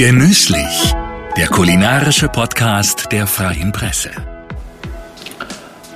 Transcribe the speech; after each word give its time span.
Genüsslich, 0.00 0.94
der 1.36 1.48
kulinarische 1.48 2.26
Podcast 2.28 3.12
der 3.12 3.26
Freien 3.26 3.70
Presse. 3.70 4.08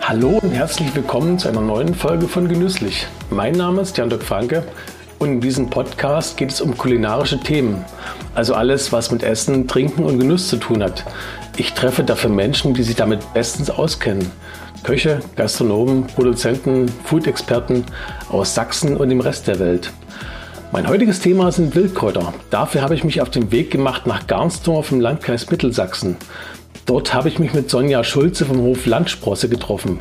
Hallo 0.03 0.41
und 0.43 0.51
herzlich 0.51 0.95
willkommen 0.95 1.39
zu 1.39 1.49
einer 1.49 1.63
neuen 1.63 1.95
Folge 1.95 2.29
von 2.29 2.47
Genüsslich. 2.47 3.07
Mein 3.31 3.55
Name 3.55 3.81
ist 3.81 3.97
Jan-Dirk 3.97 4.23
Franke 4.23 4.63
und 5.19 5.29
in 5.29 5.41
diesem 5.41 5.71
Podcast 5.71 6.37
geht 6.37 6.51
es 6.51 6.61
um 6.61 6.77
kulinarische 6.77 7.41
Themen, 7.41 7.83
also 8.35 8.53
alles, 8.53 8.93
was 8.93 9.11
mit 9.11 9.23
Essen, 9.23 9.69
Trinken 9.69 10.05
und 10.05 10.19
Genuss 10.19 10.49
zu 10.49 10.59
tun 10.59 10.83
hat. 10.83 11.07
Ich 11.57 11.73
treffe 11.73 12.05
dafür 12.05 12.29
Menschen, 12.29 12.75
die 12.75 12.83
sich 12.83 12.97
damit 12.97 13.33
bestens 13.33 13.71
auskennen. 13.71 14.31
Köche, 14.83 15.21
Gastronomen, 15.35 16.09
Produzenten, 16.09 16.93
Food-Experten 17.07 17.87
aus 18.29 18.55
Sachsen 18.55 18.99
und 18.99 19.09
dem 19.09 19.21
Rest 19.21 19.49
der 19.49 19.59
Welt. 19.61 19.95
Mein 20.75 20.89
heutiges 20.89 21.21
Thema 21.21 21.53
sind 21.53 21.77
Wildkräuter. 21.77 22.35
Dafür 22.51 22.83
habe 22.83 22.97
ich 22.97 23.05
mich 23.05 23.21
auf 23.21 23.31
den 23.31 23.53
Weg 23.53 23.71
gemacht 23.71 24.09
nach 24.09 24.27
Garnsdorf 24.27 24.91
im 24.91 25.01
Landkreis 25.01 25.49
Mittelsachsen. 25.49 26.17
Dort 26.85 27.15
habe 27.15 27.29
ich 27.29 27.39
mich 27.39 27.55
mit 27.55 27.71
Sonja 27.71 28.03
Schulze 28.03 28.45
vom 28.45 28.59
Hof 28.59 28.85
Landsprosse 28.85 29.49
getroffen. 29.49 30.01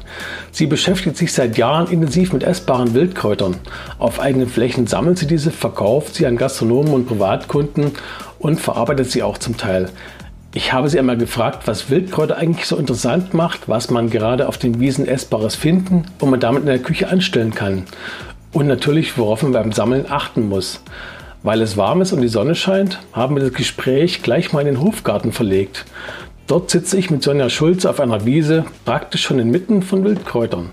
Sie 0.51 0.65
beschäftigt 0.65 1.15
sich 1.15 1.31
seit 1.31 1.59
Jahren 1.59 1.91
intensiv 1.91 2.33
mit 2.33 2.41
essbaren 2.41 2.95
Wildkräutern. 2.95 3.57
Auf 3.99 4.19
eigenen 4.19 4.49
Flächen 4.49 4.87
sammelt 4.87 5.19
sie 5.19 5.27
diese, 5.27 5.51
verkauft 5.51 6.15
sie 6.15 6.25
an 6.25 6.37
Gastronomen 6.37 6.91
und 6.91 7.07
Privatkunden 7.07 7.91
und 8.39 8.59
verarbeitet 8.59 9.11
sie 9.11 9.21
auch 9.21 9.37
zum 9.37 9.57
Teil. 9.57 9.91
Ich 10.55 10.73
habe 10.73 10.89
sie 10.89 10.97
einmal 10.97 11.17
gefragt, 11.17 11.67
was 11.67 11.91
Wildkräuter 11.91 12.37
eigentlich 12.37 12.65
so 12.65 12.77
interessant 12.77 13.35
macht, 13.35 13.69
was 13.69 13.91
man 13.91 14.09
gerade 14.09 14.47
auf 14.47 14.57
den 14.57 14.79
Wiesen 14.79 15.07
Essbares 15.07 15.55
finden 15.55 16.05
und 16.19 16.31
man 16.31 16.39
damit 16.39 16.61
in 16.61 16.67
der 16.67 16.79
Küche 16.79 17.09
anstellen 17.09 17.53
kann. 17.53 17.85
Und 18.53 18.67
natürlich, 18.67 19.17
worauf 19.17 19.41
man 19.41 19.51
beim 19.51 19.71
Sammeln 19.71 20.05
achten 20.09 20.47
muss. 20.47 20.81
Weil 21.41 21.61
es 21.61 21.75
warm 21.75 22.01
ist 22.01 22.13
und 22.13 22.21
die 22.21 22.27
Sonne 22.29 22.55
scheint, 22.55 22.99
haben 23.11 23.35
wir 23.35 23.43
das 23.43 23.53
Gespräch 23.53 24.21
gleich 24.21 24.53
mal 24.53 24.61
in 24.61 24.67
den 24.67 24.81
Hofgarten 24.81 25.33
verlegt. 25.33 25.85
Dort 26.47 26.69
sitze 26.69 26.97
ich 26.97 27.09
mit 27.09 27.23
Sonja 27.23 27.49
Schulze 27.49 27.89
auf 27.89 27.99
einer 27.99 28.25
Wiese, 28.25 28.65
praktisch 28.85 29.23
schon 29.23 29.39
inmitten 29.39 29.81
von 29.81 30.03
Wildkräutern. 30.03 30.69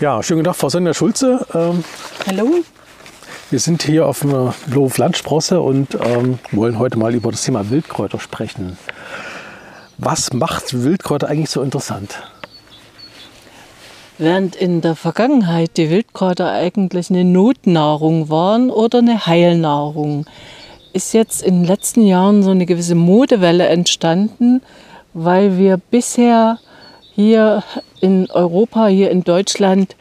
Ja, 0.00 0.22
schönen 0.22 0.40
guten 0.40 0.52
Tag, 0.52 0.56
Frau 0.56 0.68
Sonja 0.68 0.94
Schulze. 0.94 1.44
Ähm, 1.52 1.82
Hallo. 2.26 2.62
Wir 3.50 3.58
sind 3.58 3.82
hier 3.82 4.06
auf 4.06 4.20
dem 4.20 4.52
Hof 4.74 4.96
Landsprosse 4.98 5.60
und 5.60 5.98
ähm, 6.00 6.38
wollen 6.52 6.78
heute 6.78 6.98
mal 6.98 7.14
über 7.14 7.32
das 7.32 7.42
Thema 7.42 7.68
Wildkräuter 7.70 8.20
sprechen. 8.20 8.78
Was 9.96 10.32
macht 10.32 10.84
Wildkräuter 10.84 11.28
eigentlich 11.28 11.50
so 11.50 11.62
interessant? 11.62 12.22
Während 14.20 14.56
in 14.56 14.80
der 14.80 14.96
Vergangenheit 14.96 15.76
die 15.76 15.90
Wildkräuter 15.90 16.50
eigentlich 16.50 17.08
eine 17.08 17.22
Notnahrung 17.22 18.28
waren 18.28 18.68
oder 18.68 18.98
eine 18.98 19.26
Heilnahrung, 19.26 20.26
ist 20.92 21.14
jetzt 21.14 21.40
in 21.40 21.60
den 21.60 21.64
letzten 21.64 22.04
Jahren 22.04 22.42
so 22.42 22.50
eine 22.50 22.66
gewisse 22.66 22.96
Modewelle 22.96 23.68
entstanden, 23.68 24.60
weil 25.14 25.56
wir 25.56 25.76
bisher 25.76 26.58
hier 27.14 27.62
in 28.00 28.28
Europa, 28.28 28.88
hier 28.88 29.12
in 29.12 29.22
Deutschland, 29.22 29.94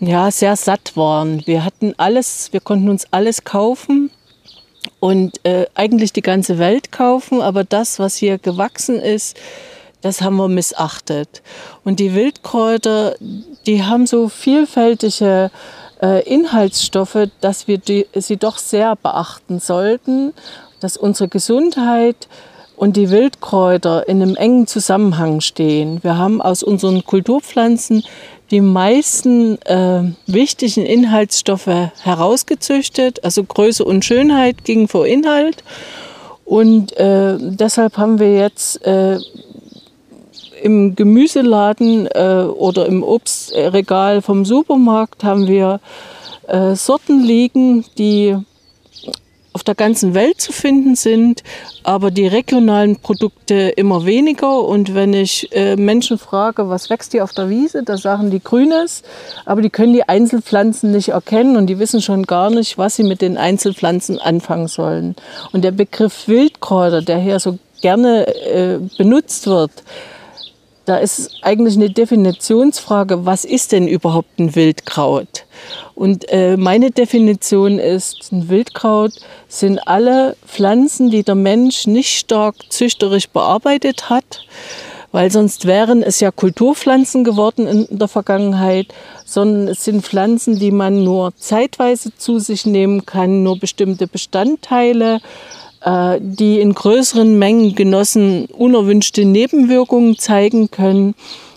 ja, 0.00 0.30
sehr 0.30 0.56
satt 0.56 0.96
waren. 0.96 1.46
Wir 1.46 1.62
hatten 1.62 1.92
alles, 1.98 2.54
wir 2.54 2.60
konnten 2.60 2.88
uns 2.88 3.08
alles 3.10 3.44
kaufen 3.44 4.10
und 5.00 5.38
äh, 5.44 5.66
eigentlich 5.74 6.14
die 6.14 6.22
ganze 6.22 6.58
Welt 6.58 6.92
kaufen, 6.92 7.42
aber 7.42 7.64
das, 7.64 7.98
was 7.98 8.16
hier 8.16 8.38
gewachsen 8.38 8.98
ist, 8.98 9.36
das 10.00 10.22
haben 10.22 10.36
wir 10.36 10.48
missachtet. 10.48 11.42
Und 11.84 12.00
die 12.00 12.14
Wildkräuter, 12.14 13.16
die 13.66 13.84
haben 13.84 14.06
so 14.06 14.28
vielfältige 14.28 15.50
äh, 16.02 16.22
Inhaltsstoffe, 16.28 17.28
dass 17.40 17.68
wir 17.68 17.78
die, 17.78 18.06
sie 18.14 18.36
doch 18.36 18.58
sehr 18.58 18.96
beachten 18.96 19.60
sollten, 19.60 20.32
dass 20.80 20.96
unsere 20.96 21.28
Gesundheit 21.28 22.28
und 22.76 22.96
die 22.96 23.10
Wildkräuter 23.10 24.08
in 24.08 24.22
einem 24.22 24.36
engen 24.36 24.66
Zusammenhang 24.66 25.42
stehen. 25.42 26.02
Wir 26.02 26.16
haben 26.16 26.40
aus 26.40 26.62
unseren 26.62 27.04
Kulturpflanzen 27.04 28.02
die 28.50 28.62
meisten 28.62 29.60
äh, 29.62 30.02
wichtigen 30.26 30.86
Inhaltsstoffe 30.86 31.90
herausgezüchtet. 32.02 33.22
Also 33.22 33.44
Größe 33.44 33.84
und 33.84 34.04
Schönheit 34.04 34.64
gingen 34.64 34.88
vor 34.88 35.06
Inhalt. 35.06 35.62
Und 36.44 36.96
äh, 36.96 37.36
deshalb 37.38 37.96
haben 37.96 38.18
wir 38.18 38.34
jetzt 38.34 38.84
äh, 38.84 39.18
im 40.62 40.94
Gemüseladen 40.96 42.06
äh, 42.06 42.44
oder 42.44 42.86
im 42.86 43.02
Obstregal 43.02 44.22
vom 44.22 44.44
Supermarkt 44.44 45.24
haben 45.24 45.46
wir 45.46 45.80
äh, 46.48 46.74
Sorten 46.74 47.22
liegen, 47.22 47.84
die 47.98 48.36
auf 49.52 49.64
der 49.64 49.74
ganzen 49.74 50.14
Welt 50.14 50.40
zu 50.40 50.52
finden 50.52 50.94
sind, 50.94 51.42
aber 51.82 52.10
die 52.10 52.26
regionalen 52.26 52.96
Produkte 52.96 53.54
immer 53.70 54.06
weniger. 54.06 54.62
Und 54.62 54.94
wenn 54.94 55.12
ich 55.12 55.52
äh, 55.52 55.76
Menschen 55.76 56.18
frage, 56.18 56.68
was 56.68 56.88
wächst 56.88 57.12
hier 57.12 57.24
auf 57.24 57.32
der 57.32 57.48
Wiese, 57.48 57.82
da 57.82 57.96
sagen 57.96 58.30
die 58.30 58.42
Grünes, 58.42 59.02
aber 59.44 59.60
die 59.60 59.70
können 59.70 59.92
die 59.92 60.08
Einzelpflanzen 60.08 60.92
nicht 60.92 61.08
erkennen 61.08 61.56
und 61.56 61.66
die 61.66 61.78
wissen 61.80 62.00
schon 62.00 62.24
gar 62.24 62.50
nicht, 62.50 62.78
was 62.78 62.96
sie 62.96 63.02
mit 63.02 63.22
den 63.22 63.36
Einzelpflanzen 63.36 64.18
anfangen 64.20 64.68
sollen. 64.68 65.16
Und 65.52 65.64
der 65.64 65.72
Begriff 65.72 66.28
Wildkräuter, 66.28 67.02
der 67.02 67.18
hier 67.18 67.40
so 67.40 67.58
gerne 67.80 68.28
äh, 68.28 68.78
benutzt 68.98 69.46
wird, 69.46 69.72
da 70.90 70.96
ist 70.96 71.36
eigentlich 71.42 71.76
eine 71.76 71.88
Definitionsfrage, 71.88 73.24
was 73.24 73.44
ist 73.44 73.70
denn 73.70 73.86
überhaupt 73.86 74.40
ein 74.40 74.56
Wildkraut? 74.56 75.46
Und 75.94 76.28
äh, 76.30 76.56
meine 76.56 76.90
Definition 76.90 77.78
ist, 77.78 78.32
ein 78.32 78.48
Wildkraut 78.48 79.12
sind 79.46 79.78
alle 79.86 80.36
Pflanzen, 80.44 81.08
die 81.08 81.22
der 81.22 81.36
Mensch 81.36 81.86
nicht 81.86 82.18
stark 82.18 82.56
züchterisch 82.70 83.28
bearbeitet 83.28 84.10
hat, 84.10 84.44
weil 85.12 85.30
sonst 85.30 85.64
wären 85.64 86.02
es 86.02 86.18
ja 86.18 86.32
Kulturpflanzen 86.32 87.22
geworden 87.22 87.68
in 87.68 87.86
der 87.96 88.08
Vergangenheit, 88.08 88.88
sondern 89.24 89.68
es 89.68 89.84
sind 89.84 90.04
Pflanzen, 90.04 90.58
die 90.58 90.72
man 90.72 91.04
nur 91.04 91.36
zeitweise 91.36 92.10
zu 92.16 92.40
sich 92.40 92.66
nehmen 92.66 93.06
kann, 93.06 93.44
nur 93.44 93.60
bestimmte 93.60 94.08
Bestandteile 94.08 95.20
die 95.82 96.60
in 96.60 96.74
größeren 96.74 97.38
Mengen 97.38 97.74
genossen 97.74 98.46
unerwünschte 98.46 99.24
Nebenwirkungen 99.24 100.18
zeigen 100.18 100.70
können 100.70 101.14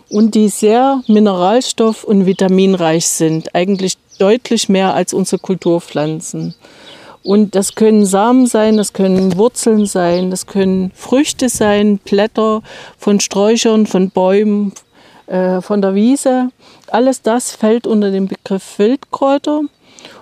und 0.10 0.36
die 0.36 0.48
sehr 0.48 1.02
mineralstoff- 1.08 2.06
und 2.06 2.26
vitaminreich 2.26 3.08
sind, 3.08 3.54
eigentlich 3.54 3.98
deutlich 4.20 4.70
mehr 4.70 4.94
als 4.94 5.14
unsere 5.14 5.40
Kulturpflanzen. 5.40 6.56
Und 7.24 7.56
das 7.56 7.76
können 7.76 8.06
Samen 8.06 8.48
sein, 8.48 8.78
das 8.78 8.94
können 8.94 9.38
Wurzeln 9.38 9.86
sein, 9.86 10.30
das 10.30 10.46
können 10.46 10.92
Früchte 10.94 11.50
sein, 11.50 11.98
Blätter 11.98 12.62
von 12.98 13.20
Sträuchern, 13.22 13.88
von 13.88 14.10
Bäumen, 14.10 14.74
äh, 15.28 15.62
von 15.62 15.82
der 15.82 15.96
Wiese. 15.96 16.50
Alles 16.88 17.22
das 17.22 17.52
fällt 17.52 17.88
unter 17.88 18.12
den 18.12 18.28
Begriff 18.28 18.78
Wildkräuter. 18.78 19.62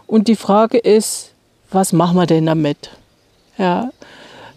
Und 0.06 0.28
die 0.28 0.36
Frage 0.36 0.78
ist, 0.78 1.32
was 1.72 1.92
machen 1.92 2.18
wir 2.18 2.28
denn 2.28 2.46
damit? 2.46 2.92
Ja. 3.62 3.92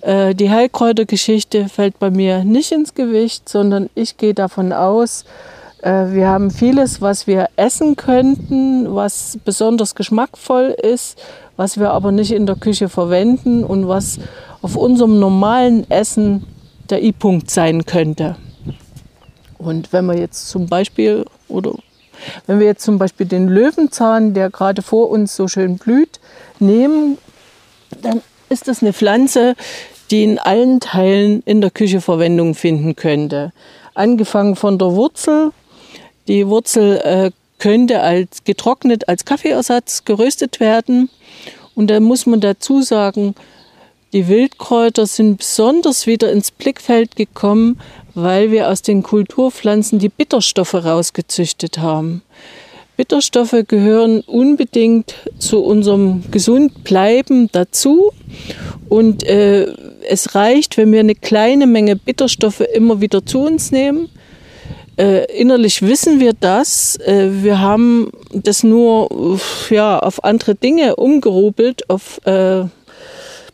Äh, 0.00 0.34
die 0.34 0.48
Heilkräutergeschichte 0.48 1.68
fällt 1.68 1.98
bei 1.98 2.10
mir 2.10 2.42
nicht 2.42 2.72
ins 2.72 2.94
Gewicht, 2.94 3.50
sondern 3.50 3.90
ich 3.94 4.16
gehe 4.16 4.32
davon 4.32 4.72
aus, 4.72 5.26
äh, 5.82 6.06
wir 6.12 6.26
haben 6.28 6.50
vieles, 6.50 7.02
was 7.02 7.26
wir 7.26 7.50
essen 7.56 7.96
könnten, 7.96 8.94
was 8.94 9.38
besonders 9.44 9.94
geschmackvoll 9.94 10.74
ist, 10.82 11.18
was 11.58 11.78
wir 11.78 11.90
aber 11.90 12.12
nicht 12.12 12.32
in 12.32 12.46
der 12.46 12.56
Küche 12.56 12.88
verwenden 12.88 13.62
und 13.62 13.88
was 13.88 14.18
auf 14.62 14.74
unserem 14.74 15.20
normalen 15.20 15.88
Essen 15.90 16.46
der 16.88 17.02
I-Punkt 17.02 17.50
sein 17.50 17.84
könnte. 17.84 18.36
Und 19.58 19.92
wenn 19.92 20.06
wir 20.06 20.16
jetzt 20.16 20.48
zum 20.48 20.66
Beispiel 20.66 21.26
oder 21.48 21.72
wenn 22.46 22.58
wir 22.58 22.66
jetzt 22.66 22.84
zum 22.84 22.96
Beispiel 22.96 23.26
den 23.26 23.48
Löwenzahn, 23.48 24.32
der 24.32 24.48
gerade 24.48 24.80
vor 24.80 25.10
uns 25.10 25.36
so 25.36 25.46
schön 25.46 25.76
blüht, 25.76 26.20
nehmen, 26.58 27.18
dann 28.00 28.22
ist 28.54 28.68
das 28.68 28.82
eine 28.82 28.92
Pflanze, 28.92 29.54
die 30.10 30.24
in 30.24 30.38
allen 30.38 30.80
Teilen 30.80 31.42
in 31.44 31.60
der 31.60 31.70
Küche 31.70 32.00
Verwendung 32.00 32.54
finden 32.54 32.96
könnte. 32.96 33.52
Angefangen 33.94 34.56
von 34.56 34.78
der 34.78 34.92
Wurzel. 34.92 35.52
Die 36.28 36.46
Wurzel 36.46 36.98
äh, 36.98 37.30
könnte 37.58 38.00
als 38.00 38.44
getrocknet 38.44 39.08
als 39.08 39.24
Kaffeeersatz 39.24 40.04
geröstet 40.04 40.60
werden. 40.60 41.10
Und 41.74 41.88
da 41.88 42.00
muss 42.00 42.26
man 42.26 42.40
dazu 42.40 42.80
sagen, 42.80 43.34
die 44.12 44.28
Wildkräuter 44.28 45.06
sind 45.06 45.38
besonders 45.38 46.06
wieder 46.06 46.30
ins 46.30 46.52
Blickfeld 46.52 47.16
gekommen, 47.16 47.80
weil 48.14 48.52
wir 48.52 48.68
aus 48.68 48.82
den 48.82 49.02
Kulturpflanzen 49.02 49.98
die 49.98 50.08
Bitterstoffe 50.08 50.74
rausgezüchtet 50.74 51.78
haben. 51.78 52.22
Bitterstoffe 52.96 53.56
gehören 53.66 54.20
unbedingt 54.20 55.14
zu 55.38 55.62
unserem 55.64 56.22
Gesundbleiben 56.30 57.48
dazu. 57.50 58.12
Und 58.88 59.24
äh, 59.24 59.66
es 60.08 60.34
reicht, 60.34 60.76
wenn 60.76 60.92
wir 60.92 61.00
eine 61.00 61.14
kleine 61.14 61.66
Menge 61.66 61.96
Bitterstoffe 61.96 62.60
immer 62.60 63.00
wieder 63.00 63.26
zu 63.26 63.40
uns 63.40 63.72
nehmen. 63.72 64.08
Äh, 64.96 65.24
innerlich 65.40 65.82
wissen 65.82 66.20
wir 66.20 66.34
das. 66.38 66.96
Äh, 67.00 67.42
wir 67.42 67.60
haben 67.60 68.12
das 68.32 68.62
nur 68.62 69.40
ja, 69.70 69.98
auf 69.98 70.22
andere 70.22 70.54
Dinge 70.54 70.94
umgerubelt, 70.96 71.90
auf 71.90 72.20
äh, 72.26 72.64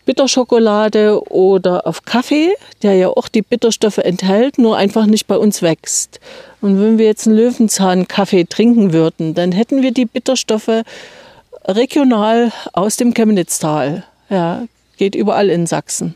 Bitterschokolade 0.05 1.23
oder 1.31 1.87
auf 1.87 2.05
Kaffee, 2.05 2.51
der 2.83 2.95
ja 2.95 3.09
auch 3.09 3.29
die 3.29 3.43
Bitterstoffe 3.43 3.99
enthält, 3.99 4.59
nur 4.59 4.77
einfach 4.77 5.07
nicht 5.07 5.27
bei 5.27 5.37
uns 5.39 5.63
wächst. 5.63 6.21
Und 6.61 6.81
wenn 6.81 6.99
wir 6.99 7.07
jetzt 7.07 7.27
einen 7.27 7.37
Löwenzahn-Kaffee 7.37 8.45
trinken 8.45 8.93
würden, 8.93 9.35
dann 9.35 9.53
hätten 9.53 9.83
wir 9.83 9.93
die 9.93 10.05
Bitterstoffe 10.05 10.83
regional 11.65 12.53
aus 12.73 12.97
dem 12.97 13.15
Chemnitztal. 13.15 14.05
Ja, 14.29 14.65
geht 14.97 15.15
überall 15.15 15.49
in 15.49 15.67
Sachsen. 15.67 16.15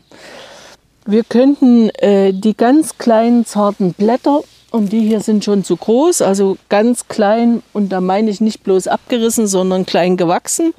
Wir 1.05 1.23
könnten 1.23 1.89
äh, 1.89 2.33
die 2.33 2.55
ganz 2.55 2.97
kleinen 2.97 3.45
zarten 3.45 3.93
Blätter, 3.93 4.41
und 4.71 4.91
die 4.91 5.01
hier 5.01 5.21
sind 5.21 5.45
schon 5.45 5.63
zu 5.63 5.77
groß, 5.77 6.21
also 6.21 6.57
ganz 6.67 7.07
klein, 7.07 7.63
und 7.71 7.89
da 7.89 8.01
meine 8.01 8.29
ich 8.29 8.41
nicht 8.41 8.63
bloß 8.63 8.87
abgerissen, 8.87 9.47
sondern 9.47 9.85
klein 9.85 10.17
gewachsen, 10.17 10.73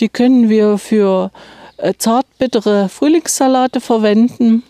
die 0.00 0.08
können 0.08 0.50
wir 0.50 0.76
für 0.78 1.30
äh, 1.78 1.94
zartbittere 1.96 2.88
Frühlingssalate 2.88 3.80
verwenden. 3.80 4.64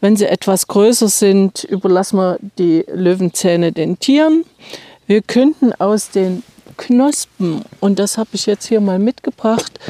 Wenn 0.00 0.16
sie 0.16 0.26
etwas 0.26 0.66
größer 0.68 1.08
sind, 1.08 1.64
überlassen 1.64 2.18
wir 2.18 2.38
die 2.58 2.84
Löwenzähne 2.92 3.72
den 3.72 3.98
Tieren. 3.98 4.44
Wir 5.06 5.22
könnten 5.22 5.72
aus 5.72 6.10
den 6.10 6.42
Knospen, 6.76 7.64
und 7.80 7.98
das 7.98 8.18
habe 8.18 8.30
ich 8.34 8.46
jetzt 8.46 8.66
hier 8.66 8.80
mal 8.80 8.98
mitgebracht, 8.98 9.80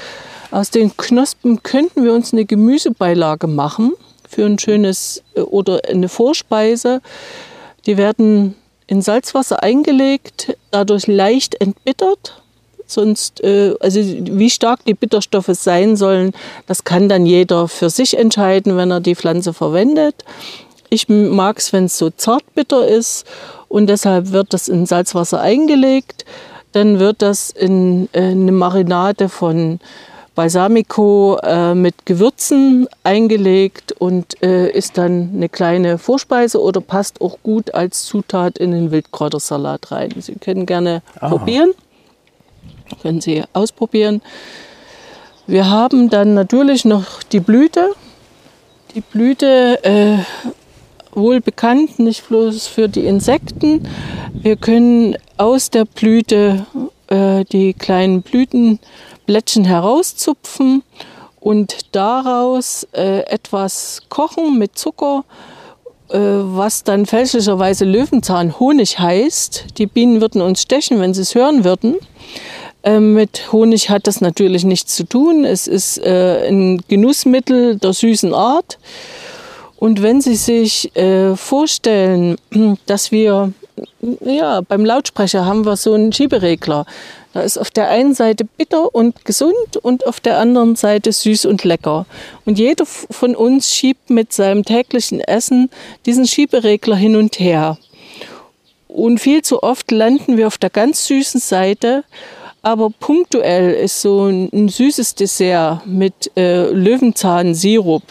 aus 0.51 0.71
den 0.71 0.97
Knospen 0.97 1.63
könnten 1.63 2.05
wir 2.05 2.15
uns 2.15 2.33
eine 2.33 2.47
Gemüsebeilage 2.47 3.47
machen 3.47 3.93
für 4.27 4.47
ein 4.47 4.59
schönes 4.59 5.23
äh, 5.35 5.41
oder 5.41 5.81
eine 5.89 6.09
Vorspeise. 6.09 7.03
Die 7.85 7.99
werden 7.99 8.55
in 8.87 9.03
Salzwasser 9.03 9.63
eingelegt, 9.63 10.57
dadurch 10.71 11.07
leicht 11.07 11.61
entbittert. 11.61 12.43
Sonst, 12.89 13.45
äh, 13.45 13.75
also 13.81 14.01
wie 14.01 14.49
stark 14.49 14.85
die 14.87 14.95
Bitterstoffe 14.95 15.51
sein 15.53 15.95
sollen, 15.97 16.33
das 16.67 16.85
kann 16.85 17.09
dann 17.09 17.27
jeder 17.27 17.69
für 17.69 17.91
sich 17.91 18.17
entscheiden, 18.17 18.77
wenn 18.79 18.91
er 18.91 19.01
die 19.01 19.15
Pflanze 19.15 19.53
verwendet. 19.53 20.15
Ich 20.89 21.09
mag 21.09 21.59
es, 21.59 21.73
wenn 21.75 21.85
es 21.85 21.99
so 21.99 22.09
zartbitter 22.09 22.89
ist 22.89 23.27
und 23.69 23.89
deshalb 23.89 24.33
wird 24.33 24.55
das 24.55 24.69
in 24.69 24.87
Salzwasser 24.87 25.39
eingelegt. 25.41 26.25
Dann 26.73 26.99
wird 26.99 27.21
das 27.21 27.51
in, 27.51 28.09
in 28.13 28.43
eine 28.43 28.53
Marinade 28.53 29.29
von 29.29 29.81
Balsamico 30.35 31.37
äh, 31.43 31.75
mit 31.75 32.07
Gewürzen 32.07 32.87
eingelegt 33.03 33.93
und 33.93 34.41
äh, 34.43 34.71
ist 34.71 34.97
dann 34.97 35.33
eine 35.35 35.49
kleine 35.49 35.99
Vorspeise 35.99 36.63
oder 36.63 36.81
passt 36.81 37.21
auch 37.21 37.39
gut 37.43 37.75
als 37.75 38.05
Zutat 38.05 38.57
in 38.57 38.71
den 38.71 38.91
Wildkräutersalat 38.93 39.91
rein. 39.91 40.15
Sie 40.21 40.37
können 40.37 40.65
gerne 40.65 41.03
Aha. 41.19 41.29
probieren, 41.29 41.73
können 43.03 43.21
Sie 43.21 43.43
ausprobieren. 43.53 44.23
Wir 45.47 45.71
haben 45.71 46.11
dann 46.11 46.35
natürlich 46.35 46.85
noch 46.85 47.23
die 47.23 47.41
Blüte. 47.41 47.95
Die 48.95 49.01
Blüte 49.01 49.83
äh, 49.85 50.19
wohl 51.13 51.41
bekannt, 51.41 51.99
nicht 51.99 52.29
bloß 52.29 52.67
für 52.67 52.89
die 52.89 53.07
Insekten. 53.07 53.89
Wir 54.33 54.57
können 54.57 55.17
aus 55.37 55.71
der 55.71 55.85
Blüte 55.85 56.67
äh, 57.09 57.45
die 57.45 57.75
kleinen 57.75 58.23
Blüten 58.23 58.79
Blättchen 59.27 59.65
herauszupfen 59.65 60.83
und 61.41 61.95
daraus 61.95 62.87
äh, 62.93 63.21
etwas 63.27 64.03
kochen 64.09 64.59
mit 64.59 64.79
Zucker, 64.79 65.25
äh, 66.09 66.19
was 66.19 66.85
dann 66.85 67.07
fälschlicherweise 67.07 67.85
Löwenzahnhonig 67.85 68.99
heißt. 68.99 69.79
Die 69.79 69.87
Bienen 69.87 70.21
würden 70.21 70.41
uns 70.41 70.63
stechen, 70.63 71.01
wenn 71.01 71.15
sie 71.15 71.23
es 71.23 71.35
hören 71.35 71.65
würden. 71.65 71.97
Äh, 72.89 73.01
mit 73.01 73.53
Honig 73.53 73.91
hat 73.91 74.07
das 74.07 74.23
natürlich 74.23 74.65
nichts 74.65 74.97
zu 74.97 75.05
tun. 75.05 75.45
Es 75.45 75.67
ist 75.67 75.99
äh, 75.99 76.49
ein 76.49 76.83
Genussmittel 76.89 77.77
der 77.77 77.93
süßen 77.93 78.33
Art. 78.33 78.79
Und 79.77 80.03
wenn 80.03 80.23
Sie 80.23 80.37
sich 80.37 80.97
äh, 80.97 81.37
vorstellen, 81.37 82.37
dass 82.87 83.13
wir 83.13 83.53
ja, 84.25 84.63
beim 84.63 84.85
Lautsprecher 84.85 85.45
haben 85.45 85.67
wir 85.67 85.77
so 85.77 85.93
einen 85.93 86.13
Schieberegler. 86.13 86.87
Da 87.35 87.43
ist 87.43 87.59
auf 87.59 87.71
der 87.71 87.89
einen 87.91 88.15
Seite 88.15 88.45
bitter 88.45 88.93
und 88.95 89.25
gesund 89.27 89.77
und 89.83 90.07
auf 90.07 90.19
der 90.19 90.39
anderen 90.39 90.75
Seite 90.75 91.13
süß 91.13 91.45
und 91.45 91.65
lecker. 91.65 92.07
Und 92.47 92.59
jeder 92.59 92.87
von 92.87 93.37
uns 93.37 93.73
schiebt 93.73 94.09
mit 94.09 94.33
seinem 94.33 94.65
täglichen 94.65 95.21
Essen 95.21 95.71
diesen 96.07 96.27
Schieberegler 96.27 96.97
hin 96.97 97.17
und 97.17 97.39
her. 97.39 97.77
Und 98.89 99.21
viel 99.21 99.43
zu 99.43 99.63
oft 99.63 99.91
landen 99.91 100.39
wir 100.39 100.47
auf 100.47 100.59
der 100.59 100.71
ganz 100.71 101.05
süßen 101.07 101.41
Seite, 101.41 102.03
aber 102.63 102.91
punktuell 102.91 103.73
ist 103.73 104.03
so 104.03 104.27
ein, 104.27 104.69
süßes 104.69 105.15
Dessert 105.15 105.87
mit 105.87 106.31
äh, 106.37 106.71
Löwenzahnsirup 106.71 108.03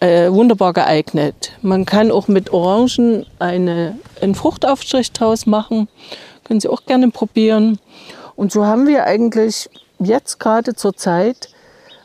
äh, 0.00 0.30
wunderbar 0.30 0.72
geeignet. 0.72 1.52
Man 1.62 1.84
kann 1.84 2.10
auch 2.10 2.28
mit 2.28 2.52
Orangen 2.52 3.26
eine, 3.38 3.98
einen 4.20 4.34
Fruchtaufstrich 4.34 5.12
draus 5.12 5.46
machen. 5.46 5.88
Können 6.44 6.60
Sie 6.60 6.68
auch 6.68 6.84
gerne 6.86 7.10
probieren. 7.10 7.78
Und 8.36 8.52
so 8.52 8.64
haben 8.64 8.86
wir 8.86 9.04
eigentlich 9.04 9.68
jetzt 9.98 10.38
gerade 10.38 10.74
zur 10.74 10.96
Zeit 10.96 11.48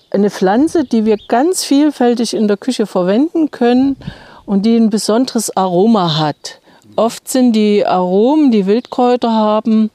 eine 0.09 0.29
Pflanze, 0.29 0.83
die 0.83 1.05
wir 1.05 1.17
ganz 1.27 1.63
vielfältig 1.63 2.33
in 2.33 2.47
der 2.47 2.57
Küche 2.57 2.85
verwenden 2.85 3.51
können 3.51 3.97
und 4.45 4.65
die 4.65 4.75
ein 4.75 4.89
besonderes 4.89 5.55
Aroma 5.55 6.17
hat. 6.19 6.59
Oft 6.95 7.27
sind 7.27 7.53
die 7.53 7.85
Aromen, 7.85 8.51
die 8.51 8.65
Wildkräuter 8.67 9.31
haben, 9.31 9.89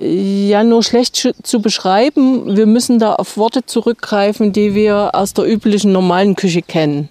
ja 0.00 0.62
nur 0.62 0.82
schlecht 0.82 1.34
zu 1.42 1.60
beschreiben. 1.60 2.56
Wir 2.56 2.66
müssen 2.66 2.98
da 2.98 3.14
auf 3.14 3.36
Worte 3.36 3.66
zurückgreifen, 3.66 4.52
die 4.52 4.74
wir 4.74 5.10
aus 5.14 5.34
der 5.34 5.50
üblichen 5.50 5.92
normalen 5.92 6.36
Küche 6.36 6.62
kennen. 6.62 7.08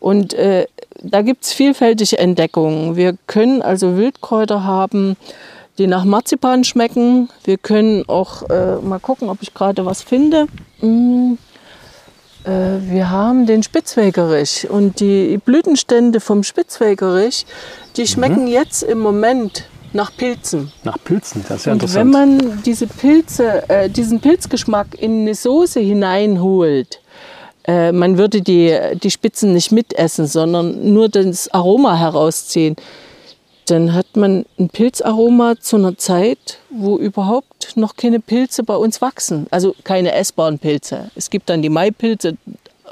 Und 0.00 0.34
äh, 0.34 0.66
da 1.02 1.22
gibt 1.22 1.44
es 1.44 1.52
vielfältige 1.52 2.18
Entdeckungen. 2.18 2.96
Wir 2.96 3.16
können 3.26 3.62
also 3.62 3.96
Wildkräuter 3.96 4.64
haben, 4.64 5.16
die 5.78 5.86
nach 5.86 6.04
Marzipan 6.04 6.64
schmecken. 6.64 7.28
Wir 7.44 7.56
können 7.56 8.04
auch 8.08 8.48
äh, 8.50 8.76
mal 8.76 8.98
gucken, 8.98 9.28
ob 9.28 9.38
ich 9.40 9.54
gerade 9.54 9.84
was 9.86 10.02
finde. 10.02 10.46
Mm, 10.80 11.34
äh, 12.44 12.50
wir 12.90 13.10
haben 13.10 13.46
den 13.46 13.62
Spitzwegerich 13.62 14.68
und 14.68 14.98
die 15.00 15.38
Blütenstände 15.38 16.20
vom 16.20 16.42
Spitzwegerich, 16.42 17.46
die 17.96 18.06
schmecken 18.06 18.42
mhm. 18.42 18.48
jetzt 18.48 18.82
im 18.82 18.98
Moment 18.98 19.64
nach 19.94 20.14
Pilzen. 20.16 20.72
Nach 20.84 20.98
Pilzen, 21.02 21.44
das 21.48 21.60
ist 21.60 21.66
ja 21.66 21.72
und 21.72 21.82
interessant. 21.82 22.14
Wenn 22.14 22.38
man 22.38 22.62
diese 22.62 22.86
Pilze, 22.86 23.68
äh, 23.68 23.88
diesen 23.88 24.20
Pilzgeschmack 24.20 25.00
in 25.00 25.22
eine 25.22 25.34
Soße 25.34 25.80
hineinholt, 25.80 27.00
äh, 27.66 27.92
man 27.92 28.18
würde 28.18 28.40
die, 28.40 28.76
die 29.02 29.10
Spitzen 29.10 29.52
nicht 29.52 29.72
mitessen, 29.72 30.26
sondern 30.26 30.92
nur 30.92 31.08
das 31.08 31.52
Aroma 31.52 31.96
herausziehen, 31.96 32.76
dann 33.66 33.92
hat 33.92 34.16
man 34.16 34.46
ein 34.58 34.70
Pilzaroma 34.70 35.56
zu 35.60 35.76
einer 35.76 35.98
Zeit, 35.98 36.58
wo 36.70 36.96
überhaupt 36.96 37.76
noch 37.76 37.96
keine 37.96 38.20
Pilze 38.20 38.62
bei 38.62 38.74
uns 38.74 39.02
wachsen. 39.02 39.46
Also 39.50 39.74
keine 39.84 40.12
essbaren 40.12 40.58
Pilze. 40.58 41.10
Es 41.14 41.28
gibt 41.28 41.50
dann 41.50 41.60
die 41.60 41.68
Maipilze 41.68 42.36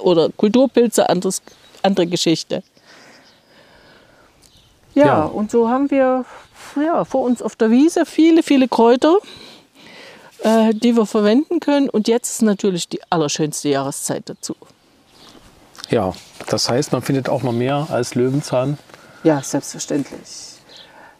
oder 0.02 0.28
Kulturpilze, 0.30 1.08
anderes, 1.08 1.40
andere 1.82 2.06
Geschichte. 2.06 2.62
Ja, 4.94 5.06
ja, 5.06 5.24
und 5.24 5.50
so 5.50 5.68
haben 5.68 5.90
wir 5.90 6.24
ja, 6.84 7.04
vor 7.04 7.22
uns 7.22 7.42
auf 7.42 7.56
der 7.56 7.70
Wiese 7.70 8.06
viele, 8.06 8.42
viele 8.42 8.68
Kräuter, 8.68 9.16
äh, 10.42 10.74
die 10.74 10.96
wir 10.96 11.06
verwenden 11.06 11.60
können. 11.60 11.88
Und 11.88 12.08
jetzt 12.08 12.30
ist 12.30 12.42
natürlich 12.42 12.88
die 12.88 13.00
allerschönste 13.10 13.68
Jahreszeit 13.68 14.24
dazu. 14.26 14.54
Ja, 15.90 16.12
das 16.48 16.68
heißt, 16.68 16.92
man 16.92 17.02
findet 17.02 17.28
auch 17.28 17.42
noch 17.42 17.52
mehr 17.52 17.86
als 17.90 18.14
Löwenzahn. 18.14 18.78
Ja, 19.22 19.42
selbstverständlich. 19.42 20.56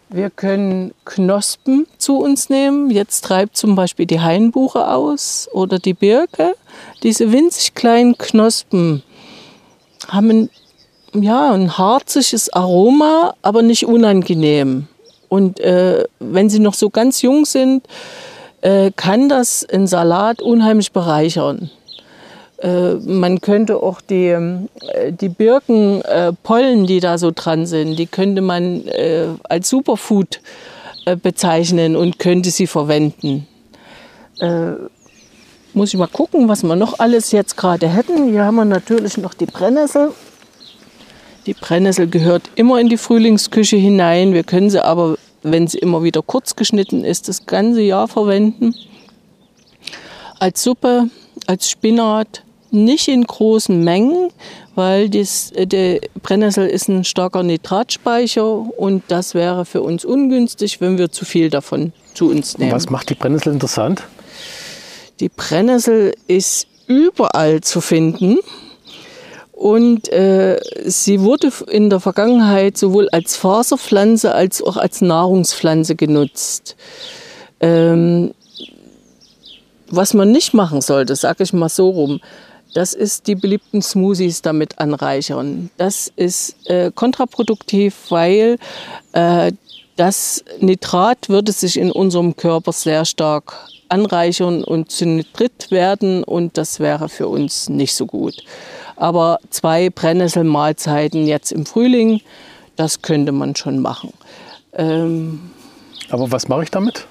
Wir 0.09 0.31
können 0.31 0.95
Knospen 1.05 1.87
zu 1.99 2.19
uns 2.19 2.49
nehmen. 2.49 2.91
Jetzt 2.91 3.25
treibt 3.25 3.57
zum 3.57 3.75
Beispiel 3.75 4.07
die 4.07 4.21
Hainbuche 4.21 4.89
aus 4.89 5.49
oder 5.53 5.81
die 5.81 5.95
Birke. 5.95 6.55
Diese 7.03 7.33
winzig 7.33 7.75
kleinen 7.75 8.17
Knospen 8.17 9.03
haben 10.07 10.31
ein, 10.31 10.51
ja, 11.13 11.53
ein 11.53 11.77
harziges 11.77 12.53
Aroma, 12.53 13.35
aber 13.43 13.63
nicht 13.63 13.87
unangenehm. 13.87 14.87
Und 15.29 15.61
äh, 15.61 16.05
wenn 16.19 16.51
sie 16.51 16.61
noch 16.61 16.75
so 16.75 16.91
ganz 16.91 17.23
jung 17.23 17.45
sind, 17.45 17.87
äh, 18.63 18.91
kann 18.95 19.29
das 19.29 19.65
einen 19.69 19.87
Salat 19.87 20.43
unheimlich 20.43 20.93
bereichern. 20.93 21.71
Äh, 22.59 22.95
man 22.95 23.41
könnte 23.41 23.77
auch 23.77 24.01
die, 24.01 24.29
äh, 24.29 25.13
die 25.13 25.29
Birkenpollen, 25.29 26.85
äh, 26.85 26.87
die 26.87 27.01
da 27.01 27.19
so 27.19 27.31
dran 27.35 27.67
sind, 27.67 27.99
die 27.99 28.07
könnte 28.07 28.41
man 28.41 28.83
als 29.49 29.69
Superfood 29.69 30.41
bezeichnen 31.23 31.95
und 31.95 32.19
könnte 32.19 32.51
sie 32.51 32.67
verwenden. 32.67 33.47
muss 35.73 35.95
ich 35.95 35.99
mal 35.99 36.09
gucken, 36.09 36.49
was 36.49 36.65
wir 36.65 36.75
noch 36.75 36.99
alles 36.99 37.31
jetzt 37.31 37.57
gerade 37.57 37.87
hätten. 37.87 38.31
Hier 38.31 38.45
haben 38.45 38.57
wir 38.57 38.65
natürlich 38.65 39.17
noch 39.17 39.35
die 39.35 39.47
Brennnessel. 39.47 40.13
Die 41.47 41.55
Brennnessel 41.55 42.09
gehört 42.09 42.51
immer 42.57 42.81
in 42.81 42.89
die 42.89 42.97
Frühlingsküche 42.97 43.77
hinein. 43.77 44.35
Wir 44.35 44.43
können 44.43 44.69
sie 44.69 44.85
aber, 44.85 45.17
wenn 45.45 45.69
sie 45.69 45.79
immer 45.79 46.03
wieder 46.03 46.21
kurz 46.23 46.57
geschnitten 46.57 47.05
ist, 47.05 47.29
das 47.29 47.47
ganze 47.47 47.83
Jahr 47.83 48.09
verwenden. 48.09 48.75
Als 50.41 50.63
Suppe, 50.65 51.09
als 51.47 51.71
Spinat, 51.71 52.43
nicht 52.73 53.07
in 53.07 53.25
großen 53.25 53.83
Mengen, 53.83 54.31
weil 54.75 55.09
das, 55.09 55.53
äh, 55.53 55.67
der 55.67 56.01
Brennnessel 56.23 56.67
ist 56.67 56.89
ein 56.89 57.05
starker 57.05 57.45
Nitratspeicher 57.45 58.45
und 58.45 59.05
das 59.09 59.35
wäre 59.35 59.65
für 59.65 59.83
uns 59.83 60.05
ungünstig, 60.05 60.81
wenn 60.81 60.99
wir 60.99 61.13
zu 61.13 61.25
viel 61.25 61.49
davon 61.49 61.93
zu 62.13 62.29
uns 62.29 62.59
nehmen. 62.59 62.73
Was 62.73 62.91
macht 62.91 63.09
die 63.09 63.15
Brennnessel 63.15 63.53
interessant? 63.53 64.03
Die 65.21 65.29
Brennnessel 65.29 66.13
ist 66.27 66.67
überall 66.89 67.61
zu 67.61 67.81
finden. 67.81 68.39
Und 69.57 70.13
äh, 70.13 70.61
sie 70.85 71.23
wurde 71.23 71.51
in 71.71 71.89
der 71.89 71.99
Vergangenheit 71.99 72.77
sowohl 72.77 73.09
als 73.09 73.37
Faserpflanze 73.37 74.35
als 74.35 74.63
auch 74.63 74.77
als 74.77 75.01
Nahrungspflanze 75.01 75.97
genutzt. 75.97 76.77
Ähm, 77.61 78.35
was 79.89 80.13
man 80.13 80.31
nicht 80.31 80.53
machen 80.53 80.83
sollte, 80.83 81.17
sage 81.17 81.43
ich 81.43 81.55
mal 81.55 81.71
so 81.71 81.89
rum, 81.89 82.21
das 82.75 82.93
ist 82.93 83.29
die 83.29 83.35
beliebten 83.35 83.81
Smoothies 83.81 84.43
damit 84.43 84.79
anreichern. 84.79 85.71
Das 85.79 86.13
ist 86.17 86.69
äh, 86.69 86.91
kontraproduktiv, 86.95 87.95
weil 88.11 88.59
äh, 89.13 89.53
das 89.97 90.45
Nitrat 90.61 91.31
würde 91.31 91.53
sich 91.53 91.79
in 91.79 91.91
unserem 91.91 92.37
Körper 92.37 92.73
sehr 92.73 93.07
stark 93.07 93.55
anreichern 93.89 94.63
und 94.65 94.91
zu 94.91 95.07
Nitrit 95.07 95.71
werden 95.71 96.25
und 96.25 96.59
das 96.59 96.79
wäre 96.79 97.09
für 97.09 97.29
uns 97.29 97.71
nicht 97.71 97.95
so 97.95 98.05
gut. 98.05 98.35
Aber 98.97 99.39
zwei 99.51 99.91
Brennnesselmahlzeiten 99.91 101.27
jetzt 101.27 101.53
im 101.53 101.67
Frühling, 101.67 102.21
das 102.77 103.03
könnte 103.03 103.33
man 103.33 103.55
schon 103.55 103.81
machen. 103.81 104.13
Ähm, 104.75 105.51
Aber 106.11 106.31
was 106.31 106.49
mache 106.49 106.65
ich 106.65 106.71
damit? 106.71 107.07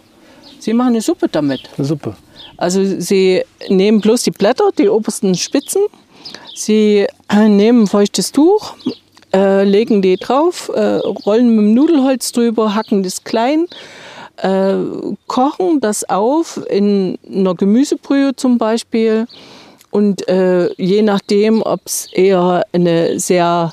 Sie 0.59 0.73
machen 0.73 0.89
eine 0.89 1.01
Suppe 1.01 1.27
damit. 1.27 1.61
Eine 1.77 1.85
Suppe. 1.85 2.15
Also 2.57 2.83
Sie 2.99 3.43
nehmen 3.69 4.01
bloß 4.01 4.23
die 4.23 4.31
Blätter, 4.31 4.69
die 4.77 4.89
obersten 4.89 5.35
Spitzen. 5.35 5.83
Sie 6.55 7.05
nehmen 7.33 7.83
ein 7.83 7.87
feuchtes 7.87 8.31
Tuch, 8.31 8.75
äh, 9.33 9.63
legen 9.63 10.01
die 10.01 10.15
drauf, 10.15 10.71
äh, 10.73 10.81
rollen 11.25 11.49
mit 11.49 11.65
dem 11.65 11.73
Nudelholz 11.73 12.31
drüber, 12.31 12.73
hacken 12.73 13.03
das 13.03 13.23
klein, 13.23 13.67
äh, 14.37 14.75
kochen 15.27 15.81
das 15.81 16.07
auf 16.09 16.59
in 16.69 17.19
einer 17.29 17.55
Gemüsebrühe 17.55 18.35
zum 18.35 18.57
Beispiel 18.57 19.27
und 19.95 20.27
äh, 20.27 20.73
je 20.73 21.03
nachdem, 21.03 21.61
ob 21.61 21.79
es 21.85 22.09
eher 22.11 22.65
eine 22.73 23.17
sehr 23.17 23.71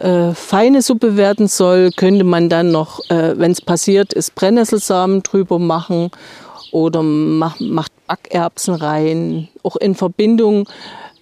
äh, 0.00 0.32
feine 0.32 0.80
Suppe 0.80 1.18
werden 1.18 1.46
soll, 1.46 1.90
könnte 1.94 2.24
man 2.24 2.48
dann 2.48 2.72
noch, 2.72 3.00
äh, 3.10 3.34
wenn 3.36 3.52
es 3.52 3.60
passiert 3.60 4.14
ist, 4.14 4.34
Brennnesselsamen 4.34 5.22
drüber 5.22 5.58
machen 5.58 6.10
oder 6.72 7.02
mach, 7.02 7.60
macht 7.60 7.92
Backerbsen 8.06 8.76
rein. 8.76 9.48
Auch 9.62 9.76
in 9.76 9.94
Verbindung 9.94 10.66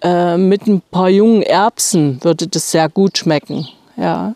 äh, 0.01 0.37
mit 0.37 0.65
ein 0.65 0.81
paar 0.91 1.09
jungen 1.09 1.41
Erbsen 1.41 2.23
würde 2.23 2.47
das 2.47 2.71
sehr 2.71 2.87
gut 2.87 3.17
schmecken. 3.17 3.67
Ja. 3.97 4.33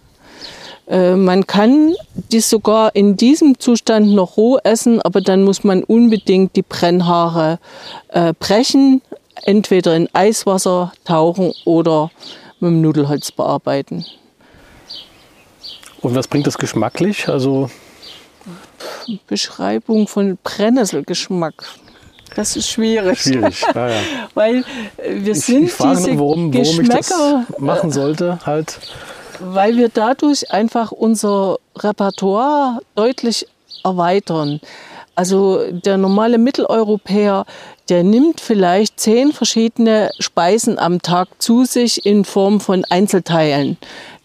Äh, 0.89 1.15
man 1.15 1.47
kann 1.47 1.95
die 2.33 2.41
sogar 2.41 2.93
in 2.97 3.15
diesem 3.15 3.57
Zustand 3.59 4.09
noch 4.09 4.35
roh 4.35 4.57
essen, 4.61 5.01
aber 5.01 5.21
dann 5.21 5.43
muss 5.43 5.63
man 5.63 5.85
unbedingt 5.85 6.57
die 6.57 6.63
Brennhaare 6.63 7.59
äh, 8.09 8.33
brechen, 8.37 9.01
entweder 9.43 9.95
in 9.95 10.09
Eiswasser 10.13 10.91
tauchen 11.05 11.53
oder 11.65 12.11
mit 12.59 12.69
dem 12.69 12.81
Nudelholz 12.81 13.31
bearbeiten. 13.31 14.05
Und 16.01 16.15
was 16.15 16.27
bringt 16.27 16.47
das 16.47 16.57
geschmacklich? 16.57 17.27
Also 17.27 17.69
Beschreibung 19.27 20.07
von 20.07 20.37
Brennnesselgeschmack. 20.43 21.53
Das 22.35 22.55
ist 22.55 22.69
schwierig. 22.69 23.21
Schwierig, 23.21 23.61
ja, 23.75 23.89
ja. 23.89 23.99
Weil 24.33 24.63
wir 25.05 25.35
sind 25.35 25.63
ich, 25.63 25.65
ich 25.65 25.73
frage 25.73 25.97
diese 25.97 26.11
nur, 26.11 26.19
warum, 26.19 26.29
warum 26.29 26.51
Geschmäcker, 26.51 27.43
ich 27.43 27.47
das 27.49 27.59
machen 27.59 27.91
sollte, 27.91 28.39
halt. 28.45 28.79
weil 29.39 29.75
wir 29.75 29.89
dadurch 29.89 30.51
einfach 30.51 30.91
unser 30.91 31.57
Repertoire 31.75 32.79
deutlich 32.95 33.47
erweitern. 33.83 34.61
Also 35.21 35.59
der 35.69 35.97
normale 35.97 36.39
Mitteleuropäer, 36.39 37.45
der 37.89 38.03
nimmt 38.03 38.41
vielleicht 38.41 38.99
zehn 38.99 39.31
verschiedene 39.31 40.09
Speisen 40.17 40.79
am 40.79 40.99
Tag 40.99 41.27
zu 41.37 41.63
sich 41.63 42.07
in 42.07 42.25
Form 42.25 42.59
von 42.59 42.85
Einzelteilen. 42.89 43.77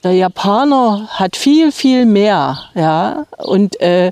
Der 0.03 0.13
Japaner 0.13 1.07
hat 1.11 1.37
viel, 1.37 1.71
viel 1.71 2.07
mehr. 2.07 2.61
Ja? 2.75 3.27
Und 3.37 3.79
äh, 3.83 4.11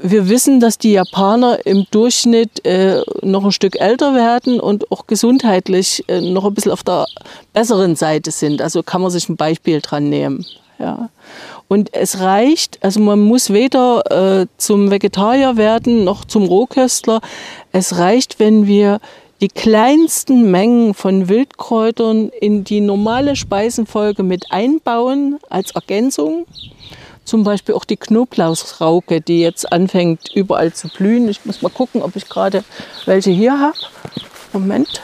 wir 0.00 0.28
wissen, 0.28 0.60
dass 0.60 0.78
die 0.78 0.92
Japaner 0.92 1.66
im 1.66 1.84
Durchschnitt 1.90 2.64
äh, 2.64 3.02
noch 3.22 3.44
ein 3.44 3.50
Stück 3.50 3.80
älter 3.80 4.14
werden 4.14 4.60
und 4.60 4.92
auch 4.92 5.08
gesundheitlich 5.08 6.04
äh, 6.06 6.20
noch 6.20 6.44
ein 6.44 6.54
bisschen 6.54 6.70
auf 6.70 6.84
der 6.84 7.06
besseren 7.52 7.96
Seite 7.96 8.30
sind. 8.30 8.62
Also 8.62 8.84
kann 8.84 9.02
man 9.02 9.10
sich 9.10 9.28
ein 9.28 9.34
Beispiel 9.34 9.80
dran 9.80 10.08
nehmen. 10.08 10.46
Ja. 10.78 11.08
Und 11.68 11.92
es 11.92 12.20
reicht, 12.20 12.82
also 12.82 12.98
man 12.98 13.20
muss 13.20 13.52
weder 13.52 14.40
äh, 14.40 14.46
zum 14.56 14.90
Vegetarier 14.90 15.58
werden 15.58 16.02
noch 16.02 16.24
zum 16.24 16.44
Rohköstler. 16.44 17.20
Es 17.72 17.98
reicht, 17.98 18.40
wenn 18.40 18.66
wir 18.66 19.00
die 19.42 19.48
kleinsten 19.48 20.50
Mengen 20.50 20.94
von 20.94 21.28
Wildkräutern 21.28 22.30
in 22.30 22.64
die 22.64 22.80
normale 22.80 23.36
Speisenfolge 23.36 24.22
mit 24.22 24.50
einbauen 24.50 25.38
als 25.48 25.72
Ergänzung. 25.72 26.46
Zum 27.24 27.44
Beispiel 27.44 27.74
auch 27.74 27.84
die 27.84 27.98
Knoblauchsrauke, 27.98 29.20
die 29.20 29.40
jetzt 29.40 29.70
anfängt 29.70 30.32
überall 30.34 30.72
zu 30.72 30.88
blühen. 30.88 31.28
Ich 31.28 31.44
muss 31.44 31.60
mal 31.60 31.68
gucken, 31.68 32.02
ob 32.02 32.16
ich 32.16 32.28
gerade 32.28 32.64
welche 33.04 33.30
hier 33.30 33.60
habe. 33.60 33.76
Moment. 34.54 35.02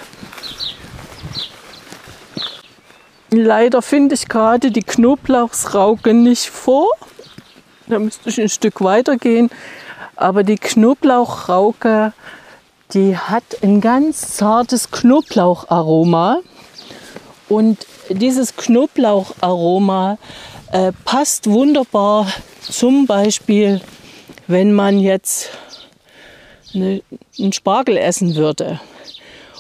Leider 3.37 3.83
finde 3.83 4.15
ich 4.15 4.29
gerade 4.29 4.71
die 4.71 4.83
Knoblauchsrauke 4.83 6.15
nicht 6.15 6.47
vor. 6.47 6.89
Da 7.87 7.99
müsste 7.99 8.29
ich 8.29 8.41
ein 8.41 8.49
Stück 8.49 8.81
weiter 8.83 9.17
gehen. 9.17 9.51
Aber 10.17 10.43
die 10.43 10.57
Knoblauchrauke, 10.57 12.13
die 12.93 13.17
hat 13.17 13.45
ein 13.63 13.81
ganz 13.81 14.37
zartes 14.37 14.91
Knoblaucharoma. 14.91 16.41
Und 17.49 17.87
dieses 18.09 18.57
Knoblaucharoma 18.57 20.19
äh, 20.73 20.93
passt 21.05 21.49
wunderbar 21.49 22.27
zum 22.61 23.07
Beispiel, 23.07 23.81
wenn 24.47 24.73
man 24.73 24.99
jetzt 24.99 25.51
eine, 26.75 27.03
einen 27.39 27.53
Spargel 27.53 27.97
essen 27.97 28.35
würde 28.37 28.81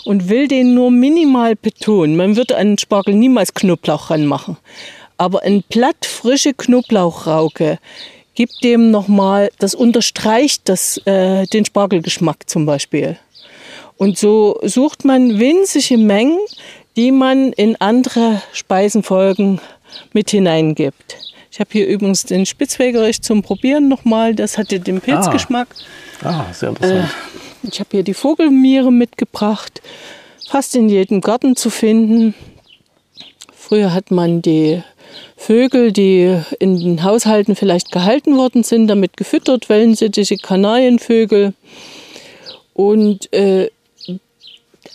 und 0.05 0.29
will 0.29 0.49
den 0.49 0.75
nur 0.75 0.91
minimal 0.91 1.57
betonen. 1.57 2.17
Man 2.17 2.37
würde 2.37 2.57
an 2.57 2.79
Spargel 2.79 3.15
niemals 3.15 3.55
Knoblauch 3.55 4.11
ranmachen. 4.11 4.57
Aber 5.17 5.43
ein 5.43 5.63
Blatt 5.69 6.07
frische 6.07 6.55
Knoblauchrauke 6.55 7.79
gibt 8.35 8.65
dem 8.65 8.91
nochmal, 8.91 9.51
das 9.59 9.75
unterstreicht 9.75 10.69
das, 10.69 10.99
äh, 11.07 11.47
den 11.47 11.65
Spargelgeschmack 11.65 12.49
zum 12.49 12.67
Beispiel. 12.67 13.17
Und 13.97 14.19
so 14.19 14.59
sucht 14.63 15.05
man 15.05 15.39
winzige 15.39 15.99
Mengen, 15.99 16.39
die 16.97 17.13
man 17.13 17.53
in 17.53 17.77
andere 17.81 18.43
Speisenfolgen 18.53 19.61
mit 20.13 20.31
hineingibt. 20.31 21.17
Ich 21.51 21.61
habe 21.61 21.71
hier 21.71 21.87
übrigens 21.87 22.25
den 22.25 22.47
Spitzwegerich 22.47 23.23
zum 23.23 23.43
Probieren 23.43 23.89
nochmal. 23.89 24.35
Das 24.35 24.59
hatte 24.59 24.81
den 24.81 25.01
Pilzgeschmack. 25.01 25.69
Ah, 26.23 26.47
sehr 26.53 26.71
interessant. 26.71 27.05
Äh, 27.05 27.44
ich 27.71 27.81
habe 27.81 27.91
hier 27.93 28.03
die 28.03 28.15
Vogelmiere 28.15 28.93
mitgebracht. 28.93 29.83
Fast 30.49 30.77
in 30.77 30.89
jedem 30.89 31.21
Garten 31.21 31.57
zu 31.57 31.71
finden. 31.71 32.35
Früher 33.55 33.95
hat 33.95 34.11
man 34.11 34.43
die 34.43 34.83
Vögel, 35.37 35.93
die 35.93 36.39
in 36.59 36.79
den 36.79 37.03
Haushalten 37.03 37.57
vielleicht 37.57 37.93
gehalten 37.93 38.37
worden 38.37 38.63
sind, 38.63 38.89
damit 38.89 39.17
gefüttert, 39.17 39.69
Wellensittiche, 39.69 40.37
Kanarienvögel. 40.37 41.55
Und 42.75 43.33
äh, 43.33 43.71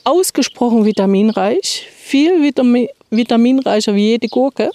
ausgesprochen 0.03 0.85
vitaminreich, 0.85 1.87
viel 1.95 2.41
Vitamin, 2.41 2.89
vitaminreicher 3.09 3.95
wie 3.95 4.09
jede 4.09 4.27
Gurke. 4.27 4.71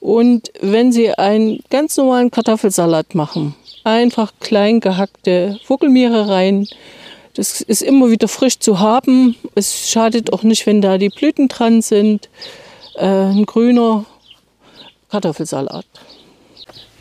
Und 0.00 0.52
wenn 0.60 0.92
Sie 0.92 1.10
einen 1.10 1.60
ganz 1.70 1.96
normalen 1.96 2.30
Kartoffelsalat 2.30 3.14
machen, 3.14 3.54
einfach 3.86 4.32
klein 4.40 4.80
gehackte 4.80 5.58
Vogelmiere 5.64 6.28
rein. 6.28 6.66
Das 7.34 7.60
ist 7.60 7.82
immer 7.82 8.10
wieder 8.10 8.28
frisch 8.28 8.58
zu 8.58 8.80
haben. 8.80 9.36
Es 9.54 9.88
schadet 9.90 10.32
auch 10.32 10.42
nicht, 10.42 10.66
wenn 10.66 10.80
da 10.80 10.98
die 10.98 11.10
Blüten 11.10 11.48
dran 11.48 11.82
sind. 11.82 12.28
Äh, 12.96 13.06
ein 13.06 13.46
grüner 13.46 14.04
Kartoffelsalat. 15.10 15.84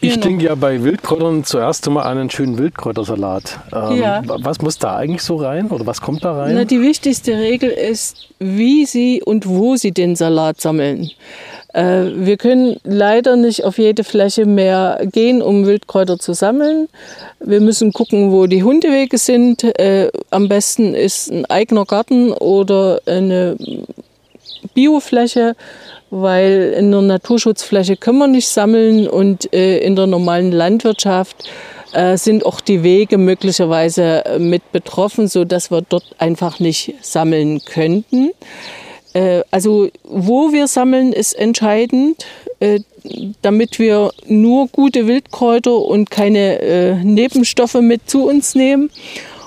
Ich 0.01 0.19
denke 0.19 0.45
ja 0.45 0.53
bei 0.55 0.83
Wildkräutern 0.83 1.43
zuerst 1.45 1.87
einmal 1.87 2.03
an 2.03 2.19
einen 2.19 2.29
schönen 2.29 2.57
Wildkräutersalat. 2.59 3.59
Ähm, 3.73 3.97
Ja. 3.97 4.21
Was 4.25 4.61
muss 4.61 4.77
da 4.77 4.95
eigentlich 4.97 5.23
so 5.23 5.37
rein 5.37 5.69
oder 5.71 5.87
was 5.87 5.99
kommt 6.01 6.23
da 6.23 6.37
rein? 6.37 6.53
Na, 6.53 6.65
die 6.65 6.81
wichtigste 6.81 7.37
Regel 7.37 7.71
ist, 7.71 8.29
wie 8.37 8.85
Sie 8.85 9.23
und 9.23 9.47
wo 9.47 9.77
Sie 9.77 9.91
den 9.91 10.15
Salat 10.15 10.61
sammeln. 10.61 11.09
Äh, 11.75 12.25
wir 12.25 12.37
können 12.37 12.77
leider 12.85 13.35
nicht 13.35 13.65
auf 13.65 13.77
jede 13.77 14.05
Fläche 14.05 14.45
mehr 14.45 15.01
gehen, 15.11 15.41
um 15.41 15.65
Wildkräuter 15.65 16.17
zu 16.17 16.33
sammeln. 16.33 16.87
Wir 17.41 17.59
müssen 17.59 17.91
gucken, 17.91 18.31
wo 18.31 18.47
die 18.47 18.63
Hundewege 18.63 19.17
sind. 19.17 19.63
Äh, 19.77 20.09
am 20.29 20.47
besten 20.47 20.95
ist 20.95 21.29
ein 21.29 21.45
eigener 21.45 21.85
Garten 21.85 22.31
oder 22.31 23.01
eine 23.05 23.57
Biofläche, 24.73 25.55
weil 26.11 26.73
in 26.77 26.91
der 26.91 27.01
Naturschutzfläche 27.01 27.97
können 27.97 28.19
wir 28.19 28.27
nicht 28.27 28.47
sammeln 28.47 29.09
und 29.09 29.53
äh, 29.53 29.79
in 29.79 29.97
der 29.97 30.07
normalen 30.07 30.51
Landwirtschaft 30.51 31.43
sind 32.15 32.45
auch 32.45 32.59
die 32.59 32.83
Wege 32.83 33.17
möglicherweise 33.17 34.21
mit 34.37 34.69
betroffen, 34.73 35.29
so 35.29 35.45
dass 35.45 35.71
wir 35.71 35.81
dort 35.81 36.03
einfach 36.17 36.59
nicht 36.59 36.93
sammeln 36.99 37.61
könnten. 37.63 38.31
Äh, 39.15 39.43
also 39.49 39.87
wo 40.03 40.51
wir 40.51 40.67
sammeln 40.67 41.13
ist 41.13 41.33
entscheidend, 41.33 42.25
äh, 42.59 42.81
damit 43.41 43.79
wir 43.79 44.11
nur 44.27 44.67
gute 44.67 45.07
Wildkräuter 45.07 45.77
und 45.77 46.11
keine 46.11 46.59
äh, 46.59 46.95
Nebenstoffe 47.03 47.75
mit 47.75 48.09
zu 48.09 48.27
uns 48.27 48.55
nehmen. 48.55 48.91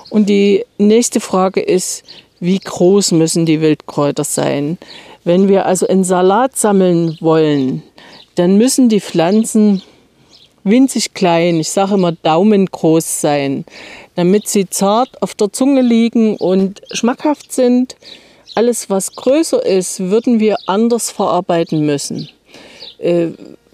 Und 0.09 0.27
die 0.27 0.65
nächste 0.79 1.19
Frage 1.19 1.61
ist, 1.61 2.03
wie 2.39 2.57
groß 2.57 3.11
müssen 3.11 3.45
die 3.45 3.61
Wildkräuter 3.61 4.23
sein? 4.23 4.79
Wenn 5.23 5.47
wir 5.47 5.67
also 5.67 5.87
einen 5.87 6.03
Salat 6.03 6.57
sammeln 6.57 7.17
wollen, 7.21 7.83
dann 8.35 8.57
müssen 8.57 8.89
die 8.89 9.01
Pflanzen 9.01 9.83
winzig 10.63 11.13
klein, 11.13 11.59
ich 11.59 11.69
sage 11.69 11.93
immer 11.93 12.13
daumengroß 12.13 13.21
sein, 13.21 13.65
damit 14.15 14.47
sie 14.47 14.67
zart 14.67 15.21
auf 15.21 15.35
der 15.35 15.51
Zunge 15.51 15.81
liegen 15.81 16.37
und 16.37 16.81
schmackhaft 16.91 17.51
sind. 17.51 17.95
Alles, 18.59 18.89
was 18.89 19.15
größer 19.15 19.65
ist, 19.65 20.01
würden 20.01 20.41
wir 20.41 20.57
anders 20.65 21.11
verarbeiten 21.11 21.85
müssen. 21.85 22.27
Äh, 22.97 23.27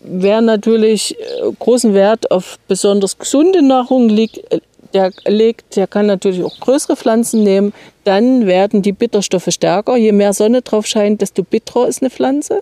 wer 0.03 0.41
natürlich 0.41 1.15
äh, 1.19 1.51
großen 1.57 1.95
Wert 1.95 2.29
auf 2.29 2.59
besonders 2.67 3.17
gesunde 3.17 3.63
Nahrung 3.63 4.09
liegt, 4.09 4.37
äh, 4.53 4.59
der 4.93 5.11
legt, 5.25 5.75
der 5.75 5.87
kann 5.87 6.05
natürlich 6.05 6.43
auch 6.43 6.59
größere 6.59 6.95
Pflanzen 6.95 7.41
nehmen. 7.41 7.73
Dann 8.03 8.45
werden 8.45 8.83
die 8.83 8.91
Bitterstoffe 8.91 9.49
stärker. 9.49 9.97
Je 9.97 10.11
mehr 10.11 10.33
Sonne 10.33 10.61
drauf 10.61 10.85
scheint, 10.85 11.19
desto 11.19 11.41
bitterer 11.41 11.87
ist 11.87 12.03
eine 12.03 12.11
Pflanze. 12.11 12.61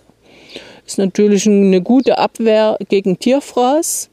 Ist 0.86 0.96
natürlich 0.96 1.46
eine 1.46 1.82
gute 1.82 2.16
Abwehr 2.16 2.78
gegen 2.88 3.18
Tierfraß. 3.18 4.08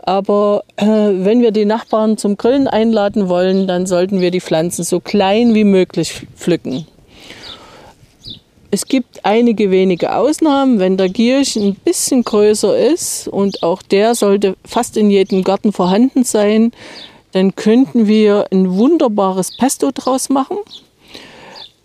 Aber 0.00 0.62
äh, 0.76 0.84
wenn 0.84 1.40
wir 1.40 1.52
die 1.52 1.64
Nachbarn 1.64 2.18
zum 2.18 2.36
Grillen 2.36 2.68
einladen 2.68 3.30
wollen, 3.30 3.66
dann 3.66 3.86
sollten 3.86 4.20
wir 4.20 4.30
die 4.30 4.42
Pflanzen 4.42 4.84
so 4.84 5.00
klein 5.00 5.54
wie 5.54 5.64
möglich 5.64 6.26
pflücken. 6.36 6.86
Es 8.76 8.84
gibt 8.84 9.24
einige 9.24 9.70
wenige 9.70 10.14
Ausnahmen, 10.14 10.78
wenn 10.78 10.98
der 10.98 11.08
Giersch 11.08 11.56
ein 11.56 11.76
bisschen 11.76 12.22
größer 12.22 12.76
ist 12.78 13.26
und 13.26 13.62
auch 13.62 13.80
der 13.80 14.14
sollte 14.14 14.54
fast 14.66 14.98
in 14.98 15.08
jedem 15.08 15.44
Garten 15.44 15.72
vorhanden 15.72 16.24
sein, 16.24 16.72
dann 17.32 17.56
könnten 17.56 18.06
wir 18.06 18.48
ein 18.52 18.76
wunderbares 18.76 19.56
Pesto 19.56 19.92
draus 19.94 20.28
machen 20.28 20.58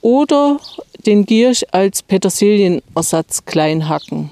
oder 0.01 0.59
den 1.05 1.25
Giersch 1.25 1.63
als 1.71 2.03
Petersilienersatz 2.03 3.45
klein 3.45 3.87
hacken. 3.87 4.29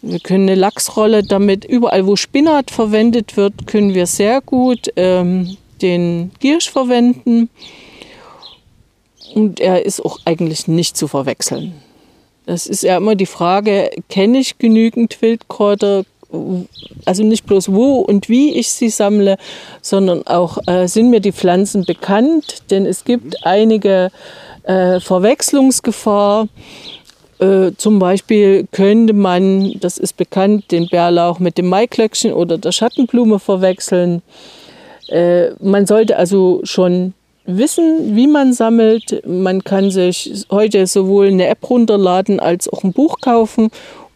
Wir 0.00 0.20
können 0.20 0.48
eine 0.48 0.54
Lachsrolle 0.54 1.24
damit, 1.24 1.64
überall 1.64 2.06
wo 2.06 2.14
Spinat 2.14 2.70
verwendet 2.70 3.36
wird, 3.36 3.66
können 3.66 3.94
wir 3.94 4.06
sehr 4.06 4.40
gut 4.42 4.92
ähm, 4.94 5.56
den 5.82 6.30
Giersch 6.38 6.70
verwenden. 6.70 7.50
Und 9.32 9.60
er 9.60 9.84
ist 9.84 10.04
auch 10.04 10.18
eigentlich 10.24 10.68
nicht 10.68 10.96
zu 10.96 11.08
verwechseln. 11.08 11.74
Das 12.46 12.66
ist 12.66 12.82
ja 12.82 12.98
immer 12.98 13.14
die 13.14 13.26
Frage, 13.26 13.90
kenne 14.10 14.38
ich 14.38 14.58
genügend 14.58 15.20
Wildkräuter, 15.22 16.04
also 17.04 17.22
nicht 17.22 17.46
bloß 17.46 17.72
wo 17.72 18.00
und 18.00 18.28
wie 18.28 18.54
ich 18.54 18.70
sie 18.70 18.90
sammle, 18.90 19.36
sondern 19.80 20.26
auch 20.26 20.58
äh, 20.66 20.86
sind 20.88 21.10
mir 21.10 21.20
die 21.20 21.32
Pflanzen 21.32 21.84
bekannt, 21.84 22.64
denn 22.70 22.86
es 22.86 23.04
gibt 23.04 23.46
einige 23.46 24.10
äh, 24.64 25.00
Verwechslungsgefahr. 25.00 26.48
Äh, 27.38 27.72
zum 27.76 27.98
Beispiel 27.98 28.66
könnte 28.72 29.12
man, 29.12 29.78
das 29.80 29.98
ist 29.98 30.16
bekannt, 30.16 30.70
den 30.70 30.88
Bärlauch 30.88 31.38
mit 31.38 31.56
dem 31.56 31.68
Maiklöckchen 31.68 32.32
oder 32.32 32.58
der 32.58 32.72
Schattenblume 32.72 33.38
verwechseln. 33.38 34.22
Äh, 35.08 35.50
man 35.60 35.86
sollte 35.86 36.16
also 36.16 36.60
schon 36.64 37.14
wissen, 37.46 38.16
wie 38.16 38.26
man 38.26 38.52
sammelt. 38.52 39.22
Man 39.26 39.64
kann 39.64 39.90
sich 39.90 40.46
heute 40.50 40.86
sowohl 40.86 41.28
eine 41.28 41.46
App 41.46 41.68
runterladen 41.68 42.40
als 42.40 42.68
auch 42.68 42.84
ein 42.84 42.92
Buch 42.92 43.20
kaufen 43.20 43.70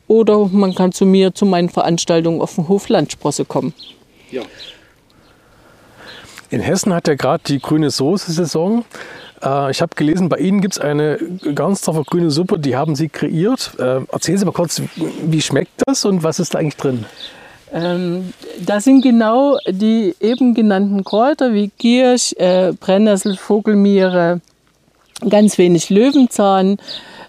oder 0.07 0.47
man 0.47 0.75
kann 0.75 0.93
zu 0.93 1.05
mir 1.05 1.35
zu 1.35 1.47
meinen 1.47 1.69
Veranstaltungen 1.69 2.41
auf 2.41 2.55
dem 2.55 2.69
Hof 2.69 2.89
Landsprosse 2.89 3.45
kommen. 3.45 3.75
Ja. 4.31 4.43
In 6.51 6.61
Hessen 6.61 6.95
hat 6.95 7.09
ja 7.09 7.15
gerade 7.15 7.43
die 7.47 7.59
grüne 7.59 7.91
Soße-Saison. 7.91 8.85
Äh, 9.43 9.71
ich 9.71 9.83
habe 9.83 9.95
gelesen, 9.95 10.31
bei 10.31 10.39
Ihnen 10.39 10.63
gibt 10.63 10.75
es 10.75 10.81
eine 10.81 11.19
ganz 11.55 11.83
toffe 11.83 12.05
grüne 12.05 12.31
Suppe, 12.31 12.59
die 12.59 12.75
haben 12.75 12.97
Sie 12.97 13.11
kreiert. 13.11 13.73
Äh, 13.79 14.01
erzählen 14.11 14.39
Sie 14.39 14.45
mal 14.47 14.53
kurz, 14.53 14.81
wie 14.97 15.43
schmeckt 15.43 15.83
das 15.87 16.07
und 16.07 16.23
was 16.23 16.41
ist 16.41 16.55
da 16.55 16.59
eigentlich 16.59 16.77
drin? 16.77 17.05
Ähm, 17.73 18.33
da 18.65 18.81
sind 18.81 19.03
genau 19.03 19.59
die 19.69 20.15
eben 20.21 20.55
genannten 20.55 21.05
Kräuter 21.05 21.53
wie 21.53 21.71
Giersch, 21.77 22.33
äh, 22.35 22.73
Brennnessel, 22.73 23.37
Vogelmiere, 23.37 24.41
ganz 25.29 25.59
wenig 25.59 25.91
Löwenzahn 25.91 26.79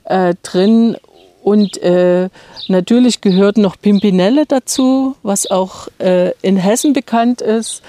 äh, 0.06 0.36
drin 0.43 0.95
und 1.41 1.82
äh, 1.82 2.30
natürlich 2.67 3.21
gehört 3.21 3.58
noch 3.58 3.75
Pimpinelle 3.82 4.45
dazu, 4.45 5.15
was 5.23 5.49
auch 5.49 5.88
äh, 5.99 6.32
in 6.41 6.58
Hessen 6.58 6.93
bekannt 6.93 7.41
ist. 7.41 7.82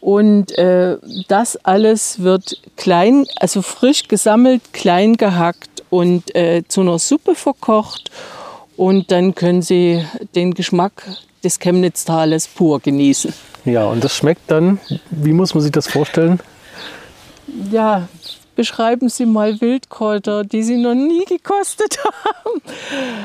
Und 0.00 0.56
äh, 0.58 0.96
das 1.26 1.56
alles 1.64 2.22
wird 2.22 2.60
klein, 2.76 3.26
also 3.36 3.62
frisch 3.62 4.08
gesammelt, 4.08 4.72
klein 4.72 5.16
gehackt 5.16 5.82
und 5.90 6.34
äh, 6.34 6.62
zu 6.66 6.80
einer 6.80 6.98
Suppe 6.98 7.34
verkocht. 7.34 8.10
Und 8.76 9.10
dann 9.10 9.34
können 9.34 9.60
Sie 9.62 10.04
den 10.34 10.54
Geschmack 10.54 11.02
des 11.42 11.58
Chemnitztales 11.58 12.48
pur 12.48 12.80
genießen. 12.80 13.32
Ja, 13.64 13.86
und 13.86 14.02
das 14.02 14.14
schmeckt 14.14 14.50
dann, 14.50 14.78
wie 15.10 15.32
muss 15.32 15.54
man 15.54 15.62
sich 15.62 15.72
das 15.72 15.88
vorstellen? 15.88 16.40
Ja, 17.70 18.08
beschreiben 18.56 19.08
Sie 19.08 19.26
mal 19.26 19.60
Wildkräuter, 19.60 20.44
die 20.44 20.62
Sie 20.62 20.76
noch 20.76 20.94
nie 20.94 21.24
gekostet 21.24 21.98
haben. 22.24 22.62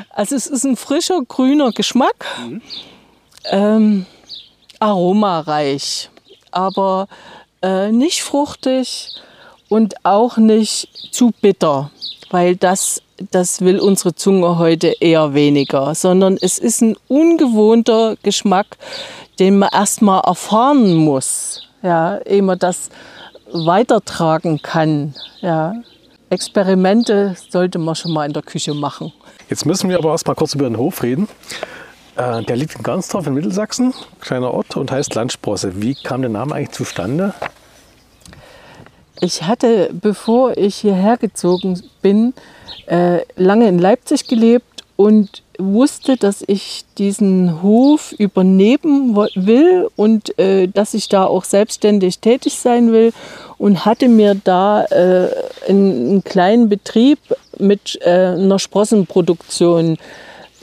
Also 0.10 0.36
es 0.36 0.47
ist 0.47 0.63
ein 0.63 0.76
frischer, 0.76 1.21
grüner 1.28 1.71
Geschmack, 1.71 2.26
mhm. 2.45 2.62
ähm, 3.45 4.06
aromareich, 4.80 6.10
aber 6.52 7.08
äh, 7.62 7.91
nicht 7.91 8.21
fruchtig 8.21 9.15
und 9.69 10.06
auch 10.06 10.38
nicht 10.38 10.89
zu 11.12 11.32
bitter, 11.41 11.89
weil 12.34 12.56
das, 12.56 13.00
das 13.30 13.62
will 13.62 13.80
unsere 13.80 14.15
Zunge 14.15 14.58
heute 14.58 14.88
eher 15.00 15.36
weniger, 15.36 15.93
sondern 15.93 16.36
es 16.41 16.58
ist 16.58 16.82
ein 16.82 16.96
ungewohnter 17.08 18.15
Geschmack, 18.24 18.78
den 19.39 19.60
man 19.60 19.69
erstmal 19.72 20.22
erfahren 20.22 20.96
muss, 20.96 21.62
ja, 21.84 22.17
ehe 22.26 22.41
man 22.41 22.58
das 22.58 22.89
weitertragen 23.52 24.63
kann. 24.63 25.13
Ja. 25.41 25.76
Experimente 26.32 27.36
sollte 27.52 27.78
man 27.78 27.93
schon 27.93 28.12
mal 28.12 28.26
in 28.26 28.34
der 28.34 28.41
Küche 28.41 28.74
machen. 28.74 29.13
Jetzt 29.48 29.67
müssen 29.67 29.88
wir 29.91 30.00
aber 30.00 30.10
erst 30.10 30.26
mal 30.26 30.34
kurz 30.34 30.56
über 30.56 30.67
den 30.67 30.78
Hof 30.78 31.04
reden. 31.04 31.28
Äh, 32.15 32.41
der 32.41 32.56
liegt 32.56 32.76
in 32.76 32.82
Gansdorf 32.82 33.28
in 33.28 33.36
Mittelsachsen, 33.36 33.93
kleiner 34.22 34.52
Ort 34.52 34.76
und 34.76 34.91
heißt 34.91 35.13
Landsprosse. 35.13 35.84
Wie 35.84 35.93
kam 35.93 36.22
der 36.22 36.32
Name 36.32 36.56
eigentlich 36.56 36.72
zustande? 36.72 37.36
Ich 39.24 39.44
hatte, 39.44 39.90
bevor 39.94 40.58
ich 40.58 40.76
hierher 40.76 41.16
gezogen 41.16 41.82
bin, 42.02 42.34
äh, 42.88 43.20
lange 43.38 43.70
in 43.70 43.80
Leipzig 43.80 44.28
gelebt 44.28 44.84
und 44.98 45.44
wusste, 45.58 46.18
dass 46.18 46.44
ich 46.46 46.84
diesen 46.98 47.62
Hof 47.62 48.12
übernehmen 48.12 49.16
will 49.16 49.88
und 49.96 50.38
äh, 50.38 50.68
dass 50.68 50.94
ich 50.94 51.08
da 51.08 51.24
auch 51.24 51.46
selbstständig 51.46 52.20
tätig 52.20 52.60
sein 52.60 52.92
will 52.92 53.14
und 53.58 53.86
hatte 53.86 54.10
mir 54.10 54.36
da 54.36 54.84
äh, 54.88 55.30
einen, 55.70 56.10
einen, 56.10 56.24
kleinen 56.26 56.68
Betrieb 56.68 57.20
mit 57.58 58.06
einer 58.06 58.60
Sprossenproduktion 58.60 59.98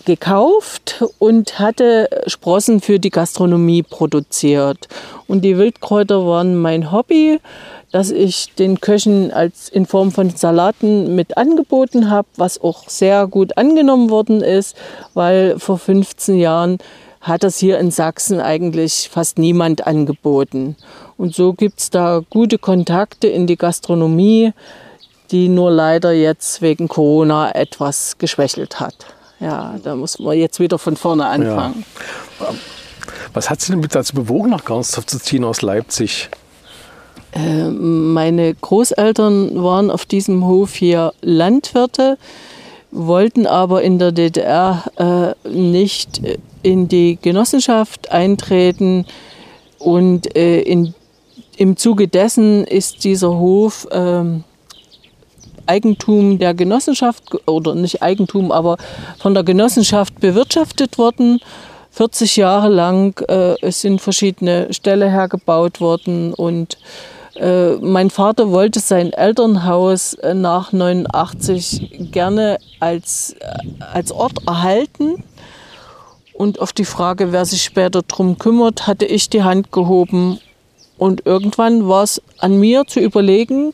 gekauft 0.04 1.02
und 1.18 1.58
hatte 1.58 2.10
Sprossen 2.26 2.82
für 2.82 2.98
die 2.98 3.10
Gastronomie 3.10 3.82
produziert. 3.82 4.88
Und 5.28 5.46
die 5.46 5.56
Wildkräuter 5.56 6.26
waren 6.26 6.56
mein 6.56 6.92
Hobby 6.92 7.38
dass 7.92 8.10
ich 8.10 8.54
den 8.54 8.80
Köchen 8.80 9.32
als 9.32 9.68
in 9.68 9.86
Form 9.86 10.12
von 10.12 10.30
Salaten 10.30 11.14
mit 11.14 11.36
angeboten 11.36 12.10
habe, 12.10 12.28
was 12.36 12.60
auch 12.60 12.88
sehr 12.88 13.26
gut 13.26 13.58
angenommen 13.58 14.10
worden 14.10 14.42
ist, 14.42 14.76
weil 15.14 15.58
vor 15.58 15.78
15 15.78 16.38
Jahren 16.38 16.78
hat 17.20 17.42
das 17.42 17.58
hier 17.58 17.78
in 17.78 17.90
Sachsen 17.90 18.40
eigentlich 18.40 19.10
fast 19.12 19.38
niemand 19.38 19.86
angeboten. 19.86 20.76
Und 21.18 21.34
so 21.34 21.52
gibt 21.52 21.80
es 21.80 21.90
da 21.90 22.22
gute 22.30 22.58
Kontakte 22.58 23.28
in 23.28 23.46
die 23.46 23.56
Gastronomie, 23.56 24.52
die 25.30 25.48
nur 25.48 25.70
leider 25.70 26.12
jetzt 26.12 26.62
wegen 26.62 26.88
Corona 26.88 27.54
etwas 27.54 28.16
geschwächelt 28.18 28.80
hat. 28.80 28.94
Ja, 29.38 29.76
da 29.82 29.96
muss 29.96 30.18
man 30.18 30.36
jetzt 30.36 30.60
wieder 30.60 30.78
von 30.78 30.96
vorne 30.96 31.26
anfangen. 31.26 31.84
Ja. 32.40 32.54
Was 33.32 33.50
hat 33.50 33.60
Sie 33.60 33.72
denn 33.72 33.82
dazu 33.82 34.14
bewogen, 34.14 34.50
nach 34.50 34.64
Garnsdorf 34.64 35.06
zu 35.06 35.18
ziehen 35.18 35.44
aus 35.44 35.62
Leipzig? 35.62 36.30
Äh, 37.32 37.68
meine 37.70 38.54
Großeltern 38.54 39.62
waren 39.62 39.90
auf 39.90 40.04
diesem 40.04 40.46
Hof 40.46 40.74
hier 40.74 41.12
Landwirte. 41.20 42.18
wollten 42.92 43.46
aber 43.46 43.82
in 43.82 44.00
der 44.00 44.10
DDR 44.10 45.36
äh, 45.44 45.48
nicht 45.48 46.20
in 46.62 46.88
die 46.88 47.18
Genossenschaft 47.22 48.10
eintreten 48.10 49.06
und 49.78 50.36
äh, 50.36 50.60
in, 50.60 50.94
im 51.56 51.76
Zuge 51.76 52.08
dessen 52.08 52.64
ist 52.64 53.04
dieser 53.04 53.38
Hof 53.38 53.86
ähm, 53.92 54.44
Eigentum 55.66 56.38
der 56.38 56.52
Genossenschaft 56.54 57.22
oder 57.46 57.76
nicht 57.76 58.02
Eigentum, 58.02 58.50
aber 58.50 58.76
von 59.18 59.34
der 59.34 59.44
Genossenschaft 59.44 60.18
bewirtschaftet 60.20 60.98
worden. 60.98 61.38
40 61.92 62.36
Jahre 62.36 62.68
lang 62.68 63.20
äh, 63.28 63.54
es 63.62 63.80
sind 63.80 64.00
verschiedene 64.00 64.72
Ställe 64.72 65.08
hergebaut 65.10 65.80
worden 65.80 66.34
und 66.34 66.76
äh, 67.40 67.76
mein 67.76 68.10
Vater 68.10 68.50
wollte 68.50 68.80
sein 68.80 69.14
Elternhaus 69.14 70.12
äh, 70.14 70.34
nach 70.34 70.72
89 70.72 72.10
gerne 72.12 72.58
als, 72.80 73.34
äh, 73.40 73.82
als 73.94 74.12
Ort 74.12 74.46
erhalten. 74.46 75.24
Und 76.34 76.60
auf 76.60 76.74
die 76.74 76.84
Frage, 76.84 77.32
wer 77.32 77.46
sich 77.46 77.62
später 77.62 78.02
darum 78.06 78.36
kümmert, 78.36 78.86
hatte 78.86 79.06
ich 79.06 79.30
die 79.30 79.42
Hand 79.42 79.72
gehoben. 79.72 80.38
Und 80.98 81.24
irgendwann 81.24 81.88
war 81.88 82.02
es 82.02 82.20
an 82.38 82.60
mir 82.60 82.86
zu 82.86 83.00
überlegen, 83.00 83.72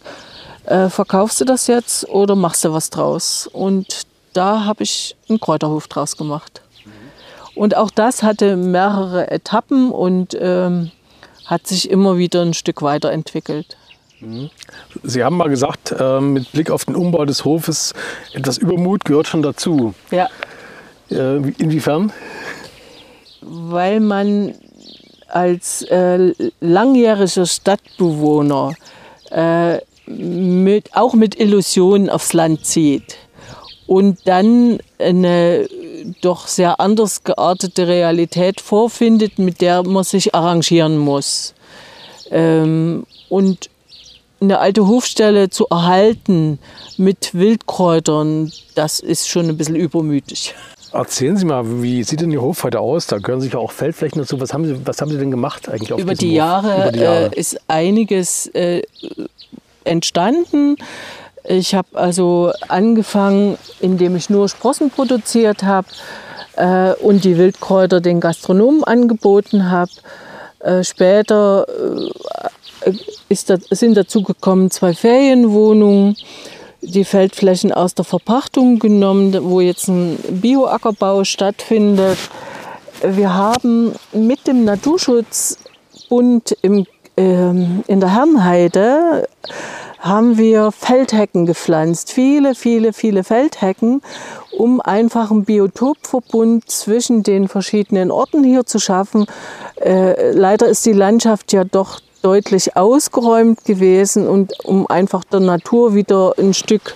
äh, 0.67 0.89
verkaufst 0.89 1.41
du 1.41 1.45
das 1.45 1.67
jetzt 1.67 2.09
oder 2.09 2.37
machst 2.37 2.65
du 2.65 2.73
was 2.73 2.91
draus? 2.91 3.49
Und 3.53 4.03
da 4.33 4.65
habe 4.65 4.85
ich 4.85 5.17
einen 5.29 5.41
Kräuterhof 5.41 5.89
draus 5.89 6.17
gemacht. 6.17 6.63
Und 7.57 7.77
auch 7.77 7.91
das 7.91 8.23
hatte 8.23 8.55
mehrere 8.55 9.31
Etappen 9.31 9.91
und 9.91 10.37
ähm, 10.39 10.93
hat 11.47 11.67
sich 11.67 11.91
immer 11.91 12.19
wieder 12.19 12.43
ein 12.43 12.55
Stück 12.55 12.83
weiterentwickelt. 12.83 13.77
Mhm. 14.21 14.51
Sie 15.03 15.23
haben 15.23 15.37
mal 15.37 15.49
gesagt, 15.49 15.95
äh, 15.99 16.21
mit 16.21 16.51
Blick 16.53 16.71
auf 16.71 16.85
den 16.85 16.95
Umbau 16.95 17.25
des 17.25 17.45
Hofes, 17.45 17.93
etwas 18.33 18.59
Übermut 18.59 19.05
gehört 19.05 19.29
schon 19.29 19.43
dazu. 19.43 19.95
Ja. 20.11 20.29
Äh, 21.11 21.37
inwiefern? 21.59 22.13
Weil 23.43 24.01
man 24.01 24.55
als 25.29 25.83
äh, 25.83 26.33
langjähriger 26.61 27.47
Stadtbewohner 27.47 28.75
äh, 29.31 29.79
mit, 30.07 30.97
auch 30.97 31.15
mit 31.15 31.39
Illusionen 31.39 32.09
aufs 32.09 32.33
Land 32.33 32.65
zieht 32.65 33.17
und 33.87 34.27
dann 34.27 34.79
eine 34.99 35.69
doch 36.21 36.47
sehr 36.47 36.81
anders 36.81 37.25
geartete 37.25 37.87
Realität 37.87 38.61
vorfindet, 38.61 39.39
mit 39.39 39.61
der 39.61 39.83
man 39.83 40.05
sich 40.05 40.35
arrangieren 40.35 40.99
muss. 40.99 41.55
Ähm, 42.31 43.07
und 43.29 43.71
eine 44.41 44.59
alte 44.59 44.87
Hofstelle 44.87 45.51
zu 45.51 45.67
erhalten 45.69 46.59
mit 46.99 47.35
Wildkräutern, 47.35 48.53
das 48.75 49.01
ist 49.01 49.29
schon 49.29 49.49
ein 49.49 49.57
bisschen 49.57 49.77
übermütig. 49.77 50.55
Erzählen 50.93 51.37
Sie 51.37 51.45
mal, 51.45 51.83
wie 51.83 52.03
sieht 52.05 52.21
denn 52.21 52.31
Ihr 52.31 52.41
Hof 52.41 52.65
heute 52.65 52.81
aus? 52.81 53.07
Da 53.07 53.19
gehören 53.19 53.41
sich 53.41 53.53
ja 53.53 53.59
auch 53.59 53.73
Feldflächen 53.73 54.19
dazu. 54.19 54.41
Was 54.41 54.55
haben 54.55 54.65
Sie, 54.65 54.87
was 54.87 55.01
haben 55.01 55.11
Sie 55.11 55.19
denn 55.19 55.31
gemacht 55.31 55.69
eigentlich 55.69 55.93
auf 55.93 56.01
Über 56.01 56.15
die 56.15 56.33
Jahre, 56.33 56.83
Über 56.83 56.93
die 56.93 57.01
Jahre 57.01 57.31
äh, 57.35 57.39
ist 57.39 57.61
einiges 57.69 58.47
äh, 58.49 58.83
entstanden. 59.85 60.77
Ich 61.49 61.75
habe 61.75 61.89
also 61.95 62.53
angefangen, 62.69 63.57
indem 63.81 64.17
ich 64.17 64.31
nur 64.31 64.49
Sprossen 64.49 64.91
produziert 64.91 65.63
habe 65.63 65.87
äh, 66.57 66.93
und 66.95 67.25
die 67.25 67.39
Wildkräuter 67.39 68.01
den 68.01 68.21
Gastronomen 68.21 68.83
angeboten 68.83 69.71
habe. 69.71 69.91
Äh, 70.61 70.83
später 70.83 71.67
äh, 72.85 72.93
da, 73.47 73.57
sind 73.71 73.97
dazu 73.97 74.23
gekommen 74.23 74.71
zwei 74.71 74.93
Ferienwohnungen, 74.93 76.17
die 76.83 77.05
Feldflächen 77.05 77.73
aus 77.73 77.95
der 77.95 78.05
Verpachtung 78.05 78.79
genommen, 78.79 79.37
wo 79.43 79.61
jetzt 79.61 79.89
ein 79.89 80.19
Bioackerbau 80.29 81.25
stattfindet. 81.25 82.19
Wir 83.03 83.35
haben 83.35 83.95
mit 84.13 84.47
dem 84.47 84.65
Naturschutzbund 84.65 86.57
im, 86.63 86.87
ähm, 87.17 87.85
in 87.87 88.01
der 88.01 88.15
Herrenheide 88.15 89.29
haben 90.07 90.39
wir 90.39 90.73
Feldhecken 90.73 91.47
gepflanzt, 91.47 92.13
viele, 92.13 92.55
viele, 92.55 92.93
viele 92.93 93.25
Feldhecken, 93.25 94.03
um 94.57 94.81
einfach 94.81 95.31
einen 95.31 95.45
Biotopverbund 95.45 96.71
zwischen 96.71 97.23
den 97.23 97.49
verschiedenen 97.49 98.11
Orten 98.11 98.45
hier 98.45 98.65
zu 98.67 98.79
schaffen. 98.79 99.27
Äh, 99.81 100.33
leider 100.33 100.67
ist 100.67 100.87
die 100.87 100.93
Landschaft 100.93 101.53
ja 101.53 101.65
doch 101.65 102.01
deutlich 102.23 102.77
ausgeräumt 102.77 103.65
gewesen 103.65 104.27
und 104.27 104.65
um 104.65 104.87
einfach 104.87 105.25
der 105.25 105.41
Natur 105.41 105.95
wieder 105.95 106.35
ein 106.39 106.55
Stück 106.55 106.95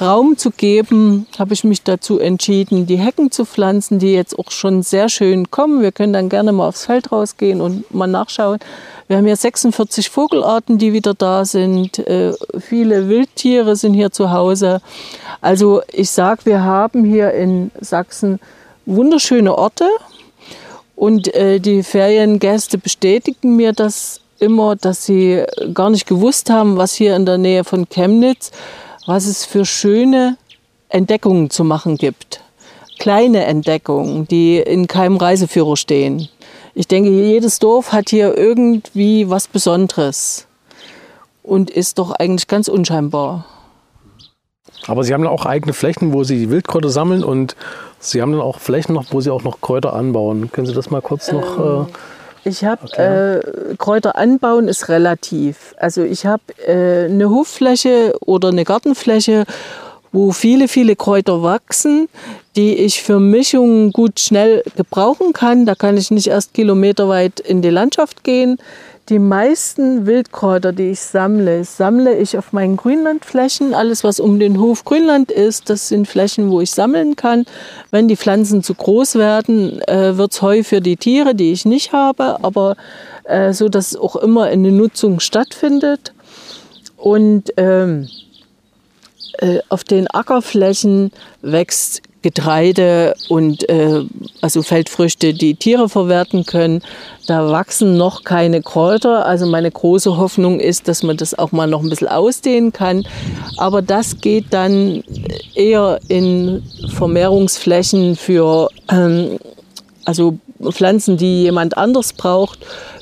Raum 0.00 0.38
zu 0.38 0.50
geben, 0.50 1.26
habe 1.38 1.52
ich 1.52 1.64
mich 1.64 1.82
dazu 1.82 2.18
entschieden, 2.18 2.86
die 2.86 2.96
Hecken 2.96 3.30
zu 3.30 3.44
pflanzen, 3.44 3.98
die 3.98 4.12
jetzt 4.12 4.38
auch 4.38 4.50
schon 4.50 4.82
sehr 4.82 5.08
schön 5.08 5.50
kommen. 5.50 5.82
Wir 5.82 5.92
können 5.92 6.12
dann 6.12 6.28
gerne 6.28 6.52
mal 6.52 6.68
aufs 6.68 6.86
Feld 6.86 7.12
rausgehen 7.12 7.60
und 7.60 7.92
mal 7.94 8.06
nachschauen. 8.06 8.58
Wir 9.08 9.16
haben 9.16 9.26
hier 9.26 9.36
46 9.36 10.08
Vogelarten, 10.08 10.78
die 10.78 10.92
wieder 10.92 11.14
da 11.14 11.44
sind. 11.44 11.98
Äh, 11.98 12.32
viele 12.58 13.08
Wildtiere 13.08 13.76
sind 13.76 13.94
hier 13.94 14.12
zu 14.12 14.30
Hause. 14.30 14.80
Also 15.40 15.82
ich 15.92 16.10
sage, 16.10 16.42
wir 16.44 16.62
haben 16.62 17.04
hier 17.04 17.32
in 17.32 17.70
Sachsen 17.80 18.38
wunderschöne 18.86 19.56
Orte. 19.56 19.88
Und 20.96 21.34
äh, 21.34 21.60
die 21.60 21.82
Feriengäste 21.82 22.76
bestätigen 22.76 23.56
mir 23.56 23.72
das 23.72 24.20
immer, 24.40 24.76
dass 24.76 25.04
sie 25.04 25.44
gar 25.74 25.90
nicht 25.90 26.06
gewusst 26.06 26.50
haben, 26.50 26.76
was 26.76 26.94
hier 26.94 27.16
in 27.16 27.26
der 27.26 27.38
Nähe 27.38 27.64
von 27.64 27.88
Chemnitz, 27.88 28.50
was 29.06 29.26
es 29.26 29.44
für 29.44 29.64
schöne 29.64 30.36
Entdeckungen 30.88 31.50
zu 31.50 31.64
machen 31.64 31.96
gibt. 31.96 32.42
Kleine 32.98 33.44
Entdeckungen, 33.44 34.28
die 34.28 34.58
in 34.58 34.86
keinem 34.86 35.16
Reiseführer 35.16 35.76
stehen. 35.76 36.28
Ich 36.74 36.86
denke, 36.86 37.10
jedes 37.10 37.58
Dorf 37.58 37.92
hat 37.92 38.10
hier 38.10 38.36
irgendwie 38.36 39.28
was 39.28 39.48
Besonderes 39.48 40.46
und 41.42 41.70
ist 41.70 41.98
doch 41.98 42.12
eigentlich 42.12 42.46
ganz 42.46 42.68
unscheinbar. 42.68 43.46
Aber 44.86 45.04
Sie 45.04 45.12
haben 45.12 45.22
dann 45.22 45.32
auch 45.32 45.46
eigene 45.46 45.72
Flächen, 45.72 46.12
wo 46.12 46.24
Sie 46.24 46.38
die 46.38 46.50
Wildkräuter 46.50 46.90
sammeln 46.90 47.24
und 47.24 47.56
Sie 47.98 48.22
haben 48.22 48.32
dann 48.32 48.40
auch 48.40 48.60
Flächen 48.60 48.94
noch, 48.94 49.06
wo 49.10 49.20
Sie 49.20 49.30
auch 49.30 49.42
noch 49.42 49.60
Kräuter 49.60 49.92
anbauen. 49.92 50.50
Können 50.52 50.66
Sie 50.66 50.74
das 50.74 50.90
mal 50.90 51.02
kurz 51.02 51.30
noch? 51.32 51.58
Ähm, 51.58 51.86
äh, 51.86 51.92
ich 52.44 52.64
habe 52.64 52.86
äh, 52.96 53.76
Kräuter 53.76 54.16
anbauen 54.16 54.68
ist 54.68 54.88
relativ. 54.88 55.74
Also 55.78 56.02
ich 56.02 56.26
habe 56.26 56.42
äh, 56.66 57.06
eine 57.06 57.30
Hoffläche 57.30 58.14
oder 58.20 58.48
eine 58.48 58.64
Gartenfläche 58.64 59.44
wo 60.12 60.32
viele, 60.32 60.68
viele 60.68 60.96
Kräuter 60.96 61.42
wachsen, 61.42 62.08
die 62.56 62.74
ich 62.74 63.02
für 63.02 63.20
Mischungen 63.20 63.92
gut 63.92 64.18
schnell 64.18 64.62
gebrauchen 64.76 65.32
kann. 65.32 65.66
Da 65.66 65.74
kann 65.74 65.96
ich 65.96 66.10
nicht 66.10 66.26
erst 66.26 66.54
kilometerweit 66.54 67.38
in 67.40 67.62
die 67.62 67.70
Landschaft 67.70 68.24
gehen. 68.24 68.58
Die 69.10 69.18
meisten 69.18 70.06
Wildkräuter, 70.06 70.72
die 70.72 70.92
ich 70.92 71.00
sammle, 71.00 71.64
sammle 71.64 72.16
ich 72.16 72.38
auf 72.38 72.52
meinen 72.52 72.76
Grünlandflächen. 72.76 73.74
Alles, 73.74 74.04
was 74.04 74.20
um 74.20 74.38
den 74.38 74.60
Hof 74.60 74.84
Grünland 74.84 75.32
ist, 75.32 75.68
das 75.68 75.88
sind 75.88 76.06
Flächen, 76.06 76.48
wo 76.48 76.60
ich 76.60 76.70
sammeln 76.70 77.16
kann. 77.16 77.44
Wenn 77.90 78.06
die 78.06 78.16
Pflanzen 78.16 78.62
zu 78.62 78.72
groß 78.72 79.16
werden, 79.16 79.82
äh, 79.88 80.16
wird 80.16 80.30
es 80.30 80.42
Heu 80.42 80.62
für 80.62 80.80
die 80.80 80.96
Tiere, 80.96 81.34
die 81.34 81.50
ich 81.50 81.64
nicht 81.64 81.92
habe, 81.92 82.38
aber 82.44 82.76
äh, 83.24 83.52
so, 83.52 83.68
dass 83.68 83.96
auch 83.96 84.14
immer 84.14 84.44
eine 84.44 84.70
Nutzung 84.70 85.18
stattfindet. 85.18 86.12
Und 86.96 87.52
ähm, 87.56 88.08
äh, 89.38 89.58
auf 89.70 89.82
den 89.82 90.06
Ackerflächen 90.06 91.10
wächst 91.42 92.02
Getreide 92.22 93.14
und 93.28 93.68
äh, 93.68 94.02
also 94.40 94.62
Feldfrüchte, 94.62 95.32
die 95.32 95.54
Tiere 95.54 95.88
verwerten 95.88 96.44
können. 96.44 96.82
Da 97.26 97.50
wachsen 97.50 97.96
noch 97.96 98.24
keine 98.24 98.62
Kräuter. 98.62 99.24
Also 99.24 99.46
meine 99.46 99.70
große 99.70 100.16
Hoffnung 100.16 100.60
ist, 100.60 100.88
dass 100.88 101.02
man 101.02 101.16
das 101.16 101.38
auch 101.38 101.52
mal 101.52 101.66
noch 101.66 101.82
ein 101.82 101.88
bisschen 101.88 102.08
ausdehnen 102.08 102.72
kann. 102.72 103.04
Aber 103.56 103.80
das 103.82 104.20
geht 104.20 104.46
dann 104.50 105.02
eher 105.54 105.98
in 106.08 106.62
Vermehrungsflächen 106.94 108.16
für 108.16 108.68
ähm, 108.90 109.38
also 110.04 110.38
Pflanzen, 110.70 111.16
die 111.16 111.44
jemand 111.44 111.76
anders 111.78 112.12
braucht, 112.12 112.58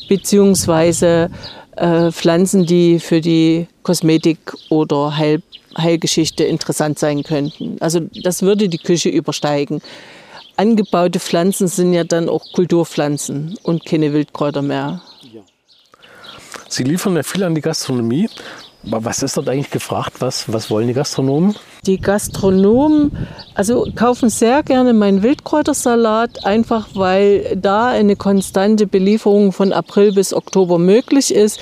beziehungsweise 0.09 1.31
äh, 1.76 2.12
Pflanzen, 2.12 2.66
die 2.66 3.00
für 3.00 3.20
die 3.20 3.66
Kosmetik 3.83 4.38
oder 4.68 5.16
Heil 5.16 5.42
Heilgeschichte 5.76 6.44
interessant 6.44 6.98
sein 6.98 7.22
könnten. 7.22 7.76
Also 7.81 8.00
das 8.22 8.42
würde 8.42 8.68
die 8.68 8.78
Küche 8.78 9.09
übersteigen. 9.09 9.81
Angebaute 10.57 11.20
Pflanzen 11.20 11.68
sind 11.68 11.92
ja 11.92 12.04
dann 12.04 12.28
auch 12.28 12.52
Kulturpflanzen 12.52 13.59
und 13.62 13.85
keine 13.85 14.12
Wildkräuter 14.12 14.62
mehr. 14.62 15.02
Sie 16.68 16.85
liefern 16.85 17.16
ja 17.16 17.22
viel 17.22 17.44
an 17.44 17.54
die 17.54 17.61
Gastronomie. 17.61 18.28
Aber 18.87 19.04
was 19.04 19.22
ist 19.22 19.37
dort 19.37 19.48
eigentlich 19.48 19.70
gefragt? 19.70 20.20
Was, 20.20 20.50
was 20.52 20.70
wollen 20.70 20.87
die 20.87 20.94
Gastronomen? 20.94 21.57
Die 21.85 22.00
Gastronomen 22.00 23.11
also 23.54 23.88
kaufen 23.94 24.31
sehr 24.31 24.62
gerne 24.62 24.92
meinen 24.94 25.22
Wildkräutersalat, 25.22 26.44
einfach 26.44 26.88
weil 26.94 27.57
da 27.57 27.88
eine 27.88 28.14
konstante 28.14 28.87
Belieferung 28.87 29.52
von 29.52 29.72
April 29.72 30.12
bis 30.12 30.33
Oktober 30.33 30.78
möglich 30.78 31.35
ist. 31.35 31.59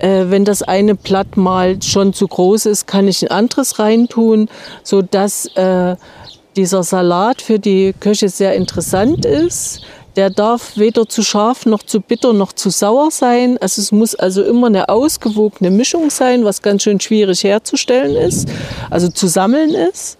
Äh, 0.00 0.30
wenn 0.30 0.44
das 0.44 0.62
eine 0.62 0.94
Blatt 0.94 1.36
mal 1.36 1.80
schon 1.82 2.12
zu 2.12 2.26
groß 2.26 2.66
ist, 2.66 2.86
kann 2.86 3.06
ich 3.06 3.22
ein 3.22 3.30
anderes 3.30 3.78
reintun, 3.78 4.48
sodass 4.82 5.46
äh, 5.56 5.96
dieser 6.56 6.82
Salat 6.82 7.42
für 7.42 7.58
die 7.58 7.94
Köche 7.98 8.28
sehr 8.28 8.54
interessant 8.54 9.24
ist. 9.24 9.82
Der 10.16 10.30
darf 10.30 10.76
weder 10.76 11.08
zu 11.08 11.22
scharf 11.22 11.66
noch 11.66 11.82
zu 11.84 12.00
bitter 12.00 12.32
noch 12.32 12.52
zu 12.52 12.70
sauer 12.70 13.10
sein. 13.10 13.58
Also 13.60 13.80
es 13.80 13.92
muss 13.92 14.14
also 14.14 14.42
immer 14.42 14.66
eine 14.66 14.88
ausgewogene 14.88 15.70
Mischung 15.70 16.10
sein, 16.10 16.44
was 16.44 16.62
ganz 16.62 16.82
schön 16.82 16.98
schwierig 16.98 17.44
herzustellen 17.44 18.16
ist, 18.16 18.48
also 18.90 19.08
zu 19.08 19.28
sammeln 19.28 19.70
ist. 19.70 20.18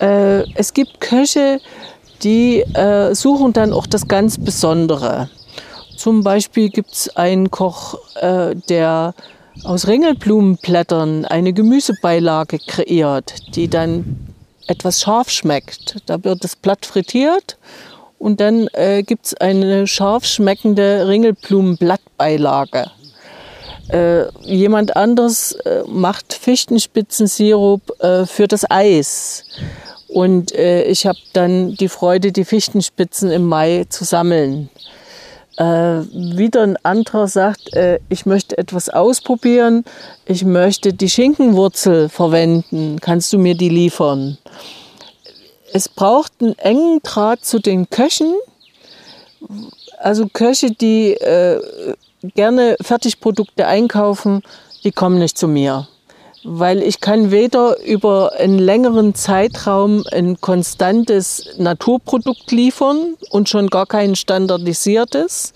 Äh, 0.00 0.44
es 0.54 0.72
gibt 0.72 1.00
Köche, 1.00 1.60
die 2.22 2.60
äh, 2.60 3.14
suchen 3.14 3.52
dann 3.52 3.72
auch 3.72 3.86
das 3.86 4.06
ganz 4.06 4.38
Besondere. 4.38 5.28
Zum 6.02 6.24
Beispiel 6.24 6.68
gibt 6.68 6.90
es 6.94 7.16
einen 7.16 7.52
Koch, 7.52 7.96
äh, 8.16 8.56
der 8.68 9.14
aus 9.62 9.86
Ringelblumenblättern 9.86 11.26
eine 11.26 11.52
Gemüsebeilage 11.52 12.58
kreiert, 12.58 13.54
die 13.54 13.68
dann 13.68 14.34
etwas 14.66 15.00
scharf 15.00 15.30
schmeckt. 15.30 16.02
Da 16.06 16.24
wird 16.24 16.42
das 16.42 16.56
Blatt 16.56 16.86
frittiert 16.86 17.56
und 18.18 18.40
dann 18.40 18.66
äh, 18.72 19.04
gibt 19.04 19.26
es 19.26 19.34
eine 19.34 19.86
scharf 19.86 20.24
schmeckende 20.24 21.06
Ringelblumenblattbeilage. 21.06 22.90
Äh, 23.90 24.24
jemand 24.40 24.96
anders 24.96 25.52
äh, 25.52 25.84
macht 25.86 26.32
Fichtenspitzensirup 26.32 27.92
äh, 28.00 28.26
für 28.26 28.48
das 28.48 28.68
Eis. 28.68 29.44
Und 30.08 30.52
äh, 30.52 30.82
ich 30.82 31.06
habe 31.06 31.20
dann 31.32 31.76
die 31.76 31.88
Freude, 31.88 32.32
die 32.32 32.44
Fichtenspitzen 32.44 33.30
im 33.30 33.46
Mai 33.46 33.86
zu 33.88 34.04
sammeln. 34.04 34.68
Äh, 35.62 36.02
wieder 36.12 36.64
ein 36.64 36.76
anderer 36.82 37.28
sagt, 37.28 37.72
äh, 37.74 38.00
ich 38.08 38.26
möchte 38.26 38.58
etwas 38.58 38.88
ausprobieren, 38.88 39.84
ich 40.26 40.44
möchte 40.44 40.92
die 40.92 41.08
Schinkenwurzel 41.08 42.08
verwenden, 42.08 42.98
kannst 43.00 43.32
du 43.32 43.38
mir 43.38 43.54
die 43.54 43.68
liefern? 43.68 44.38
Es 45.72 45.88
braucht 45.88 46.32
einen 46.40 46.58
engen 46.58 46.98
Draht 47.04 47.44
zu 47.44 47.60
den 47.60 47.88
Köchen, 47.90 48.34
also 49.98 50.26
Köche, 50.26 50.72
die 50.72 51.12
äh, 51.12 51.60
gerne 52.34 52.76
Fertigprodukte 52.80 53.64
einkaufen, 53.64 54.42
die 54.82 54.90
kommen 54.90 55.20
nicht 55.20 55.38
zu 55.38 55.46
mir 55.46 55.86
weil 56.44 56.82
ich 56.82 57.00
kann 57.00 57.30
weder 57.30 57.82
über 57.84 58.32
einen 58.38 58.58
längeren 58.58 59.14
Zeitraum 59.14 60.04
ein 60.12 60.40
konstantes 60.40 61.44
Naturprodukt 61.58 62.50
liefern 62.50 63.14
und 63.30 63.48
schon 63.48 63.68
gar 63.68 63.86
kein 63.86 64.16
standardisiertes, 64.16 65.52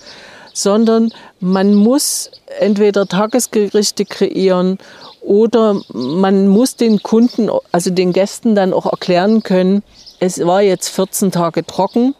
sondern 0.52 1.12
man 1.40 1.74
muss 1.74 2.30
entweder 2.60 3.06
Tagesgerichte 3.06 4.04
kreieren 4.04 4.78
oder 5.20 5.80
man 5.92 6.46
muss 6.46 6.76
den 6.76 7.02
Kunden, 7.02 7.50
also 7.72 7.90
den 7.90 8.12
Gästen 8.12 8.54
dann 8.54 8.72
auch 8.72 8.86
erklären 8.86 9.42
können, 9.42 9.82
es 10.20 10.44
war 10.44 10.62
jetzt 10.62 10.88
14 10.88 11.32
Tage 11.32 11.66
trocken, 11.66 12.14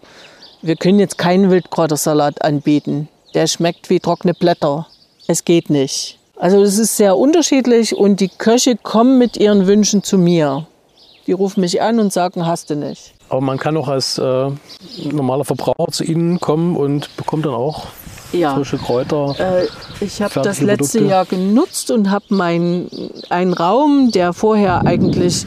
wir 0.61 0.77
können 0.77 0.99
jetzt 0.99 1.17
keinen 1.17 1.51
Wildkräutersalat 1.51 2.43
anbieten. 2.43 3.09
Der 3.35 3.47
schmeckt 3.47 3.91
wie 3.91 4.01
trockene 4.01 4.35
Blätter. 4.35 4.87
Es 5.29 5.45
geht 5.45 5.71
nicht. 5.71 6.16
Also 6.39 6.63
es 6.63 6.79
ist 6.79 6.97
sehr 6.97 7.17
unterschiedlich 7.17 7.97
und 7.97 8.21
die 8.21 8.29
Köche 8.29 8.77
kommen 8.77 9.19
mit 9.19 9.37
ihren 9.37 9.67
Wünschen 9.67 10.03
zu 10.03 10.19
mir. 10.19 10.67
Die 11.27 11.33
rufen 11.33 11.61
mich 11.61 11.81
an 11.83 11.99
und 11.99 12.13
sagen, 12.13 12.47
hast 12.47 12.71
du 12.71 12.77
nicht. 12.77 13.15
Aber 13.29 13.41
man 13.41 13.59
kann 13.59 13.77
auch 13.77 13.89
als 13.89 14.19
äh, 14.19 14.51
normaler 15.11 15.45
Verbraucher 15.45 15.91
zu 15.91 16.05
Ihnen 16.05 16.39
kommen 16.39 16.77
und 16.77 17.17
bekommt 17.17 17.45
dann 17.47 17.55
auch 17.55 17.87
ja. 18.33 18.55
frische 18.55 18.79
Kräuter. 18.79 19.35
Äh, 19.39 19.67
ich 20.05 20.23
habe 20.23 20.41
das 20.43 20.61
letzte 20.61 20.99
Produkte. 20.99 21.11
Jahr 21.11 21.25
genutzt 21.25 21.91
und 21.91 22.11
habe 22.11 22.27
meinen 22.29 22.89
einen 23.31 23.53
Raum, 23.53 24.13
der 24.13 24.33
vorher 24.33 24.87
eigentlich 24.87 25.45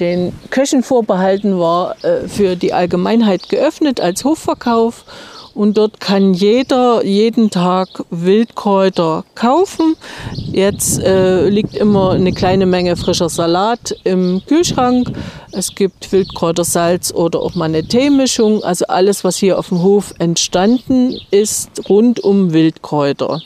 den 0.00 0.32
Köchen 0.50 0.82
vorbehalten 0.82 1.58
war, 1.58 1.94
äh, 2.02 2.26
für 2.26 2.56
die 2.56 2.72
Allgemeinheit 2.72 3.48
geöffnet 3.48 4.00
als 4.00 4.24
Hofverkauf 4.24 5.04
und 5.54 5.76
dort 5.76 6.00
kann 6.00 6.34
jeder 6.34 7.04
jeden 7.04 7.50
Tag 7.50 7.88
Wildkräuter 8.10 9.24
kaufen. 9.34 9.96
Jetzt 10.34 11.00
äh, 11.00 11.48
liegt 11.48 11.74
immer 11.74 12.12
eine 12.12 12.32
kleine 12.32 12.66
Menge 12.66 12.96
frischer 12.96 13.28
Salat 13.28 13.94
im 14.04 14.42
Kühlschrank. 14.46 15.12
Es 15.52 15.74
gibt 15.74 16.10
Wildkräutersalz 16.12 17.12
oder 17.12 17.40
auch 17.40 17.54
mal 17.54 17.66
eine 17.66 17.84
Teemischung. 17.84 18.62
Also 18.62 18.86
alles, 18.86 19.24
was 19.24 19.36
hier 19.36 19.58
auf 19.58 19.68
dem 19.68 19.82
Hof 19.82 20.14
entstanden 20.18 21.20
ist, 21.30 21.88
rund 21.88 22.20
um 22.20 22.52
Wildkräuter. 22.52 23.40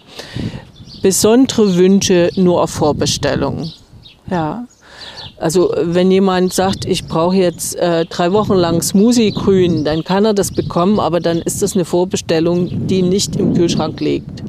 Besondere 1.03 1.77
Wünsche 1.77 2.31
nur 2.37 2.63
auf 2.63 2.71
Vorbestellung. 2.71 3.71
Ja. 4.31 4.67
Also 5.39 5.75
wenn 5.77 6.11
jemand 6.11 6.53
sagt, 6.53 6.85
ich 6.85 7.07
brauche 7.07 7.37
jetzt 7.37 7.77
äh, 7.77 8.05
drei 8.05 8.33
Wochen 8.33 8.55
lang 8.55 8.83
Smoothie 8.83 9.33
grün, 9.33 9.85
dann 9.85 10.05
kann 10.05 10.25
er 10.25 10.35
das 10.35 10.53
bekommen, 10.53 11.01
aber 11.01 11.21
dann 11.21 11.39
ist 11.39 11.61
das 11.63 11.75
eine 11.75 11.85
Vorbestellung, 11.85 12.87
die 12.87 13.03
nicht 13.03 13.37
im 13.37 13.55
Kühlschrank 13.55 14.01
liegt. 14.01 14.45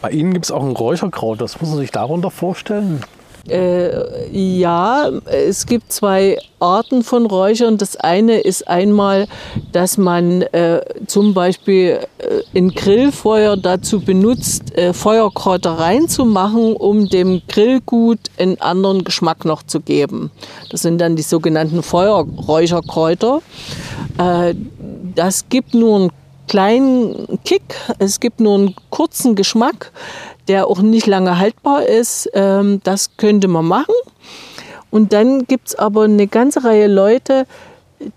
Bei 0.00 0.10
Ihnen 0.10 0.32
gibt 0.32 0.46
es 0.46 0.50
auch 0.50 0.64
ein 0.64 0.72
Räucherkraut, 0.72 1.40
das 1.40 1.60
muss 1.60 1.70
man 1.70 1.78
sich 1.78 1.90
darunter 1.90 2.30
vorstellen. 2.30 3.02
Äh, 3.48 4.30
ja, 4.32 5.10
es 5.26 5.66
gibt 5.66 5.92
zwei 5.92 6.38
Arten 6.60 7.02
von 7.02 7.26
Räuchern. 7.26 7.78
Das 7.78 7.96
eine 7.96 8.40
ist 8.40 8.68
einmal, 8.68 9.26
dass 9.72 9.96
man 9.98 10.42
äh, 10.42 10.80
zum 11.06 11.34
Beispiel 11.34 12.00
äh, 12.18 12.42
in 12.52 12.70
Grillfeuer 12.70 13.56
dazu 13.56 14.00
benutzt, 14.00 14.76
äh, 14.76 14.92
Feuerkräuter 14.92 15.72
reinzumachen, 15.72 16.76
um 16.76 17.08
dem 17.08 17.42
Grillgut 17.48 18.18
einen 18.38 18.60
anderen 18.60 19.04
Geschmack 19.04 19.44
noch 19.44 19.62
zu 19.62 19.80
geben. 19.80 20.30
Das 20.70 20.82
sind 20.82 21.00
dann 21.00 21.16
die 21.16 21.22
sogenannten 21.22 21.82
Feuerräucherkräuter. 21.82 23.40
Äh, 24.18 24.54
das 25.14 25.48
gibt 25.48 25.74
nur 25.74 25.96
einen 25.96 26.10
kleinen 26.50 27.38
Kick, 27.44 27.62
es 27.98 28.20
gibt 28.20 28.40
nur 28.40 28.56
einen 28.56 28.74
kurzen 28.90 29.34
Geschmack 29.34 29.92
der 30.50 30.66
auch 30.66 30.82
nicht 30.82 31.06
lange 31.06 31.38
haltbar 31.38 31.86
ist. 31.86 32.28
Ähm, 32.34 32.80
das 32.82 33.16
könnte 33.16 33.46
man 33.46 33.66
machen. 33.66 33.94
Und 34.90 35.12
dann 35.12 35.46
gibt 35.46 35.68
es 35.68 35.74
aber 35.76 36.02
eine 36.02 36.26
ganze 36.26 36.64
Reihe 36.64 36.88
Leute, 36.88 37.46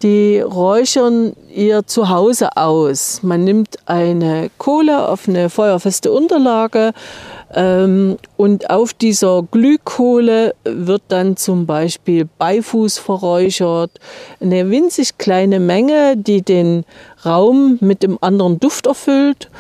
die 0.01 0.39
räuchern 0.39 1.33
ihr 1.53 1.85
Zuhause 1.85 2.57
aus. 2.57 3.21
Man 3.21 3.43
nimmt 3.43 3.77
eine 3.85 4.49
Kohle 4.57 5.07
auf 5.07 5.27
eine 5.27 5.51
feuerfeste 5.51 6.11
Unterlage 6.11 6.93
und 7.55 8.69
auf 8.69 8.93
dieser 8.93 9.43
Glühkohle 9.43 10.55
wird 10.63 11.03
dann 11.09 11.37
zum 11.37 11.67
Beispiel 11.67 12.27
Beifuß 12.37 12.97
verräuchert. 12.97 13.91
Eine 14.41 14.69
winzig 14.71 15.19
kleine 15.19 15.59
Menge, 15.59 16.17
die 16.17 16.41
den 16.41 16.83
Raum 17.23 17.77
mit 17.79 18.01
dem 18.01 18.17
anderen 18.21 18.59
Duft 18.59 18.87
erfüllt, 18.87 19.51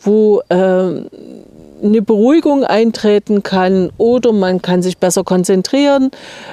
wo 0.00 0.40
äh, 0.48 0.54
eine 0.54 2.02
Beruhigung 2.02 2.64
eintreten 2.64 3.42
kann 3.42 3.92
oder 3.98 4.32
man 4.32 4.62
kann 4.62 4.82
sich 4.82 4.96
besser 4.96 5.22
konzentrieren. 5.22 6.10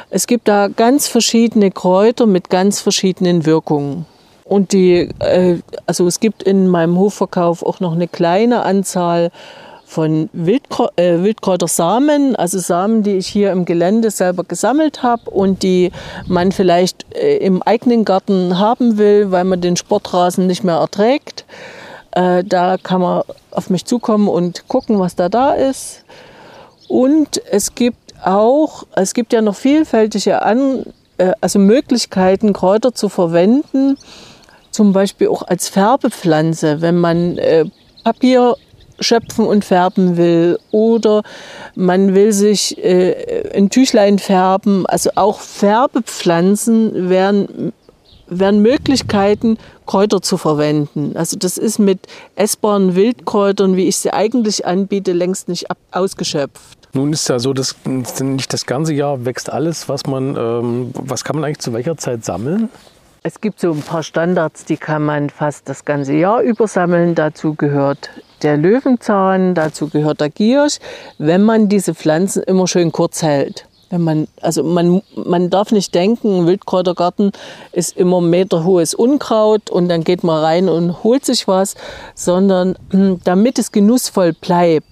Es 0.09 0.27
gibt 0.27 0.49
da 0.49 0.67
ganz 0.67 1.07
verschiedene 1.07 1.71
Kräuter 1.71 2.25
mit 2.25 2.49
ganz 2.49 2.81
verschiedenen 2.81 3.45
Wirkungen. 3.45 4.05
Und 4.43 4.73
die, 4.73 5.09
äh, 5.19 5.59
also 5.85 6.05
es 6.07 6.19
gibt 6.19 6.43
in 6.43 6.67
meinem 6.67 6.97
Hofverkauf 6.97 7.63
auch 7.63 7.79
noch 7.79 7.93
eine 7.93 8.09
kleine 8.09 8.63
Anzahl 8.63 9.31
von 9.91 10.29
Wildkrä 10.31 10.87
äh, 10.95 11.21
Wildkräutersamen, 11.21 12.37
also 12.37 12.59
Samen, 12.59 13.03
die 13.03 13.17
ich 13.17 13.27
hier 13.27 13.51
im 13.51 13.65
Gelände 13.65 14.09
selber 14.09 14.45
gesammelt 14.45 15.03
habe 15.03 15.29
und 15.29 15.63
die 15.63 15.91
man 16.27 16.53
vielleicht 16.53 17.05
äh, 17.13 17.35
im 17.39 17.61
eigenen 17.61 18.05
Garten 18.05 18.57
haben 18.57 18.97
will, 18.97 19.31
weil 19.31 19.43
man 19.43 19.59
den 19.59 19.75
Sportrasen 19.75 20.47
nicht 20.47 20.63
mehr 20.63 20.75
erträgt. 20.75 21.43
Äh, 22.11 22.45
da 22.45 22.77
kann 22.77 23.01
man 23.01 23.23
auf 23.51 23.69
mich 23.69 23.83
zukommen 23.83 24.29
und 24.29 24.65
gucken, 24.69 24.97
was 24.97 25.17
da 25.17 25.27
da 25.27 25.51
ist. 25.55 26.05
Und 26.87 27.41
es 27.51 27.75
gibt 27.75 28.13
auch, 28.23 28.85
es 28.95 29.13
gibt 29.13 29.33
ja 29.33 29.41
noch 29.41 29.55
vielfältige 29.55 30.41
An, 30.41 30.85
äh, 31.17 31.33
also 31.41 31.59
Möglichkeiten, 31.59 32.53
Kräuter 32.53 32.93
zu 32.93 33.09
verwenden, 33.09 33.97
zum 34.71 34.93
Beispiel 34.93 35.27
auch 35.27 35.41
als 35.41 35.67
Färbepflanze, 35.67 36.79
wenn 36.79 36.95
man 36.95 37.37
äh, 37.37 37.65
Papier 38.05 38.55
schöpfen 39.01 39.45
und 39.45 39.65
färben 39.65 40.17
will 40.17 40.57
oder 40.71 41.23
man 41.75 42.15
will 42.15 42.31
sich 42.31 42.77
äh, 42.83 43.51
ein 43.55 43.69
Tüchlein 43.69 44.19
färben. 44.19 44.85
Also 44.85 45.11
auch 45.15 45.39
Färbepflanzen 45.39 47.09
wären 47.09 47.73
wären 48.31 48.61
Möglichkeiten, 48.61 49.57
Kräuter 49.85 50.21
zu 50.21 50.37
verwenden. 50.37 51.11
Also 51.15 51.37
das 51.37 51.57
ist 51.57 51.79
mit 51.79 51.99
essbaren 52.35 52.95
Wildkräutern, 52.95 53.75
wie 53.75 53.87
ich 53.89 53.97
sie 53.97 54.13
eigentlich 54.13 54.65
anbiete, 54.65 55.11
längst 55.11 55.49
nicht 55.49 55.65
ausgeschöpft. 55.91 56.77
Nun 56.93 57.13
ist 57.13 57.27
ja 57.29 57.39
so, 57.39 57.53
dass 57.53 57.75
nicht 57.85 58.51
das 58.53 58.65
ganze 58.65 58.93
Jahr 58.93 59.25
wächst 59.25 59.51
alles, 59.51 59.87
was 59.87 60.05
man, 60.05 60.35
ähm, 60.37 60.91
was 60.93 61.23
kann 61.23 61.35
man 61.35 61.45
eigentlich 61.45 61.59
zu 61.59 61.73
welcher 61.73 61.97
Zeit 61.97 62.25
sammeln? 62.25 62.69
Es 63.23 63.39
gibt 63.39 63.59
so 63.59 63.71
ein 63.71 63.83
paar 63.83 64.01
Standards, 64.01 64.65
die 64.65 64.77
kann 64.77 65.03
man 65.03 65.29
fast 65.29 65.69
das 65.69 65.85
ganze 65.85 66.13
Jahr 66.13 66.41
über 66.41 66.67
sammeln. 66.67 67.13
Dazu 67.13 67.53
gehört 67.53 68.09
der 68.41 68.57
Löwenzahn, 68.57 69.53
dazu 69.53 69.89
gehört 69.89 70.21
der 70.21 70.31
Giersch, 70.31 70.79
wenn 71.19 71.43
man 71.43 71.69
diese 71.69 71.93
Pflanzen 71.93 72.41
immer 72.41 72.67
schön 72.67 72.91
kurz 72.91 73.21
hält. 73.21 73.67
Wenn 73.91 74.01
man, 74.01 74.27
also 74.41 74.63
man, 74.63 75.03
man 75.13 75.51
darf 75.51 75.71
nicht 75.71 75.93
denken, 75.93 76.39
ein 76.39 76.47
Wildkräutergarten 76.47 77.31
ist 77.73 77.95
immer 77.95 78.21
meterhohes 78.21 78.95
Unkraut 78.95 79.69
und 79.69 79.87
dann 79.87 80.03
geht 80.03 80.23
man 80.23 80.43
rein 80.43 80.67
und 80.67 81.03
holt 81.03 81.23
sich 81.23 81.47
was, 81.47 81.75
sondern 82.15 82.75
hm, 82.89 83.19
damit 83.23 83.59
es 83.59 83.71
genussvoll 83.71 84.33
bleibt, 84.33 84.87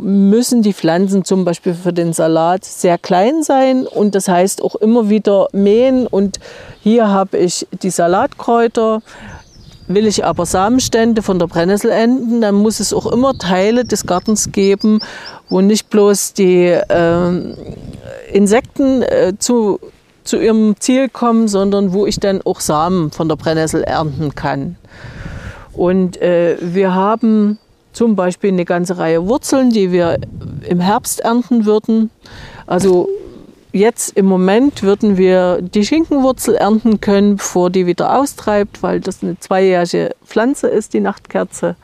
müssen 0.00 0.62
die 0.62 0.72
Pflanzen 0.72 1.24
zum 1.24 1.44
Beispiel 1.44 1.74
für 1.74 1.92
den 1.92 2.12
Salat 2.12 2.64
sehr 2.64 2.98
klein 2.98 3.42
sein 3.42 3.86
und 3.86 4.14
das 4.14 4.28
heißt 4.28 4.62
auch 4.62 4.74
immer 4.76 5.08
wieder 5.08 5.48
mähen 5.52 6.06
und 6.06 6.40
hier 6.82 7.08
habe 7.08 7.38
ich 7.38 7.66
die 7.82 7.90
Salatkräuter, 7.90 9.02
Will 9.90 10.06
ich 10.06 10.24
aber 10.24 10.46
Samenstände 10.46 11.20
von 11.20 11.40
der 11.40 11.48
Brennnessel 11.48 11.90
enden, 11.90 12.40
dann 12.40 12.54
muss 12.54 12.78
es 12.78 12.92
auch 12.92 13.06
immer 13.06 13.36
Teile 13.36 13.84
des 13.84 14.06
Gartens 14.06 14.52
geben, 14.52 15.00
wo 15.48 15.62
nicht 15.62 15.90
bloß 15.90 16.32
die 16.32 16.66
äh, 16.66 17.54
Insekten 18.32 19.02
äh, 19.02 19.32
zu, 19.36 19.80
zu 20.22 20.38
ihrem 20.38 20.76
Ziel 20.78 21.08
kommen, 21.08 21.48
sondern 21.48 21.92
wo 21.92 22.06
ich 22.06 22.20
dann 22.20 22.40
auch 22.42 22.60
Samen 22.60 23.10
von 23.10 23.28
der 23.28 23.34
Brennnessel 23.34 23.82
ernten 23.82 24.36
kann. 24.36 24.76
Und 25.72 26.22
äh, 26.22 26.56
wir 26.60 26.94
haben 26.94 27.58
zum 27.92 28.16
Beispiel 28.16 28.52
eine 28.52 28.64
ganze 28.64 28.98
Reihe 28.98 29.26
Wurzeln, 29.26 29.70
die 29.70 29.92
wir 29.92 30.18
im 30.68 30.80
Herbst 30.80 31.20
ernten 31.20 31.64
würden. 31.64 32.10
Also 32.66 33.08
jetzt 33.72 34.16
im 34.16 34.26
Moment 34.26 34.82
würden 34.82 35.16
wir 35.16 35.60
die 35.60 35.84
Schinkenwurzel 35.84 36.54
ernten 36.54 37.00
können, 37.00 37.36
bevor 37.36 37.70
die 37.70 37.86
wieder 37.86 38.16
austreibt, 38.16 38.82
weil 38.82 39.00
das 39.00 39.22
eine 39.22 39.38
zweijährige 39.38 40.14
Pflanze 40.24 40.68
ist, 40.68 40.94
die 40.94 41.00
Nachtkerze. 41.00 41.76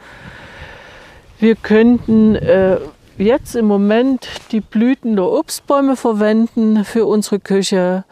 Wir 1.38 1.55
könnten 1.55 2.35
äh, 2.37 2.79
jetzt 3.19 3.57
im 3.57 3.66
Moment 3.66 4.29
die 4.53 4.61
Blüten 4.61 5.16
der 5.16 5.27
Obstbäume 5.27 5.97
verwenden 5.97 6.85
für 6.85 7.07
unsere 7.07 7.40
Küche. 7.40 8.05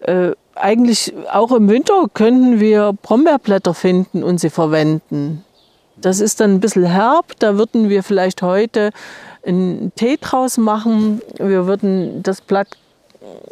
Äh, 0.00 0.32
eigentlich 0.54 1.12
auch 1.32 1.52
im 1.52 1.68
Winter 1.68 2.06
könnten 2.12 2.60
wir 2.60 2.92
Brombeerblätter 3.02 3.74
finden 3.74 4.22
und 4.22 4.38
sie 4.38 4.50
verwenden. 4.50 5.43
Das 6.04 6.20
ist 6.20 6.40
dann 6.40 6.54
ein 6.54 6.60
bisschen 6.60 6.84
herb, 6.84 7.32
da 7.38 7.56
würden 7.56 7.88
wir 7.88 8.02
vielleicht 8.02 8.42
heute 8.42 8.90
einen 9.46 9.90
Tee 9.94 10.18
draus 10.20 10.58
machen. 10.58 11.22
Wir 11.38 11.66
würden 11.66 12.22
das 12.22 12.42
Blatt 12.42 12.68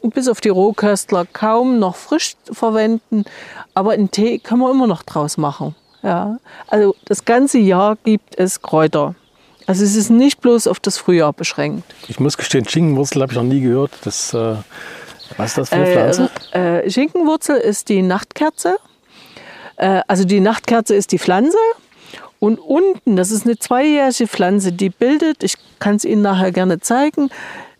bis 0.02 0.28
auf 0.28 0.42
die 0.42 0.50
Rohköstler 0.50 1.26
kaum 1.32 1.78
noch 1.78 1.96
frisch 1.96 2.36
verwenden, 2.50 3.24
aber 3.72 3.92
einen 3.92 4.10
Tee 4.10 4.38
kann 4.38 4.58
man 4.58 4.70
immer 4.70 4.86
noch 4.86 5.02
draus 5.02 5.38
machen. 5.38 5.74
Ja. 6.02 6.38
Also 6.66 6.94
das 7.06 7.24
ganze 7.24 7.58
Jahr 7.58 7.96
gibt 8.04 8.38
es 8.38 8.60
Kräuter. 8.60 9.14
Also 9.66 9.84
es 9.84 9.96
ist 9.96 10.10
nicht 10.10 10.42
bloß 10.42 10.66
auf 10.66 10.78
das 10.78 10.98
Frühjahr 10.98 11.32
beschränkt. 11.32 11.84
Ich 12.08 12.20
muss 12.20 12.36
gestehen, 12.36 12.68
Schinkenwurzel 12.68 13.22
habe 13.22 13.32
ich 13.32 13.38
noch 13.38 13.44
nie 13.44 13.60
gehört. 13.60 13.92
Das, 14.04 14.34
äh, 14.34 14.56
was 15.38 15.50
ist 15.50 15.58
das 15.58 15.68
für 15.70 15.76
eine 15.76 15.88
äh, 15.88 15.92
Pflanze? 15.92 16.30
Äh, 16.52 16.90
Schinkenwurzel 16.90 17.56
ist 17.56 17.88
die 17.88 18.02
Nachtkerze. 18.02 18.76
Äh, 19.76 20.02
also 20.06 20.24
die 20.24 20.40
Nachtkerze 20.40 20.94
ist 20.94 21.12
die 21.12 21.18
Pflanze. 21.18 21.56
Und 22.42 22.59
unten, 22.59 23.14
das 23.14 23.31
ist 23.31 23.46
eine 23.46 23.57
zweijährige 23.57 24.26
Pflanze, 24.26 24.72
die 24.72 24.90
bildet, 24.90 25.44
ich 25.44 25.55
kann 25.78 25.94
es 25.94 26.05
Ihnen 26.05 26.22
nachher 26.22 26.50
gerne 26.50 26.81
zeigen, 26.81 27.31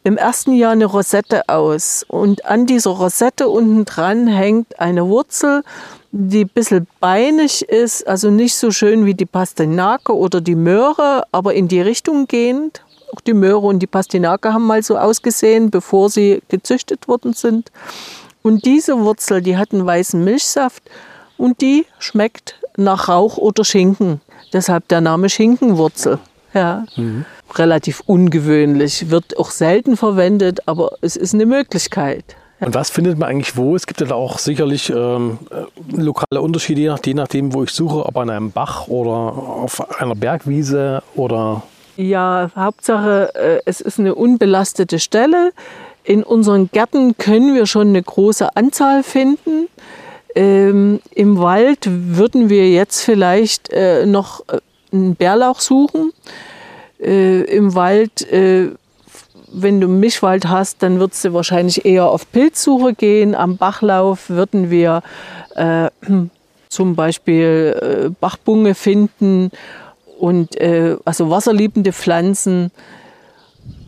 im 0.05 0.17
ersten 0.17 0.53
Jahr 0.53 0.71
eine 0.71 0.85
Rosette 0.85 1.49
aus. 1.49 2.05
Und 2.07 2.45
an 2.45 2.67
dieser 2.67 2.93
Rosette 2.93 3.49
unten 3.49 3.85
dran 3.87 4.29
hängt 4.29 4.79
eine 4.79 5.09
Wurzel, 5.09 5.65
die 6.13 6.45
ein 6.45 6.51
bisschen 6.55 6.87
beinig 7.01 7.69
ist, 7.69 8.07
also 8.07 8.31
nicht 8.31 8.55
so 8.55 8.71
schön 8.71 9.05
wie 9.05 9.15
die 9.15 9.27
Pastinake 9.27 10.17
oder 10.17 10.41
die 10.41 10.55
Möhre, 10.55 11.25
aber 11.33 11.55
in 11.55 11.67
die 11.67 11.81
Richtung 11.81 12.29
gehend. 12.29 12.85
Auch 13.13 13.21
die 13.21 13.35
Möhre 13.35 13.67
und 13.67 13.81
die 13.81 13.89
Pastinake 13.89 14.53
haben 14.53 14.69
mal 14.69 14.85
so 14.85 14.97
ausgesehen, 14.97 15.73
bevor 15.73 16.09
sie 16.09 16.41
gezüchtet 16.49 17.09
worden 17.09 17.33
sind. 17.33 17.73
Und 18.43 18.65
diese 18.65 18.97
Wurzel, 19.01 19.43
die 19.43 19.57
hat 19.57 19.73
einen 19.73 19.85
weißen 19.85 20.23
Milchsaft 20.23 20.85
und 21.37 21.61
die 21.61 21.85
schmeckt 21.99 22.61
nach 22.77 23.09
Rauch 23.09 23.39
oder 23.39 23.65
Schinken. 23.65 24.21
Deshalb 24.53 24.89
der 24.89 25.01
Name 25.01 25.29
Schinkenwurzel. 25.29 26.19
Ja. 26.55 26.85
Mhm 26.97 27.25
relativ 27.59 28.03
ungewöhnlich, 28.07 29.11
wird 29.11 29.37
auch 29.39 29.51
selten 29.51 29.97
verwendet, 29.97 30.61
aber 30.67 30.93
es 31.01 31.17
ist 31.17 31.35
eine 31.35 31.47
Möglichkeit. 31.47 32.37
Und 32.61 32.75
was 32.75 32.91
findet 32.91 33.19
man 33.19 33.29
eigentlich 33.29 33.57
wo? 33.57 33.75
Es 33.75 33.87
gibt 33.87 34.01
ja 34.01 34.07
da 34.07 34.15
auch 34.15 34.39
sicherlich 34.39 34.89
ähm, 34.89 35.39
äh, 35.51 36.01
lokale 36.01 36.41
Unterschiede, 36.41 36.81
je 36.81 36.89
nachdem, 36.89 37.17
je 37.17 37.23
nachdem, 37.23 37.55
wo 37.55 37.65
ich 37.65 37.71
suche, 37.71 38.07
ob 38.07 38.17
an 38.17 38.31
einem 38.31 38.53
Bach 38.53 38.87
oder 38.87 39.11
auf 39.11 40.01
einer 40.01 40.15
Bergwiese 40.15 41.03
oder. 41.17 41.63
Ja, 41.97 42.51
Hauptsache, 42.55 43.35
äh, 43.35 43.61
es 43.67 43.81
ist 43.81 43.99
eine 43.99 44.15
unbelastete 44.15 45.01
Stelle. 45.01 45.53
In 46.05 46.23
unseren 46.23 46.71
Gärten 46.71 47.17
können 47.17 47.55
wir 47.55 47.67
schon 47.67 47.89
eine 47.89 48.03
große 48.03 48.57
Anzahl 48.57 49.03
finden. 49.03 49.69
Ähm, 50.35 51.01
Im 51.15 51.39
Wald 51.39 51.87
würden 51.91 52.49
wir 52.49 52.71
jetzt 52.71 53.03
vielleicht 53.03 53.71
äh, 53.71 54.07
noch 54.07 54.41
äh, 54.49 54.59
einen 54.93 55.15
Bärlauch 55.15 55.61
suchen 55.61 56.13
äh, 57.03 57.43
im 57.43 57.75
Wald, 57.75 58.31
äh, 58.31 58.71
wenn 59.53 59.81
du 59.81 59.89
Mischwald 59.89 60.49
hast, 60.49 60.83
dann 60.83 60.99
würdest 61.01 61.25
du 61.25 61.35
wahrscheinlich 61.35 61.85
eher 61.85 62.07
auf 62.07 62.31
Pilzsuche 62.31 62.95
gehen. 62.95 63.35
Am 63.35 63.57
Bachlauf 63.57 64.31
würden 64.31 64.71
wir 64.71 65.03
äh, 65.57 65.91
zum 66.69 66.95
Beispiel 66.95 68.07
äh, 68.07 68.09
Bachbunge 68.21 68.75
finden 68.75 69.51
und 70.19 70.57
also 71.05 71.31
wasserliebende 71.31 71.93
Pflanzen. 71.93 72.71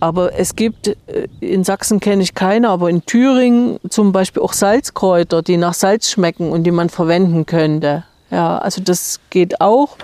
Aber 0.00 0.38
es 0.38 0.56
gibt, 0.56 0.88
äh, 0.88 1.28
in 1.40 1.64
Sachsen 1.64 2.00
kenne 2.00 2.22
ich 2.22 2.34
keine, 2.34 2.68
aber 2.68 2.90
in 2.90 3.04
Thüringen 3.04 3.78
zum 3.88 4.12
Beispiel 4.12 4.42
auch 4.42 4.52
Salzkräuter, 4.52 5.42
die 5.42 5.56
nach 5.56 5.74
Salz 5.74 6.10
schmecken 6.10 6.50
und 6.50 6.64
die 6.64 6.70
man 6.70 6.88
verwenden 6.88 7.46
könnte. 7.46 8.04
Ja, 8.30 8.58
also 8.58 8.82
das 8.82 9.20
geht 9.30 9.60
auch. 9.60 9.96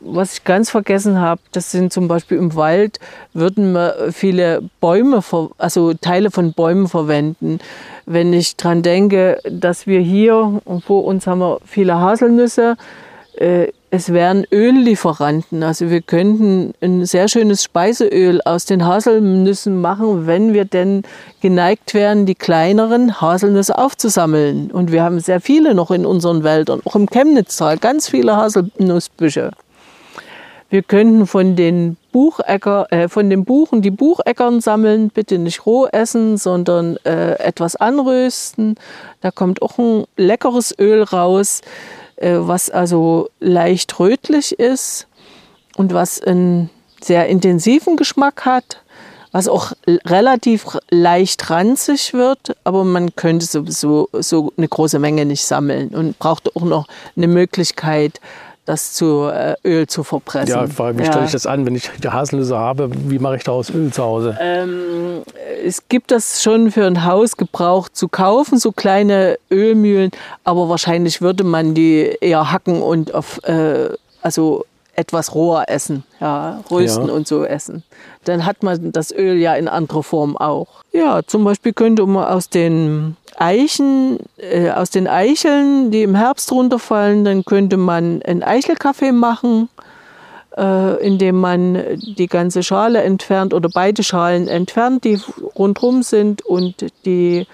Was 0.00 0.34
ich 0.34 0.44
ganz 0.44 0.68
vergessen 0.68 1.18
habe, 1.18 1.40
das 1.52 1.70
sind 1.70 1.90
zum 1.90 2.06
Beispiel 2.06 2.36
im 2.36 2.54
Wald, 2.54 3.00
würden 3.32 3.72
wir 3.72 4.12
viele 4.12 4.62
Bäume, 4.78 5.22
also 5.56 5.94
Teile 5.94 6.30
von 6.30 6.52
Bäumen 6.52 6.86
verwenden. 6.86 7.60
Wenn 8.04 8.34
ich 8.34 8.56
daran 8.56 8.82
denke, 8.82 9.40
dass 9.48 9.86
wir 9.86 10.00
hier, 10.00 10.60
vor 10.86 11.04
uns 11.04 11.26
haben 11.26 11.38
wir 11.38 11.60
viele 11.64 11.98
Haselnüsse, 11.98 12.76
äh, 13.36 13.68
es 13.90 14.12
wären 14.12 14.46
Öllieferanten. 14.52 15.62
Also 15.62 15.90
wir 15.90 16.00
könnten 16.00 16.74
ein 16.80 17.04
sehr 17.04 17.28
schönes 17.28 17.64
Speiseöl 17.64 18.40
aus 18.44 18.64
den 18.64 18.86
Haselnüssen 18.86 19.80
machen, 19.80 20.26
wenn 20.26 20.54
wir 20.54 20.64
denn 20.64 21.02
geneigt 21.40 21.92
wären, 21.94 22.24
die 22.24 22.36
kleineren 22.36 23.20
Haselnüsse 23.20 23.76
aufzusammeln. 23.76 24.70
Und 24.70 24.92
wir 24.92 25.02
haben 25.02 25.18
sehr 25.18 25.40
viele 25.40 25.74
noch 25.74 25.90
in 25.90 26.06
unseren 26.06 26.44
Wäldern, 26.44 26.80
auch 26.84 26.94
im 26.94 27.08
Chemnitztal, 27.08 27.78
ganz 27.78 28.08
viele 28.08 28.36
Haselnussbüsche. 28.36 29.50
Wir 30.68 30.82
könnten 30.84 31.26
von 31.26 31.56
den, 31.56 31.96
Buchecker, 32.12 32.86
äh, 32.90 33.08
von 33.08 33.28
den 33.28 33.44
Buchen 33.44 33.82
die 33.82 33.90
Bucheckern 33.90 34.60
sammeln, 34.60 35.10
bitte 35.10 35.38
nicht 35.38 35.66
roh 35.66 35.86
essen, 35.86 36.36
sondern 36.36 36.96
äh, 37.04 37.32
etwas 37.40 37.74
anrösten. 37.74 38.76
Da 39.20 39.32
kommt 39.32 39.62
auch 39.62 39.78
ein 39.78 40.04
leckeres 40.16 40.72
Öl 40.78 41.02
raus, 41.02 41.60
äh, 42.20 42.36
was 42.38 42.70
also 42.70 43.30
leicht 43.40 43.98
rötlich 43.98 44.58
ist 44.58 45.06
und 45.76 45.92
was 45.92 46.22
einen 46.22 46.70
sehr 47.02 47.26
intensiven 47.28 47.96
Geschmack 47.96 48.44
hat, 48.44 48.82
was 49.32 49.48
auch 49.48 49.72
relativ 49.86 50.78
leicht 50.90 51.50
ranzig 51.50 52.12
wird, 52.12 52.56
aber 52.64 52.84
man 52.84 53.14
könnte 53.16 53.46
sowieso 53.46 54.08
so 54.12 54.52
eine 54.56 54.68
große 54.68 54.98
Menge 54.98 55.24
nicht 55.24 55.44
sammeln 55.44 55.88
und 55.88 56.18
braucht 56.18 56.54
auch 56.56 56.62
noch 56.62 56.86
eine 57.16 57.28
Möglichkeit, 57.28 58.20
das 58.64 58.92
zu 58.92 59.28
äh, 59.28 59.56
Öl 59.64 59.86
zu 59.86 60.04
verpressen. 60.04 60.48
Ja, 60.48 60.96
wie 60.96 61.02
ja. 61.02 61.06
stelle 61.06 61.26
ich 61.26 61.32
das 61.32 61.46
an, 61.46 61.66
wenn 61.66 61.74
ich 61.74 61.90
die 62.02 62.08
Haselnüsse 62.08 62.56
habe? 62.56 62.90
Wie 62.92 63.18
mache 63.18 63.36
ich 63.36 63.44
daraus 63.44 63.70
Öl 63.70 63.92
zu 63.92 64.02
Hause? 64.02 64.36
Ähm, 64.40 65.22
es 65.64 65.88
gibt 65.88 66.10
das 66.10 66.42
schon 66.42 66.70
für 66.70 66.86
ein 66.86 67.04
Haus 67.04 67.36
gebraucht 67.36 67.96
zu 67.96 68.08
kaufen, 68.08 68.58
so 68.58 68.72
kleine 68.72 69.38
Ölmühlen, 69.50 70.10
aber 70.44 70.68
wahrscheinlich 70.68 71.20
würde 71.20 71.44
man 71.44 71.74
die 71.74 72.16
eher 72.20 72.52
hacken 72.52 72.82
und 72.82 73.14
auf, 73.14 73.42
äh, 73.44 73.90
also 74.22 74.64
etwas 75.00 75.34
roher 75.34 75.64
essen, 75.68 76.04
ja, 76.20 76.60
rösten 76.70 77.08
ja. 77.08 77.14
und 77.14 77.26
so 77.26 77.44
essen. 77.44 77.82
Dann 78.24 78.44
hat 78.44 78.62
man 78.62 78.92
das 78.92 79.10
Öl 79.10 79.38
ja 79.38 79.54
in 79.54 79.66
anderer 79.66 80.02
Form 80.02 80.36
auch. 80.36 80.68
Ja, 80.92 81.22
zum 81.26 81.44
Beispiel 81.44 81.72
könnte 81.72 82.04
man 82.06 82.24
aus 82.24 82.50
den 82.50 83.16
Eichen, 83.36 84.18
äh, 84.36 84.70
aus 84.70 84.90
den 84.90 85.08
Eicheln, 85.08 85.90
die 85.90 86.02
im 86.02 86.14
Herbst 86.14 86.52
runterfallen, 86.52 87.24
dann 87.24 87.44
könnte 87.44 87.78
man 87.78 88.22
einen 88.22 88.42
Eichelkaffee 88.42 89.12
machen, 89.12 89.70
äh, 90.56 91.02
indem 91.04 91.40
man 91.40 91.82
die 92.18 92.26
ganze 92.26 92.62
Schale 92.62 93.02
entfernt 93.02 93.54
oder 93.54 93.70
beide 93.72 94.02
Schalen 94.02 94.48
entfernt, 94.48 95.04
die 95.04 95.18
rundherum 95.56 96.02
sind 96.02 96.44
und 96.44 96.84
die 97.06 97.46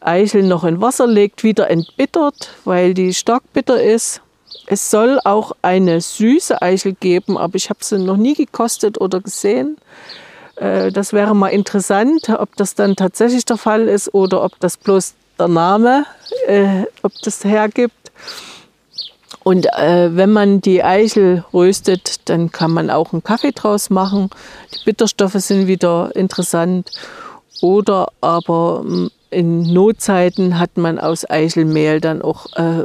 Eichel 0.00 0.42
noch 0.42 0.64
in 0.64 0.80
Wasser 0.80 1.06
legt, 1.06 1.44
wieder 1.44 1.70
entbittert, 1.70 2.50
weil 2.64 2.92
die 2.92 3.14
stark 3.14 3.44
bitter 3.52 3.80
ist. 3.80 4.20
Es 4.66 4.90
soll 4.90 5.18
auch 5.24 5.52
eine 5.62 6.00
süße 6.00 6.62
Eichel 6.62 6.94
geben, 6.94 7.36
aber 7.36 7.56
ich 7.56 7.68
habe 7.70 7.80
sie 7.82 7.98
noch 7.98 8.16
nie 8.16 8.34
gekostet 8.34 9.00
oder 9.00 9.20
gesehen. 9.20 9.76
Äh, 10.56 10.92
das 10.92 11.12
wäre 11.12 11.34
mal 11.34 11.48
interessant, 11.48 12.28
ob 12.28 12.56
das 12.56 12.74
dann 12.74 12.96
tatsächlich 12.96 13.44
der 13.44 13.56
Fall 13.56 13.88
ist 13.88 14.14
oder 14.14 14.42
ob 14.44 14.58
das 14.60 14.76
bloß 14.76 15.14
der 15.38 15.48
Name, 15.48 16.06
äh, 16.46 16.84
ob 17.02 17.12
das 17.22 17.44
hergibt. 17.44 18.12
Und 19.44 19.66
äh, 19.76 20.14
wenn 20.14 20.32
man 20.32 20.60
die 20.60 20.84
Eichel 20.84 21.44
röstet, 21.52 22.28
dann 22.28 22.52
kann 22.52 22.70
man 22.70 22.90
auch 22.90 23.12
einen 23.12 23.24
Kaffee 23.24 23.50
draus 23.50 23.90
machen. 23.90 24.30
Die 24.72 24.84
Bitterstoffe 24.84 25.34
sind 25.34 25.66
wieder 25.66 26.14
interessant. 26.14 26.90
Oder 27.60 28.08
aber 28.20 28.82
hm, 28.84 29.10
in 29.32 29.72
Notzeiten 29.72 30.58
hat 30.58 30.76
man 30.76 30.98
aus 30.98 31.28
Eichelmehl 31.28 32.00
dann 32.00 32.22
auch 32.22 32.46
äh, 32.56 32.84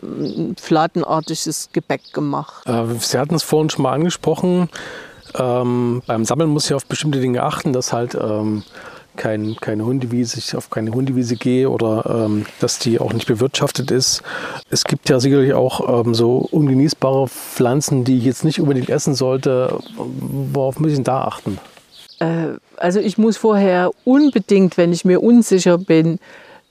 fladenartiges 0.60 1.70
Gebäck 1.74 2.14
gemacht. 2.14 2.66
Äh, 2.66 2.84
Sie 3.00 3.18
hatten 3.18 3.36
es 3.36 3.44
vorhin 3.44 3.70
schon 3.70 3.84
mal 3.84 3.94
angesprochen. 3.94 4.70
Ähm, 5.38 6.02
beim 6.08 6.26
Sammeln 6.26 6.50
muss 6.50 6.66
ich 6.66 6.74
auf 6.74 6.86
bestimmte 6.86 7.20
Dinge 7.20 7.44
achten, 7.44 7.74
dass 7.74 7.94
halt 7.94 8.16
ähm, 8.16 8.64
kein, 9.18 9.56
keine 9.60 9.84
Hundewiese, 9.84 10.38
ich 10.38 10.56
auf 10.56 10.70
keine 10.70 10.92
Hundewiese 10.92 11.36
gehe 11.36 11.70
oder 11.70 12.26
ähm, 12.26 12.46
dass 12.60 12.80
die 12.80 13.00
auch 13.00 13.12
nicht 13.12 13.28
bewirtschaftet 13.28 13.92
ist. 13.92 14.24
Es 14.70 14.86
gibt 14.86 15.10
ja 15.10 15.20
sicherlich 15.20 15.54
auch 15.54 16.06
ähm, 16.06 16.14
so 16.14 16.38
ungenießbare 16.38 17.28
Pflanzen, 17.28 18.04
die 18.04 18.18
ich 18.18 18.24
jetzt 18.24 18.46
nicht 18.46 18.62
unbedingt 18.62 18.90
essen 18.90 19.16
sollte. 19.16 19.80
Worauf 19.98 20.80
muss 20.80 20.92
ich 20.92 20.98
denn 20.98 21.04
da 21.04 21.24
achten? 21.24 21.60
Äh, 22.20 22.58
also 22.78 23.00
ich 23.00 23.18
muss 23.18 23.38
vorher 23.38 23.92
unbedingt, 24.06 24.78
wenn 24.78 24.94
ich 24.94 25.06
mir 25.06 25.22
unsicher 25.22 25.78
bin, 25.78 26.20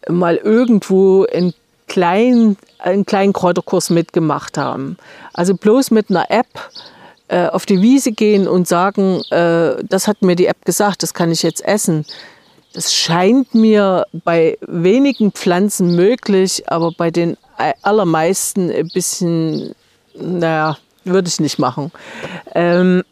mal 0.08 0.36
irgendwo 0.36 1.24
einen 1.26 1.54
kleinen, 1.88 2.56
einen 2.78 3.06
kleinen 3.06 3.32
Kräuterkurs 3.32 3.90
mitgemacht 3.90 4.58
haben. 4.58 4.96
Also 5.32 5.54
bloß 5.54 5.90
mit 5.90 6.10
einer 6.10 6.30
App 6.30 6.46
äh, 7.28 7.46
auf 7.46 7.66
die 7.66 7.82
Wiese 7.82 8.12
gehen 8.12 8.46
und 8.48 8.68
sagen, 8.68 9.22
äh, 9.30 9.82
das 9.84 10.08
hat 10.08 10.22
mir 10.22 10.36
die 10.36 10.46
App 10.46 10.64
gesagt, 10.64 11.02
das 11.02 11.14
kann 11.14 11.30
ich 11.32 11.42
jetzt 11.42 11.64
essen. 11.64 12.04
Das 12.72 12.92
scheint 12.92 13.54
mir 13.54 14.06
bei 14.12 14.58
wenigen 14.60 15.32
Pflanzen 15.32 15.96
möglich, 15.96 16.64
aber 16.66 16.92
bei 16.92 17.10
den 17.10 17.36
allermeisten 17.82 18.70
ein 18.70 18.88
bisschen, 18.92 19.74
naja, 20.14 20.76
würde 21.04 21.28
ich 21.28 21.40
nicht 21.40 21.58
machen. 21.58 21.90
Ähm, 22.54 23.02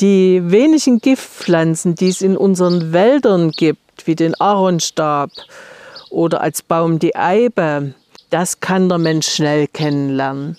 die 0.00 0.42
wenigen 0.44 1.00
Giftpflanzen, 1.00 1.94
die 1.94 2.08
es 2.08 2.22
in 2.22 2.36
unseren 2.36 2.92
Wäldern 2.92 3.50
gibt, 3.50 4.06
wie 4.06 4.14
den 4.14 4.34
Aaronstab 4.40 5.30
oder 6.10 6.40
als 6.40 6.62
Baum 6.62 6.98
die 6.98 7.16
Eibe, 7.16 7.94
das 8.30 8.60
kann 8.60 8.88
der 8.88 8.98
Mensch 8.98 9.28
schnell 9.28 9.66
kennenlernen. 9.66 10.56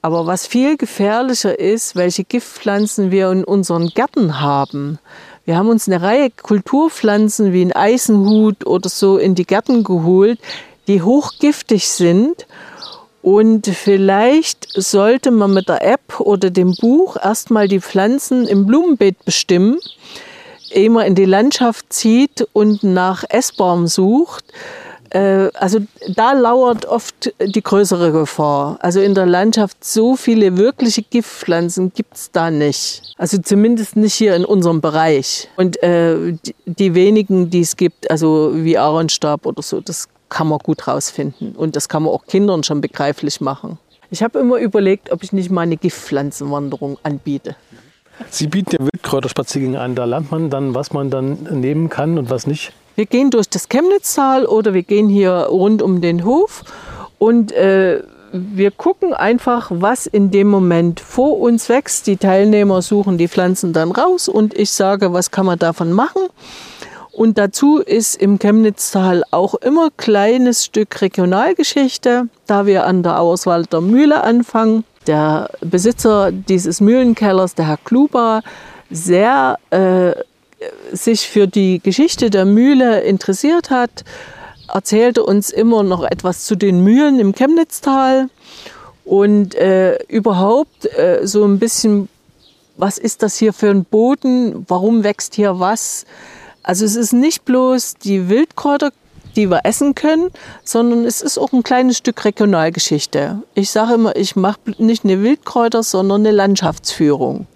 Aber 0.00 0.26
was 0.26 0.46
viel 0.46 0.76
gefährlicher 0.76 1.58
ist, 1.58 1.94
welche 1.94 2.24
Giftpflanzen 2.24 3.10
wir 3.12 3.30
in 3.30 3.44
unseren 3.44 3.88
Gärten 3.88 4.40
haben. 4.40 4.98
Wir 5.44 5.56
haben 5.56 5.68
uns 5.68 5.88
eine 5.88 6.02
Reihe 6.02 6.30
Kulturpflanzen 6.30 7.52
wie 7.52 7.64
ein 7.64 7.72
Eisenhut 7.72 8.66
oder 8.66 8.88
so 8.88 9.18
in 9.18 9.34
die 9.34 9.46
Gärten 9.46 9.84
geholt, 9.84 10.40
die 10.88 11.02
hochgiftig 11.02 11.88
sind. 11.88 12.46
Und 13.22 13.68
vielleicht 13.68 14.68
sollte 14.74 15.30
man 15.30 15.54
mit 15.54 15.68
der 15.68 15.82
App 15.82 16.18
oder 16.18 16.50
dem 16.50 16.74
Buch 16.74 17.16
erstmal 17.16 17.68
die 17.68 17.80
Pflanzen 17.80 18.48
im 18.48 18.66
Blumenbeet 18.66 19.24
bestimmen, 19.24 19.78
ehe 20.70 20.90
man 20.90 21.06
in 21.06 21.14
die 21.14 21.24
Landschaft 21.24 21.92
zieht 21.92 22.46
und 22.52 22.82
nach 22.82 23.24
Essbaum 23.28 23.86
sucht 23.86 24.44
äh, 25.12 25.50
also 25.54 25.80
da 26.14 26.32
lauert 26.32 26.86
oft 26.86 27.34
die 27.38 27.62
größere 27.62 28.12
Gefahr. 28.12 28.78
Also 28.80 29.00
in 29.00 29.14
der 29.14 29.26
Landschaft 29.26 29.84
so 29.84 30.16
viele 30.16 30.56
wirkliche 30.56 31.02
Giftpflanzen 31.02 31.92
gibt 31.94 32.16
es 32.16 32.30
da 32.30 32.50
nicht. 32.50 33.14
Also 33.18 33.38
zumindest 33.38 33.96
nicht 33.96 34.14
hier 34.14 34.34
in 34.34 34.44
unserem 34.44 34.80
Bereich. 34.80 35.48
Und 35.56 35.82
äh, 35.82 36.32
die, 36.32 36.54
die, 36.64 36.94
wenigen, 36.94 37.50
die 37.50 37.60
es 37.60 37.76
gibt, 37.76 38.10
also 38.10 38.52
wie 38.54 38.78
Aaronstab 38.78 39.44
oder 39.44 39.62
so, 39.62 39.80
das 39.80 40.08
kann 40.32 40.48
man 40.48 40.58
gut 40.58 40.88
rausfinden. 40.88 41.54
Und 41.54 41.76
das 41.76 41.88
kann 41.88 42.02
man 42.02 42.12
auch 42.12 42.24
Kindern 42.26 42.64
schon 42.64 42.80
begreiflich 42.80 43.40
machen. 43.40 43.78
Ich 44.10 44.22
habe 44.22 44.38
immer 44.38 44.56
überlegt, 44.56 45.12
ob 45.12 45.22
ich 45.22 45.32
nicht 45.32 45.50
mal 45.50 45.62
eine 45.62 45.76
Giftpflanzenwanderung 45.76 46.98
anbiete. 47.02 47.54
Sie 48.30 48.46
bieten 48.46 48.76
ja 48.78 48.78
Wildkräuterspaziergänge 48.80 49.80
an. 49.80 49.94
Da 49.94 50.04
lernt 50.04 50.30
man 50.30 50.50
dann, 50.50 50.74
was 50.74 50.92
man 50.92 51.10
dann 51.10 51.60
nehmen 51.60 51.88
kann 51.88 52.18
und 52.18 52.30
was 52.30 52.46
nicht. 52.46 52.72
Wir 52.94 53.06
gehen 53.06 53.30
durch 53.30 53.48
das 53.48 53.68
Chemnitztal 53.68 54.44
oder 54.46 54.74
wir 54.74 54.82
gehen 54.82 55.08
hier 55.08 55.32
rund 55.32 55.82
um 55.82 56.00
den 56.00 56.24
Hof 56.24 56.64
und 57.18 57.52
äh, 57.52 58.02
wir 58.32 58.70
gucken 58.70 59.14
einfach, 59.14 59.70
was 59.70 60.06
in 60.06 60.30
dem 60.30 60.48
Moment 60.48 61.00
vor 61.00 61.38
uns 61.38 61.68
wächst. 61.68 62.06
Die 62.06 62.16
Teilnehmer 62.16 62.80
suchen 62.80 63.18
die 63.18 63.28
Pflanzen 63.28 63.72
dann 63.72 63.92
raus 63.92 64.28
und 64.28 64.54
ich 64.54 64.70
sage, 64.70 65.12
was 65.12 65.30
kann 65.30 65.46
man 65.46 65.58
davon 65.58 65.92
machen. 65.92 66.22
Und 67.12 67.36
dazu 67.36 67.78
ist 67.78 68.16
im 68.16 68.38
Chemnitztal 68.38 69.22
auch 69.30 69.54
immer 69.54 69.86
ein 69.86 69.96
kleines 69.98 70.64
Stück 70.64 71.02
Regionalgeschichte, 71.02 72.28
da 72.46 72.66
wir 72.66 72.86
an 72.86 73.02
der 73.02 73.20
Auerswalder 73.20 73.82
Mühle 73.82 74.24
anfangen. 74.24 74.84
Der 75.06 75.50
Besitzer 75.60 76.32
dieses 76.32 76.80
Mühlenkellers, 76.80 77.54
der 77.54 77.68
Herr 77.68 77.78
Kluba, 77.84 78.40
sehr 78.90 79.58
äh, 79.70 80.12
sich 80.92 81.28
für 81.28 81.46
die 81.46 81.80
Geschichte 81.80 82.30
der 82.30 82.44
Mühle 82.44 83.00
interessiert 83.00 83.70
hat, 83.70 84.04
erzählte 84.72 85.24
uns 85.24 85.50
immer 85.50 85.82
noch 85.82 86.04
etwas 86.04 86.44
zu 86.44 86.56
den 86.56 86.82
Mühlen 86.82 87.20
im 87.20 87.34
Chemnitztal 87.34 88.28
und 89.04 89.54
äh, 89.54 90.02
überhaupt 90.04 90.86
äh, 90.96 91.20
so 91.24 91.44
ein 91.44 91.58
bisschen, 91.58 92.08
was 92.76 92.96
ist 92.96 93.22
das 93.22 93.36
hier 93.36 93.52
für 93.52 93.70
ein 93.70 93.84
Boden, 93.84 94.64
warum 94.68 95.04
wächst 95.04 95.34
hier 95.34 95.58
was. 95.58 96.06
Also 96.62 96.84
es 96.84 96.96
ist 96.96 97.12
nicht 97.12 97.44
bloß 97.44 97.94
die 97.94 98.28
Wildkräuter, 98.28 98.92
die 99.36 99.50
wir 99.50 99.60
essen 99.64 99.94
können, 99.94 100.30
sondern 100.64 101.04
es 101.04 101.22
ist 101.22 101.38
auch 101.38 101.52
ein 101.52 101.62
kleines 101.62 101.98
Stück 101.98 102.24
Regionalgeschichte. 102.24 103.42
Ich 103.54 103.70
sage 103.70 103.94
immer, 103.94 104.14
ich 104.16 104.36
mache 104.36 104.60
nicht 104.78 105.04
eine 105.04 105.22
Wildkräuter, 105.22 105.82
sondern 105.82 106.20
eine 106.20 106.30
Landschaftsführung. 106.30 107.46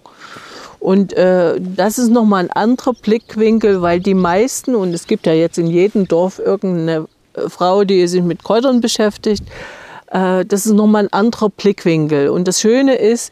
Und 0.79 1.13
äh, 1.13 1.59
das 1.59 1.97
ist 1.97 2.09
nochmal 2.09 2.45
ein 2.45 2.51
anderer 2.51 2.93
Blickwinkel, 2.93 3.81
weil 3.81 3.99
die 3.99 4.13
meisten, 4.13 4.75
und 4.75 4.93
es 4.93 5.07
gibt 5.07 5.25
ja 5.25 5.33
jetzt 5.33 5.57
in 5.57 5.67
jedem 5.67 6.07
Dorf 6.07 6.39
irgendeine 6.39 7.07
äh, 7.33 7.49
Frau, 7.49 7.83
die 7.83 8.07
sich 8.07 8.21
mit 8.21 8.43
Kräutern 8.43 8.79
beschäftigt, 8.79 9.43
äh, 10.11 10.45
das 10.45 10.65
ist 10.65 10.73
nochmal 10.73 11.05
ein 11.05 11.13
anderer 11.13 11.49
Blickwinkel. 11.49 12.29
Und 12.29 12.47
das 12.47 12.61
Schöne 12.61 12.95
ist, 12.95 13.31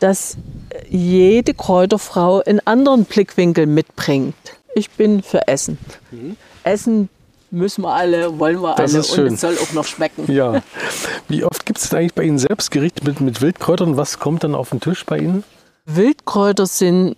dass 0.00 0.36
jede 0.90 1.54
Kräuterfrau 1.54 2.40
einen 2.40 2.60
anderen 2.66 3.04
Blickwinkel 3.04 3.66
mitbringt. 3.66 4.34
Ich 4.74 4.90
bin 4.90 5.22
für 5.22 5.46
Essen. 5.46 5.78
Mhm. 6.10 6.36
Essen 6.64 7.08
müssen 7.50 7.82
wir 7.82 7.94
alle, 7.94 8.38
wollen 8.38 8.60
wir 8.60 8.74
das 8.74 8.92
alle 8.92 9.00
ist 9.00 9.14
schön. 9.14 9.28
und 9.28 9.34
es 9.34 9.40
soll 9.40 9.56
auch 9.58 9.72
noch 9.72 9.84
schmecken. 9.84 10.30
Ja. 10.30 10.62
Wie 11.28 11.44
oft 11.44 11.64
gibt 11.64 11.78
es 11.78 11.88
denn 11.88 12.00
eigentlich 12.00 12.14
bei 12.14 12.24
Ihnen 12.24 12.38
selbst 12.38 12.70
Gerichte 12.70 13.04
mit, 13.04 13.20
mit 13.20 13.40
Wildkräutern? 13.40 13.96
Was 13.96 14.18
kommt 14.18 14.44
dann 14.44 14.54
auf 14.54 14.70
den 14.70 14.80
Tisch 14.80 15.04
bei 15.06 15.18
Ihnen? 15.18 15.44
Wildkräuter 15.86 16.66
sind 16.66 17.16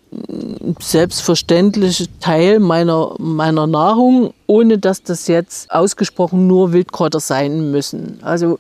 selbstverständlich 0.81 2.11
Teil 2.21 2.59
meiner, 2.59 3.15
meiner 3.19 3.67
Nahrung, 3.67 4.35
ohne 4.47 4.79
dass 4.79 5.03
das 5.03 5.29
jetzt 5.29 5.71
ausgesprochen 5.71 6.49
nur 6.49 6.73
Wildkräuter 6.73 7.21
sein 7.21 7.71
müssen. 7.71 8.19
Also 8.23 8.59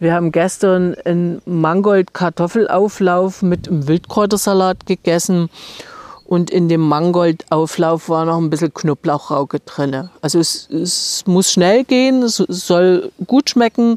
wir 0.00 0.14
haben 0.14 0.32
gestern 0.32 0.94
einen 1.04 1.42
Mangold-Kartoffelauflauf 1.44 3.42
mit 3.42 3.68
einem 3.68 3.86
Wildkräutersalat 3.86 4.86
gegessen 4.86 5.50
und 6.34 6.50
in 6.50 6.68
dem 6.68 6.80
Mangoldauflauf 6.80 8.08
war 8.08 8.24
noch 8.24 8.38
ein 8.38 8.50
bisschen 8.50 8.74
Knoblauchrauke 8.74 9.60
drin. 9.60 10.10
Also 10.20 10.40
es, 10.40 10.68
es 10.68 11.22
muss 11.26 11.52
schnell 11.52 11.84
gehen, 11.84 12.22
es 12.22 12.36
soll 12.36 13.12
gut 13.26 13.50
schmecken 13.50 13.96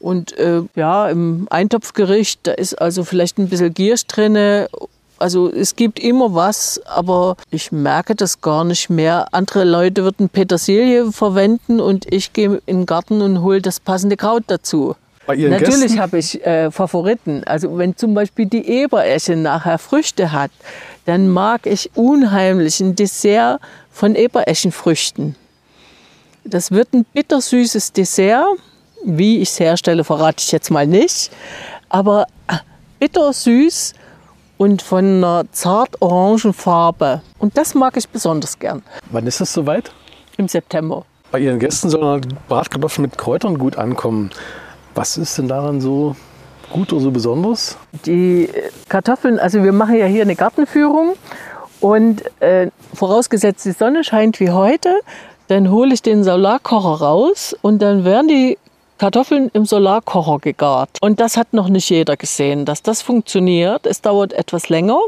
und 0.00 0.36
äh, 0.38 0.62
ja, 0.74 1.08
im 1.08 1.46
Eintopfgericht, 1.50 2.40
da 2.44 2.52
ist 2.52 2.74
also 2.74 3.04
vielleicht 3.04 3.38
ein 3.38 3.48
bisschen 3.48 3.72
Giersch 3.72 4.06
drin. 4.06 4.66
Also 5.18 5.50
es 5.50 5.76
gibt 5.76 5.98
immer 5.98 6.34
was, 6.34 6.80
aber 6.86 7.36
ich 7.50 7.70
merke 7.70 8.14
das 8.14 8.40
gar 8.40 8.64
nicht 8.64 8.90
mehr. 8.90 9.28
Andere 9.32 9.64
Leute 9.64 10.04
würden 10.04 10.28
Petersilie 10.28 11.12
verwenden 11.12 11.80
und 11.80 12.12
ich 12.12 12.32
gehe 12.32 12.60
in 12.66 12.80
den 12.80 12.86
Garten 12.86 13.22
und 13.22 13.42
hole 13.42 13.62
das 13.62 13.78
passende 13.78 14.16
Kraut 14.16 14.44
dazu. 14.46 14.96
Natürlich 15.26 15.98
habe 15.98 16.18
ich 16.18 16.44
äh, 16.44 16.70
Favoriten. 16.70 17.42
Also 17.44 17.78
wenn 17.78 17.96
zum 17.96 18.14
Beispiel 18.14 18.46
die 18.46 18.68
Eberesche 18.68 19.36
nachher 19.36 19.78
Früchte 19.78 20.32
hat, 20.32 20.50
dann 21.04 21.28
mag 21.28 21.66
ich 21.66 21.90
unheimlich 21.94 22.80
ein 22.80 22.96
Dessert 22.96 23.60
von 23.90 24.14
Ebereschenfrüchten. 24.14 25.36
Das 26.44 26.70
wird 26.70 26.92
ein 26.92 27.04
bittersüßes 27.12 27.92
Dessert 27.92 28.46
wie 29.04 29.40
ich 29.40 29.50
es 29.50 29.60
herstelle, 29.60 30.02
verrate 30.02 30.42
ich 30.42 30.50
jetzt 30.50 30.70
mal 30.70 30.86
nicht. 30.86 31.30
Aber 31.88 32.26
äh, 32.48 32.56
bittersüß 32.98 33.92
und 34.56 34.82
von 34.82 35.04
einer 35.04 35.44
zart 35.52 36.00
orangen 36.00 36.52
Farbe. 36.52 37.22
Und 37.38 37.56
das 37.56 37.74
mag 37.74 37.96
ich 37.96 38.08
besonders 38.08 38.58
gern. 38.58 38.82
Wann 39.10 39.26
ist 39.26 39.40
das 39.40 39.52
soweit? 39.52 39.92
Im 40.36 40.48
September. 40.48 41.04
Bei 41.30 41.38
Ihren 41.38 41.58
Gästen 41.58 41.90
sollen 41.90 42.22
Bratkartoffeln 42.48 43.02
mit 43.02 43.18
Kräutern 43.18 43.58
gut 43.58 43.76
ankommen. 43.76 44.30
Was 44.94 45.16
ist 45.16 45.38
denn 45.38 45.48
daran 45.48 45.80
so 45.80 46.16
gut 46.70 46.92
oder 46.92 47.02
so 47.02 47.10
besonders? 47.10 47.76
Die 48.06 48.44
äh, 48.44 48.70
Kartoffeln, 48.88 49.38
also 49.38 49.62
wir 49.62 49.72
machen 49.72 49.96
ja 49.96 50.06
hier 50.06 50.22
eine 50.22 50.36
Gartenführung 50.36 51.14
Und 51.80 52.22
äh, 52.40 52.70
vorausgesetzt, 52.94 53.64
die 53.66 53.72
Sonne 53.72 54.04
scheint 54.04 54.40
wie 54.40 54.50
heute, 54.50 55.00
dann 55.48 55.70
hole 55.70 55.92
ich 55.92 56.00
den 56.00 56.24
Solarkocher 56.24 57.04
raus 57.04 57.54
und 57.60 57.82
dann 57.82 58.04
werden 58.06 58.28
die 58.28 58.58
Kartoffeln 58.96 59.50
im 59.52 59.66
Solarkocher 59.66 60.38
gegart. 60.38 60.96
Und 61.02 61.20
das 61.20 61.36
hat 61.36 61.52
noch 61.52 61.68
nicht 61.68 61.90
jeder 61.90 62.16
gesehen, 62.16 62.64
dass 62.64 62.80
das 62.82 63.02
funktioniert. 63.02 63.84
Es 63.84 64.00
dauert 64.00 64.32
etwas 64.32 64.70
länger. 64.70 64.98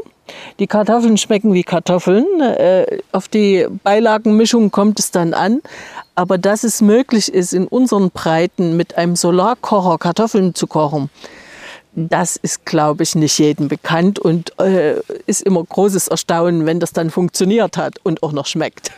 Die 0.59 0.67
Kartoffeln 0.67 1.17
schmecken 1.17 1.53
wie 1.53 1.63
Kartoffeln. 1.63 2.41
Äh, 2.41 2.99
auf 3.11 3.27
die 3.27 3.65
Beilagenmischung 3.83 4.69
kommt 4.69 4.99
es 4.99 5.09
dann 5.09 5.33
an. 5.33 5.61
Aber 6.13 6.37
dass 6.37 6.63
es 6.63 6.81
möglich 6.81 7.33
ist, 7.33 7.53
in 7.53 7.65
unseren 7.65 8.11
Breiten 8.11 8.77
mit 8.77 8.97
einem 8.97 9.15
Solarkocher 9.15 9.97
Kartoffeln 9.97 10.53
zu 10.53 10.67
kochen, 10.67 11.09
das 11.97 12.35
ist, 12.35 12.63
glaube 12.63 13.01
ich, 13.01 13.15
nicht 13.15 13.39
jedem 13.39 13.67
bekannt 13.67 14.19
und 14.19 14.57
äh, 14.59 15.01
ist 15.25 15.41
immer 15.41 15.63
großes 15.63 16.07
Erstaunen, 16.09 16.67
wenn 16.67 16.79
das 16.79 16.93
dann 16.93 17.09
funktioniert 17.09 17.75
hat 17.75 17.95
und 18.03 18.21
auch 18.21 18.31
noch 18.31 18.45
schmeckt. 18.45 18.91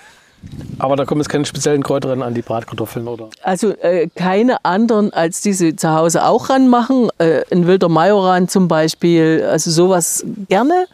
Aber 0.79 0.95
da 0.95 1.05
kommen 1.05 1.21
jetzt 1.21 1.29
keine 1.29 1.45
speziellen 1.45 1.81
Kräuter 1.81 2.09
an 2.09 2.33
die 2.33 2.41
Bratkartoffeln, 2.41 3.07
oder? 3.07 3.29
Also 3.41 3.71
äh, 3.71 4.09
keine 4.15 4.63
anderen, 4.65 5.13
als 5.13 5.41
die 5.41 5.53
sie 5.53 5.75
zu 5.75 5.93
Hause 5.93 6.25
auch 6.25 6.49
ranmachen. 6.49 7.09
Äh, 7.17 7.43
ein 7.51 7.67
wilder 7.67 7.89
Majoran 7.89 8.47
zum 8.49 8.67
Beispiel, 8.67 9.45
also 9.49 9.71
sowas 9.71 10.25
gerne. 10.47 10.87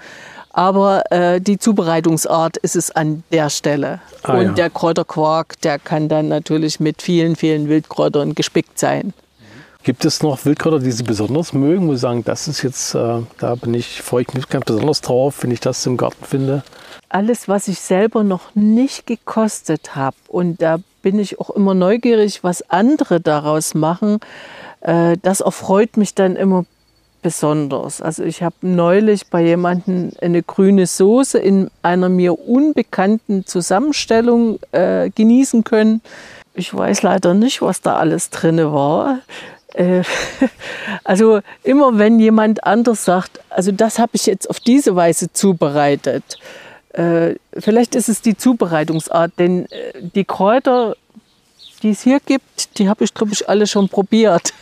Aber 0.52 1.12
äh, 1.12 1.42
die 1.42 1.58
Zubereitungsart 1.58 2.58
ist 2.58 2.76
es 2.76 2.90
an 2.90 3.24
der 3.32 3.50
Stelle. 3.50 4.00
Ah, 4.24 4.38
Und 4.38 4.46
ja. 4.46 4.52
der 4.54 4.70
Kräuterquark, 4.70 5.60
der 5.62 5.80
kann 5.80 6.08
dann 6.08 6.28
natürlich 6.28 6.80
mit 6.80 7.02
vielen, 7.02 7.36
vielen 7.36 7.68
Wildkräutern 7.68 8.36
gespickt 8.36 8.80
sein. 8.80 9.14
Gibt 9.86 10.04
es 10.04 10.22
noch 10.22 10.44
Wildkräuter, 10.44 10.80
die 10.80 10.92
Sie 10.92 11.04
besonders 11.04 11.54
mögen, 11.54 11.88
wo 11.88 11.94
Sie 11.94 12.00
sagen, 12.00 12.26
das 12.26 12.50
ist 12.50 12.62
jetzt, 12.62 12.94
äh, 12.96 13.22
da 13.38 13.56
bin 13.56 13.74
ich, 13.74 14.02
freue 14.02 14.24
ich 14.24 14.34
mich 14.34 14.50
ganz 14.50 14.66
besonders 14.66 15.00
drauf, 15.00 15.44
wenn 15.44 15.52
ich 15.52 15.62
das 15.62 15.86
im 15.86 15.96
Garten 15.96 16.26
finde? 16.26 16.64
alles, 17.16 17.48
was 17.48 17.70
ich 17.70 17.80
selber 17.80 18.24
noch 18.24 18.54
nicht 18.56 19.08
gekostet 19.08 19.96
habe. 19.96 20.18
Und 20.28 20.62
da 20.62 20.80
bin 21.02 21.18
ich 21.18 21.40
auch 21.40 21.50
immer 21.50 21.74
neugierig, 21.74 22.44
was 22.44 22.70
andere 22.70 23.22
daraus 23.22 23.74
machen. 23.74 24.20
Äh, 24.82 25.16
das 25.22 25.40
erfreut 25.40 25.96
mich 25.96 26.14
dann 26.14 26.36
immer 26.36 26.66
besonders. 27.22 28.02
Also 28.02 28.24
ich 28.24 28.44
habe 28.44 28.56
neulich 28.62 29.28
bei 29.30 29.42
jemandem 29.42 30.12
eine 30.22 30.44
grüne 30.44 30.88
Soße 30.88 31.40
in 31.40 31.72
einer 31.82 32.10
mir 32.10 32.38
unbekannten 32.38 33.46
Zusammenstellung 33.46 34.60
äh, 34.74 35.10
genießen 35.10 35.64
können. 35.64 36.02
Ich 36.54 36.74
weiß 36.74 37.02
leider 37.02 37.34
nicht, 37.34 37.62
was 37.62 37.82
da 37.82 37.96
alles 37.96 38.30
drin 38.30 38.58
war. 38.58 39.20
Äh, 39.76 40.04
also 41.04 41.42
immer 41.64 41.98
wenn 41.98 42.20
jemand 42.20 42.64
anders 42.64 43.06
sagt, 43.06 43.40
also 43.50 43.72
das 43.72 44.00
habe 44.00 44.12
ich 44.14 44.26
jetzt 44.26 44.50
auf 44.50 44.60
diese 44.60 44.96
Weise 44.96 45.32
zubereitet, 45.32 46.40
äh, 46.94 47.36
vielleicht 47.58 47.94
ist 47.96 48.08
es 48.08 48.22
die 48.22 48.38
Zubereitungsart, 48.38 49.34
denn 49.38 49.66
äh, 49.70 49.94
die 50.02 50.24
Kräuter, 50.24 50.96
die 51.84 51.90
es 51.90 52.02
hier 52.02 52.22
gibt, 52.22 52.78
die 52.78 52.88
habe 52.88 53.04
ich, 53.04 53.14
glaube 53.14 53.34
ich, 53.34 53.50
alle 53.50 53.68
schon 53.68 53.90
probiert. 53.90 54.54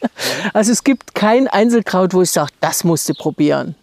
also 0.52 0.72
es 0.72 0.82
gibt 0.82 1.14
kein 1.14 1.46
Einzelkraut, 1.46 2.12
wo 2.12 2.22
ich 2.22 2.30
sage, 2.30 2.50
das 2.60 2.82
musst 2.82 3.08
du 3.08 3.14
probieren. 3.14 3.76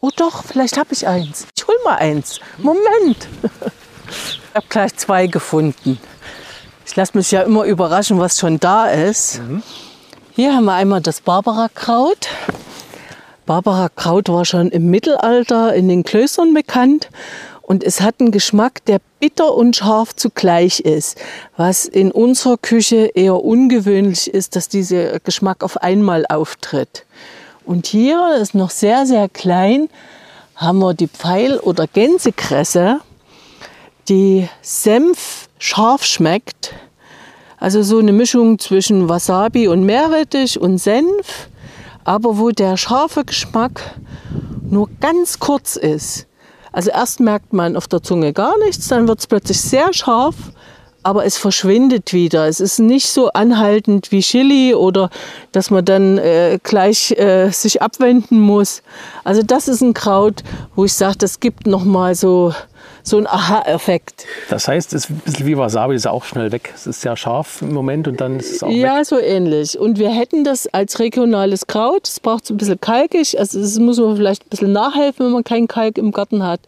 Oh 0.00 0.10
doch, 0.14 0.44
vielleicht 0.44 0.76
habe 0.76 0.92
ich 0.92 1.06
eins. 1.06 1.46
Ich 1.56 1.66
hol 1.66 1.74
mal 1.84 1.96
eins. 1.96 2.38
Moment. 2.58 3.28
ich 4.08 4.54
habe 4.54 4.66
gleich 4.68 4.94
zwei 4.96 5.26
gefunden. 5.26 5.98
Ich 6.86 6.94
lasse 6.94 7.16
mich 7.18 7.30
ja 7.32 7.42
immer 7.42 7.64
überraschen, 7.64 8.18
was 8.20 8.38
schon 8.38 8.60
da 8.60 8.86
ist. 8.86 9.40
Mhm. 9.40 9.62
Hier 10.34 10.54
haben 10.54 10.64
wir 10.64 10.74
einmal 10.74 11.00
das 11.00 11.20
Barbara-Kraut. 11.20 12.28
Barbara 13.44 13.88
Kraut 13.88 14.28
war 14.28 14.44
schon 14.44 14.70
im 14.70 14.88
Mittelalter 14.88 15.74
in 15.74 15.88
den 15.88 16.04
Klöstern 16.04 16.54
bekannt 16.54 17.10
und 17.62 17.82
es 17.82 18.00
hat 18.00 18.16
einen 18.20 18.30
Geschmack, 18.30 18.84
der 18.84 19.00
bitter 19.18 19.54
und 19.54 19.74
scharf 19.74 20.14
zugleich 20.14 20.80
ist, 20.80 21.18
was 21.56 21.86
in 21.86 22.12
unserer 22.12 22.56
Küche 22.56 23.10
eher 23.14 23.42
ungewöhnlich 23.42 24.32
ist, 24.32 24.54
dass 24.54 24.68
dieser 24.68 25.18
Geschmack 25.18 25.64
auf 25.64 25.78
einmal 25.78 26.24
auftritt. 26.28 27.04
Und 27.64 27.86
hier 27.86 28.36
ist 28.40 28.54
noch 28.54 28.70
sehr, 28.70 29.06
sehr 29.06 29.28
klein, 29.28 29.88
haben 30.54 30.78
wir 30.78 30.94
die 30.94 31.08
Pfeil- 31.08 31.58
oder 31.58 31.88
Gänsekresse, 31.88 33.00
die 34.08 34.48
Senf 34.62 35.45
scharf 35.58 36.04
schmeckt. 36.04 36.74
Also 37.58 37.82
so 37.82 37.98
eine 37.98 38.12
Mischung 38.12 38.58
zwischen 38.58 39.08
Wasabi 39.08 39.68
und 39.68 39.84
Meerrettich 39.84 40.60
und 40.60 40.78
Senf 40.78 41.48
aber 42.06 42.38
wo 42.38 42.50
der 42.50 42.76
scharfe 42.76 43.24
Geschmack 43.24 43.96
nur 44.70 44.88
ganz 45.00 45.40
kurz 45.40 45.74
ist. 45.76 46.26
Also 46.72 46.90
erst 46.90 47.20
merkt 47.20 47.52
man 47.52 47.76
auf 47.76 47.88
der 47.88 48.02
Zunge 48.02 48.32
gar 48.32 48.56
nichts, 48.64 48.88
dann 48.88 49.08
wird 49.08 49.18
es 49.18 49.26
plötzlich 49.26 49.60
sehr 49.60 49.92
scharf, 49.92 50.36
aber 51.02 51.24
es 51.24 51.36
verschwindet 51.36 52.12
wieder. 52.12 52.46
Es 52.46 52.60
ist 52.60 52.78
nicht 52.78 53.08
so 53.08 53.32
anhaltend 53.32 54.12
wie 54.12 54.20
Chili 54.20 54.74
oder 54.74 55.10
dass 55.50 55.70
man 55.70 55.84
dann 55.84 56.18
äh, 56.18 56.60
gleich 56.62 57.10
äh, 57.12 57.50
sich 57.50 57.82
abwenden 57.82 58.38
muss. 58.38 58.82
Also 59.24 59.42
das 59.42 59.66
ist 59.66 59.80
ein 59.80 59.94
Kraut, 59.94 60.44
wo 60.76 60.84
ich 60.84 60.92
sage, 60.92 61.18
das 61.18 61.40
gibt 61.40 61.66
noch 61.66 61.84
mal 61.84 62.14
so 62.14 62.52
so 63.08 63.18
ein 63.18 63.26
Aha-Effekt. 63.28 64.26
Das 64.50 64.66
heißt, 64.66 64.92
es 64.92 65.04
ist 65.04 65.10
ein 65.10 65.18
bisschen 65.24 65.46
wie 65.46 65.56
Wasabi, 65.56 65.94
ist 65.94 66.08
auch 66.08 66.24
schnell 66.24 66.50
weg. 66.50 66.72
Es 66.74 66.86
ist 66.88 67.02
sehr 67.02 67.16
scharf 67.16 67.62
im 67.62 67.72
Moment 67.72 68.08
und 68.08 68.20
dann 68.20 68.40
ist 68.40 68.50
es 68.56 68.62
auch 68.64 68.68
Ja, 68.70 68.98
weg. 68.98 69.06
so 69.06 69.18
ähnlich. 69.20 69.78
Und 69.78 69.98
wir 69.98 70.10
hätten 70.10 70.42
das 70.42 70.66
als 70.74 70.98
regionales 70.98 71.68
Kraut. 71.68 72.08
Es 72.08 72.18
braucht 72.18 72.46
so 72.46 72.54
ein 72.54 72.56
bisschen 72.56 72.80
kalkig. 72.80 73.38
Also 73.38 73.60
es 73.60 73.78
muss 73.78 73.98
man 73.98 74.16
vielleicht 74.16 74.44
ein 74.44 74.48
bisschen 74.50 74.72
nachhelfen, 74.72 75.26
wenn 75.26 75.32
man 75.32 75.44
keinen 75.44 75.68
Kalk 75.68 75.98
im 75.98 76.10
Garten 76.10 76.42
hat. 76.42 76.60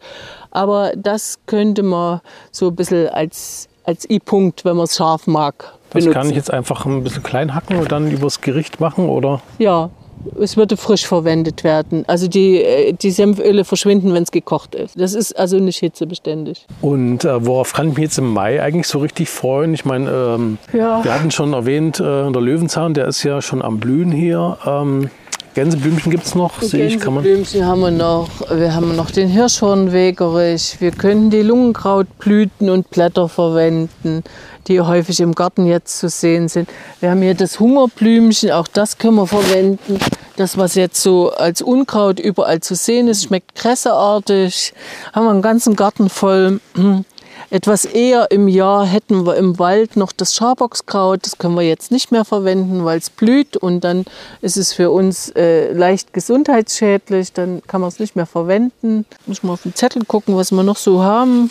Aber 0.51 0.93
das 0.95 1.39
könnte 1.45 1.83
man 1.83 2.21
so 2.51 2.69
ein 2.69 2.75
bisschen 2.75 3.09
als, 3.09 3.67
als 3.83 4.09
I-Punkt, 4.09 4.63
wenn 4.63 4.77
man 4.77 4.85
es 4.85 4.95
scharf 4.95 5.27
mag, 5.27 5.73
das 5.91 6.07
kann 6.11 6.29
ich 6.29 6.35
jetzt 6.35 6.51
einfach 6.53 6.85
ein 6.85 7.03
bisschen 7.03 7.23
klein 7.23 7.55
hacken 7.55 7.77
und 7.79 7.91
dann 7.91 8.11
übers 8.11 8.41
Gericht 8.41 8.79
machen, 8.79 9.09
oder? 9.09 9.41
Ja, 9.57 9.89
es 10.39 10.57
würde 10.57 10.77
frisch 10.77 11.05
verwendet 11.05 11.63
werden. 11.63 12.03
Also 12.07 12.27
die, 12.27 12.61
äh, 12.63 12.93
die 12.93 13.11
Senföle 13.11 13.65
verschwinden, 13.65 14.13
wenn 14.13 14.23
es 14.23 14.31
gekocht 14.31 14.75
ist. 14.75 14.99
Das 14.99 15.13
ist 15.13 15.37
also 15.37 15.59
nicht 15.59 15.79
hitzebeständig. 15.79 16.65
Und 16.81 17.25
äh, 17.25 17.45
worauf 17.45 17.73
kann 17.73 17.89
ich 17.89 17.95
mich 17.95 18.03
jetzt 18.03 18.17
im 18.17 18.31
Mai 18.31 18.61
eigentlich 18.61 18.87
so 18.87 18.99
richtig 18.99 19.29
freuen? 19.29 19.73
Ich 19.73 19.85
meine, 19.85 20.09
ähm, 20.09 20.57
ja. 20.73 21.03
wir 21.03 21.13
hatten 21.13 21.31
schon 21.31 21.53
erwähnt, 21.53 21.99
äh, 21.99 22.31
der 22.31 22.41
Löwenzahn, 22.41 22.93
der 22.93 23.07
ist 23.07 23.23
ja 23.23 23.41
schon 23.41 23.61
am 23.61 23.79
Blühen 23.79 24.11
hier. 24.11 24.57
Ähm, 24.65 25.09
Gänseblümchen 25.55 26.11
gibt 26.11 26.25
es 26.25 26.35
noch, 26.35 26.61
sehe 26.61 26.85
ich. 26.85 26.99
Kann 26.99 27.15
man 27.15 27.23
Gänseblümchen 27.23 27.65
haben 27.65 27.81
wir 27.81 27.91
noch. 27.91 28.29
Wir 28.49 28.73
haben 28.73 28.95
noch 28.95 29.11
den 29.11 29.27
Hirschhornwegerich. 29.27 30.77
Wir 30.79 30.91
können 30.91 31.29
die 31.29 31.41
Lungenkrautblüten 31.41 32.69
und 32.69 32.89
Blätter 32.89 33.27
verwenden, 33.27 34.23
die 34.69 34.79
häufig 34.79 35.19
im 35.19 35.33
Garten 35.33 35.65
jetzt 35.65 35.99
zu 35.99 36.07
sehen 36.07 36.47
sind. 36.47 36.69
Wir 36.99 37.09
haben 37.09 37.21
hier 37.21 37.33
das 37.33 37.59
Hungerblümchen, 37.59 38.51
auch 38.51 38.67
das 38.67 38.97
können 38.97 39.15
wir 39.15 39.27
verwenden. 39.27 39.99
Das, 40.37 40.57
was 40.57 40.75
jetzt 40.75 41.01
so 41.01 41.31
als 41.31 41.61
Unkraut 41.61 42.19
überall 42.19 42.61
zu 42.61 42.75
sehen 42.75 43.09
ist, 43.09 43.23
schmeckt 43.23 43.55
kresseartig. 43.55 44.73
Haben 45.11 45.25
wir 45.25 45.31
einen 45.31 45.41
ganzen 45.41 45.75
Garten 45.75 46.09
voll. 46.09 46.61
Etwas 47.51 47.83
eher 47.83 48.29
im 48.29 48.47
Jahr 48.47 48.85
hätten 48.85 49.25
wir 49.25 49.35
im 49.35 49.57
Wald 49.57 49.97
noch 49.97 50.11
das 50.11 50.35
Schaboxkraut. 50.35 51.25
Das 51.25 51.39
können 51.39 51.55
wir 51.55 51.63
jetzt 51.63 51.91
nicht 51.91 52.11
mehr 52.11 52.23
verwenden, 52.23 52.85
weil 52.85 52.99
es 52.99 53.09
blüht 53.09 53.57
und 53.57 53.83
dann 53.83 54.05
ist 54.41 54.55
es 54.55 54.71
für 54.71 54.91
uns 54.91 55.29
äh, 55.35 55.73
leicht 55.73 56.13
gesundheitsschädlich. 56.13 57.33
Dann 57.33 57.63
kann 57.65 57.81
man 57.81 57.87
es 57.87 57.97
nicht 57.97 58.15
mehr 58.15 58.27
verwenden. 58.27 59.05
Muss 59.25 59.41
mal 59.41 59.53
auf 59.53 59.63
den 59.63 59.73
Zettel 59.73 60.05
gucken, 60.05 60.35
was 60.35 60.51
wir 60.51 60.63
noch 60.63 60.77
so 60.77 61.01
haben. 61.01 61.49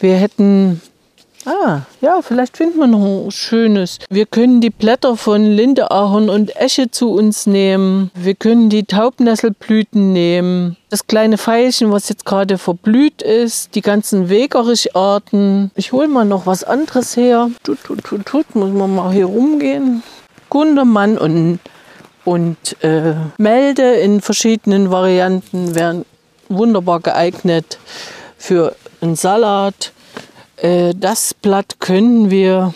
Wir 0.00 0.16
hätten 0.16 0.82
Ah, 1.44 1.80
ja, 2.00 2.22
vielleicht 2.22 2.56
finden 2.56 2.78
wir 2.78 2.86
noch 2.86 3.26
ein 3.26 3.30
schönes. 3.30 3.98
Wir 4.08 4.26
können 4.26 4.60
die 4.60 4.70
Blätter 4.70 5.16
von 5.16 5.44
Linde, 5.44 5.90
Ahorn 5.90 6.30
und 6.30 6.54
Esche 6.54 6.90
zu 6.90 7.10
uns 7.10 7.46
nehmen. 7.46 8.10
Wir 8.14 8.34
können 8.34 8.70
die 8.70 8.84
Taubnesselblüten 8.84 10.12
nehmen. 10.12 10.76
Das 10.90 11.06
kleine 11.06 11.38
Veilchen, 11.38 11.90
was 11.90 12.08
jetzt 12.08 12.24
gerade 12.24 12.58
verblüht 12.58 13.22
ist. 13.22 13.74
Die 13.74 13.80
ganzen 13.80 14.28
Wegericharten. 14.28 15.72
Ich 15.74 15.92
hole 15.92 16.06
mal 16.06 16.24
noch 16.24 16.46
was 16.46 16.62
anderes 16.62 17.16
her. 17.16 17.50
Tut, 17.64 17.82
tut, 17.82 18.04
tut, 18.04 18.24
tut. 18.24 18.54
Muss 18.54 18.70
man 18.70 18.94
mal 18.94 19.12
hier 19.12 19.26
rumgehen. 19.26 20.02
Gundermann 20.48 21.18
und, 21.18 21.58
und 22.24 22.76
äh, 22.84 23.14
Melde 23.38 23.94
in 23.94 24.20
verschiedenen 24.20 24.90
Varianten 24.92 25.74
wären 25.74 26.04
wunderbar 26.48 27.00
geeignet 27.00 27.78
für 28.36 28.76
einen 29.00 29.16
Salat 29.16 29.92
das 30.62 31.34
Blatt 31.34 31.80
können 31.80 32.30
wir 32.30 32.74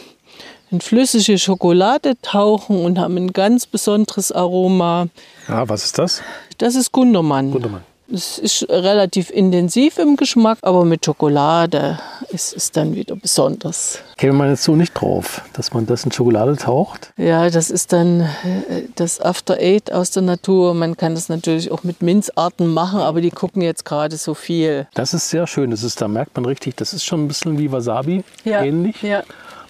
in 0.72 0.80
flüssige 0.80 1.38
Schokolade 1.38 2.14
tauchen 2.20 2.84
und 2.84 2.98
haben 2.98 3.16
ein 3.16 3.32
ganz 3.32 3.66
besonderes 3.66 4.32
Aroma. 4.32 5.06
Ja, 5.46 5.68
was 5.68 5.84
ist 5.84 5.98
das? 5.98 6.20
Das 6.58 6.74
ist 6.74 6.90
Gundermann. 6.90 7.52
Gundermann. 7.52 7.82
Es 8.12 8.38
ist 8.38 8.66
relativ 8.68 9.30
intensiv 9.30 9.98
im 9.98 10.16
Geschmack, 10.16 10.58
aber 10.62 10.84
mit 10.84 11.04
Schokolade 11.04 11.98
ist 12.28 12.54
es 12.56 12.70
dann 12.70 12.94
wieder 12.94 13.16
besonders. 13.16 13.98
Käme 14.16 14.34
man 14.34 14.50
jetzt 14.50 14.62
so 14.62 14.76
nicht 14.76 14.92
drauf, 14.94 15.42
dass 15.54 15.72
man 15.74 15.86
das 15.86 16.04
in 16.04 16.12
Schokolade 16.12 16.56
taucht? 16.56 17.12
Ja, 17.16 17.50
das 17.50 17.70
ist 17.70 17.92
dann 17.92 18.20
äh, 18.20 18.82
das 18.94 19.20
After 19.20 19.56
Eight 19.58 19.92
aus 19.92 20.12
der 20.12 20.22
Natur. 20.22 20.72
Man 20.74 20.96
kann 20.96 21.14
das 21.16 21.28
natürlich 21.28 21.72
auch 21.72 21.82
mit 21.82 22.00
Minzarten 22.00 22.72
machen, 22.72 23.00
aber 23.00 23.20
die 23.20 23.30
gucken 23.30 23.62
jetzt 23.62 23.84
gerade 23.84 24.16
so 24.16 24.34
viel. 24.34 24.86
Das 24.94 25.12
ist 25.12 25.28
sehr 25.28 25.46
schön. 25.48 25.70
Das 25.72 25.82
ist, 25.82 26.00
da 26.00 26.06
merkt 26.06 26.36
man 26.36 26.44
richtig, 26.44 26.76
das 26.76 26.92
ist 26.92 27.04
schon 27.04 27.24
ein 27.24 27.28
bisschen 27.28 27.58
wie 27.58 27.72
Wasabi 27.72 28.22
Ja, 28.44 28.62
ähnlich. 28.62 29.02
ja. 29.02 29.24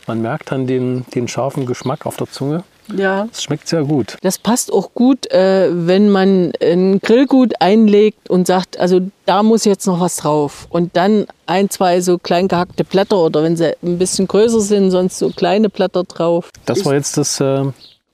Man 0.07 0.21
merkt 0.23 0.53
dann 0.53 0.67
den, 0.67 1.05
den 1.15 1.27
scharfen 1.27 1.67
Geschmack 1.67 2.07
auf 2.07 2.17
der 2.17 2.31
Zunge. 2.31 2.63
Ja, 2.95 3.29
Es 3.33 3.43
schmeckt 3.43 3.67
sehr 3.69 3.85
gut. 3.85 4.17
Das 4.23 4.39
passt 4.39 4.73
auch 4.73 4.91
gut, 4.95 5.31
äh, 5.33 5.69
wenn 5.73 6.11
man 6.11 6.53
ein 6.63 7.01
Grillgut 7.01 7.55
einlegt 7.61 8.29
und 8.31 8.47
sagt, 8.47 8.79
also 8.79 9.01
da 9.25 9.43
muss 9.43 9.65
jetzt 9.65 9.87
noch 9.87 10.01
was 10.01 10.17
drauf. 10.17 10.67
Und 10.71 10.97
dann 10.97 11.27
ein, 11.47 11.71
zwei 11.71 12.01
so 12.01 12.19
klein 12.19 12.49
gehackte 12.49 12.85
Blätter 12.85 13.19
oder 13.19 13.43
wenn 13.43 13.57
sie 13.57 13.73
ein 13.83 13.99
bisschen 13.99 14.29
größer 14.29 14.61
sind, 14.61 14.91
sonst 14.91 15.19
so 15.19 15.31
kleine 15.31 15.69
Blätter 15.69 16.05
drauf. 16.05 16.51
Das 16.65 16.85
war 16.85 16.95
jetzt 16.95 17.17
das. 17.17 17.41
Äh, 17.41 17.65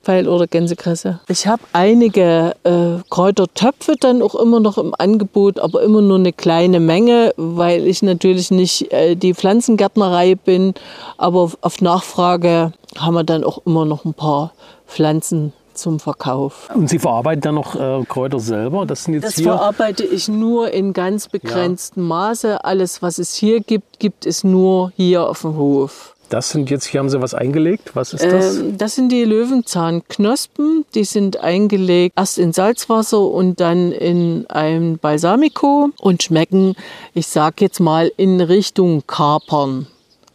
Pfeil 0.04 0.26
oder 0.28 0.48
Gänsekresse. 0.48 1.20
Ich 1.28 1.46
habe 1.46 1.62
einige 1.72 2.56
äh, 2.64 3.00
Kräutertöpfe 3.08 3.94
dann 4.00 4.20
auch 4.20 4.34
immer 4.34 4.58
noch 4.58 4.76
im 4.76 4.92
Angebot, 4.98 5.60
aber 5.60 5.80
immer 5.84 6.00
nur 6.02 6.18
eine 6.18 6.32
kleine 6.32 6.80
Menge, 6.80 7.32
weil 7.36 7.86
ich 7.86 8.02
natürlich 8.02 8.50
nicht 8.50 8.90
äh, 8.92 9.14
die 9.14 9.32
Pflanzengärtnerei 9.32 10.34
bin. 10.34 10.74
Aber 11.18 11.42
auf- 11.42 11.58
auf 11.60 11.80
Nachfrage 11.80 12.72
haben 13.04 13.14
wir 13.14 13.24
dann 13.24 13.44
auch 13.44 13.58
immer 13.66 13.84
noch 13.84 14.04
ein 14.04 14.14
paar 14.14 14.52
Pflanzen 14.86 15.52
zum 15.74 16.00
Verkauf. 16.00 16.68
und 16.74 16.88
Sie 16.90 16.98
verarbeiten 16.98 17.40
dann 17.40 17.54
noch 17.54 17.74
äh, 17.74 18.04
Kräuter 18.06 18.38
selber. 18.40 18.84
Das 18.84 19.04
sind 19.04 19.14
jetzt 19.14 19.24
Das 19.24 19.34
hier. 19.36 19.44
verarbeite 19.44 20.04
ich 20.04 20.28
nur 20.28 20.70
in 20.70 20.92
ganz 20.92 21.28
begrenztem 21.28 22.06
Maße. 22.06 22.62
Alles, 22.64 23.00
was 23.00 23.18
es 23.18 23.34
hier 23.34 23.60
gibt, 23.60 23.98
gibt 23.98 24.26
es 24.26 24.44
nur 24.44 24.92
hier 24.96 25.26
auf 25.28 25.40
dem 25.42 25.56
Hof. 25.56 26.14
Das 26.28 26.48
sind 26.50 26.70
jetzt, 26.70 26.86
hier 26.86 27.00
haben 27.00 27.10
Sie 27.10 27.20
was 27.20 27.34
eingelegt. 27.34 27.90
Was 27.94 28.14
ist 28.14 28.24
das? 28.24 28.56
Ähm, 28.58 28.78
das 28.78 28.94
sind 28.94 29.10
die 29.12 29.24
Löwenzahnknospen. 29.24 30.84
Die 30.94 31.04
sind 31.04 31.38
eingelegt 31.38 32.14
erst 32.18 32.38
in 32.38 32.52
Salzwasser 32.52 33.20
und 33.20 33.60
dann 33.60 33.92
in 33.92 34.46
ein 34.48 34.98
Balsamico 34.98 35.90
und 36.00 36.22
schmecken, 36.22 36.74
ich 37.14 37.26
sag 37.26 37.60
jetzt 37.60 37.80
mal, 37.80 38.10
in 38.16 38.40
Richtung 38.40 39.02
Kapern. 39.06 39.86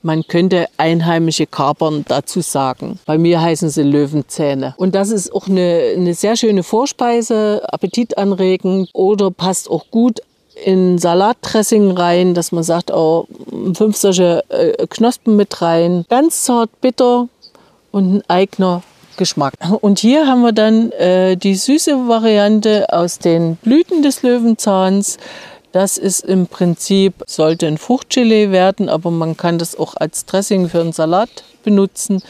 Man 0.01 0.27
könnte 0.27 0.67
einheimische 0.77 1.45
Kapern 1.45 2.05
dazu 2.07 2.41
sagen. 2.41 2.99
Bei 3.05 3.17
mir 3.17 3.41
heißen 3.41 3.69
sie 3.69 3.83
Löwenzähne. 3.83 4.75
Und 4.77 4.95
das 4.95 5.09
ist 5.09 5.33
auch 5.33 5.47
eine, 5.47 5.93
eine 5.95 6.13
sehr 6.13 6.35
schöne 6.35 6.63
Vorspeise, 6.63 7.61
appetitanregend 7.71 8.89
oder 8.93 9.31
passt 9.31 9.69
auch 9.69 9.85
gut 9.91 10.21
in 10.65 10.97
Salatdressing 10.97 11.91
rein, 11.91 12.33
dass 12.33 12.51
man 12.51 12.63
sagt, 12.63 12.91
oh, 12.91 13.27
fünf 13.73 13.95
solche 13.95 14.43
äh, 14.49 14.87
Knospen 14.87 15.35
mit 15.35 15.61
rein. 15.61 16.05
Ganz 16.09 16.43
zart, 16.43 16.69
bitter 16.81 17.27
und 17.91 18.15
ein 18.15 18.23
eigener 18.27 18.81
Geschmack. 19.17 19.53
Und 19.81 19.99
hier 19.99 20.27
haben 20.27 20.41
wir 20.41 20.51
dann 20.51 20.91
äh, 20.91 21.35
die 21.35 21.55
süße 21.55 22.07
Variante 22.07 22.87
aus 22.93 23.19
den 23.19 23.57
Blüten 23.57 24.03
des 24.03 24.21
Löwenzahns. 24.23 25.17
Das 25.71 25.97
ist 25.97 26.21
im 26.21 26.47
Prinzip, 26.47 27.13
sollte 27.27 27.67
ein 27.67 27.77
Fruchtgelee 27.77 28.51
werden, 28.51 28.89
aber 28.89 29.11
man 29.11 29.37
kann 29.37 29.57
das 29.57 29.77
auch 29.77 29.95
als 29.95 30.25
Dressing 30.25 30.69
für 30.69 30.81
einen 30.81 30.93
Salat 30.93 31.29
benutzen. 31.63 32.21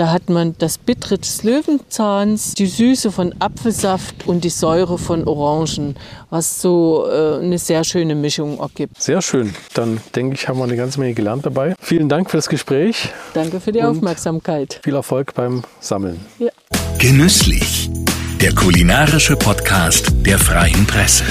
Da 0.00 0.10
hat 0.10 0.30
man 0.30 0.54
das 0.56 0.78
Bittere 0.78 1.18
des 1.18 1.42
Löwenzahns, 1.42 2.54
die 2.54 2.68
Süße 2.68 3.12
von 3.12 3.34
Apfelsaft 3.38 4.26
und 4.26 4.44
die 4.44 4.48
Säure 4.48 4.96
von 4.96 5.28
Orangen, 5.28 5.94
was 6.30 6.62
so 6.62 7.06
äh, 7.06 7.44
eine 7.44 7.58
sehr 7.58 7.84
schöne 7.84 8.14
Mischung 8.14 8.60
ergibt. 8.60 9.02
Sehr 9.02 9.20
schön. 9.20 9.54
Dann 9.74 10.00
denke 10.16 10.36
ich, 10.36 10.48
haben 10.48 10.58
wir 10.58 10.64
eine 10.64 10.76
ganze 10.76 11.00
Menge 11.00 11.12
gelernt 11.12 11.44
dabei. 11.44 11.74
Vielen 11.78 12.08
Dank 12.08 12.30
für 12.30 12.38
das 12.38 12.48
Gespräch. 12.48 13.10
Danke 13.34 13.60
für 13.60 13.72
die 13.72 13.82
Aufmerksamkeit. 13.82 14.80
Viel 14.82 14.94
Erfolg 14.94 15.34
beim 15.34 15.64
Sammeln. 15.80 16.24
Ja. 16.38 16.48
Genüsslich. 16.98 17.90
Der 18.40 18.54
kulinarische 18.54 19.36
Podcast 19.36 20.14
der 20.24 20.38
Freien 20.38 20.86
Presse. 20.86 21.24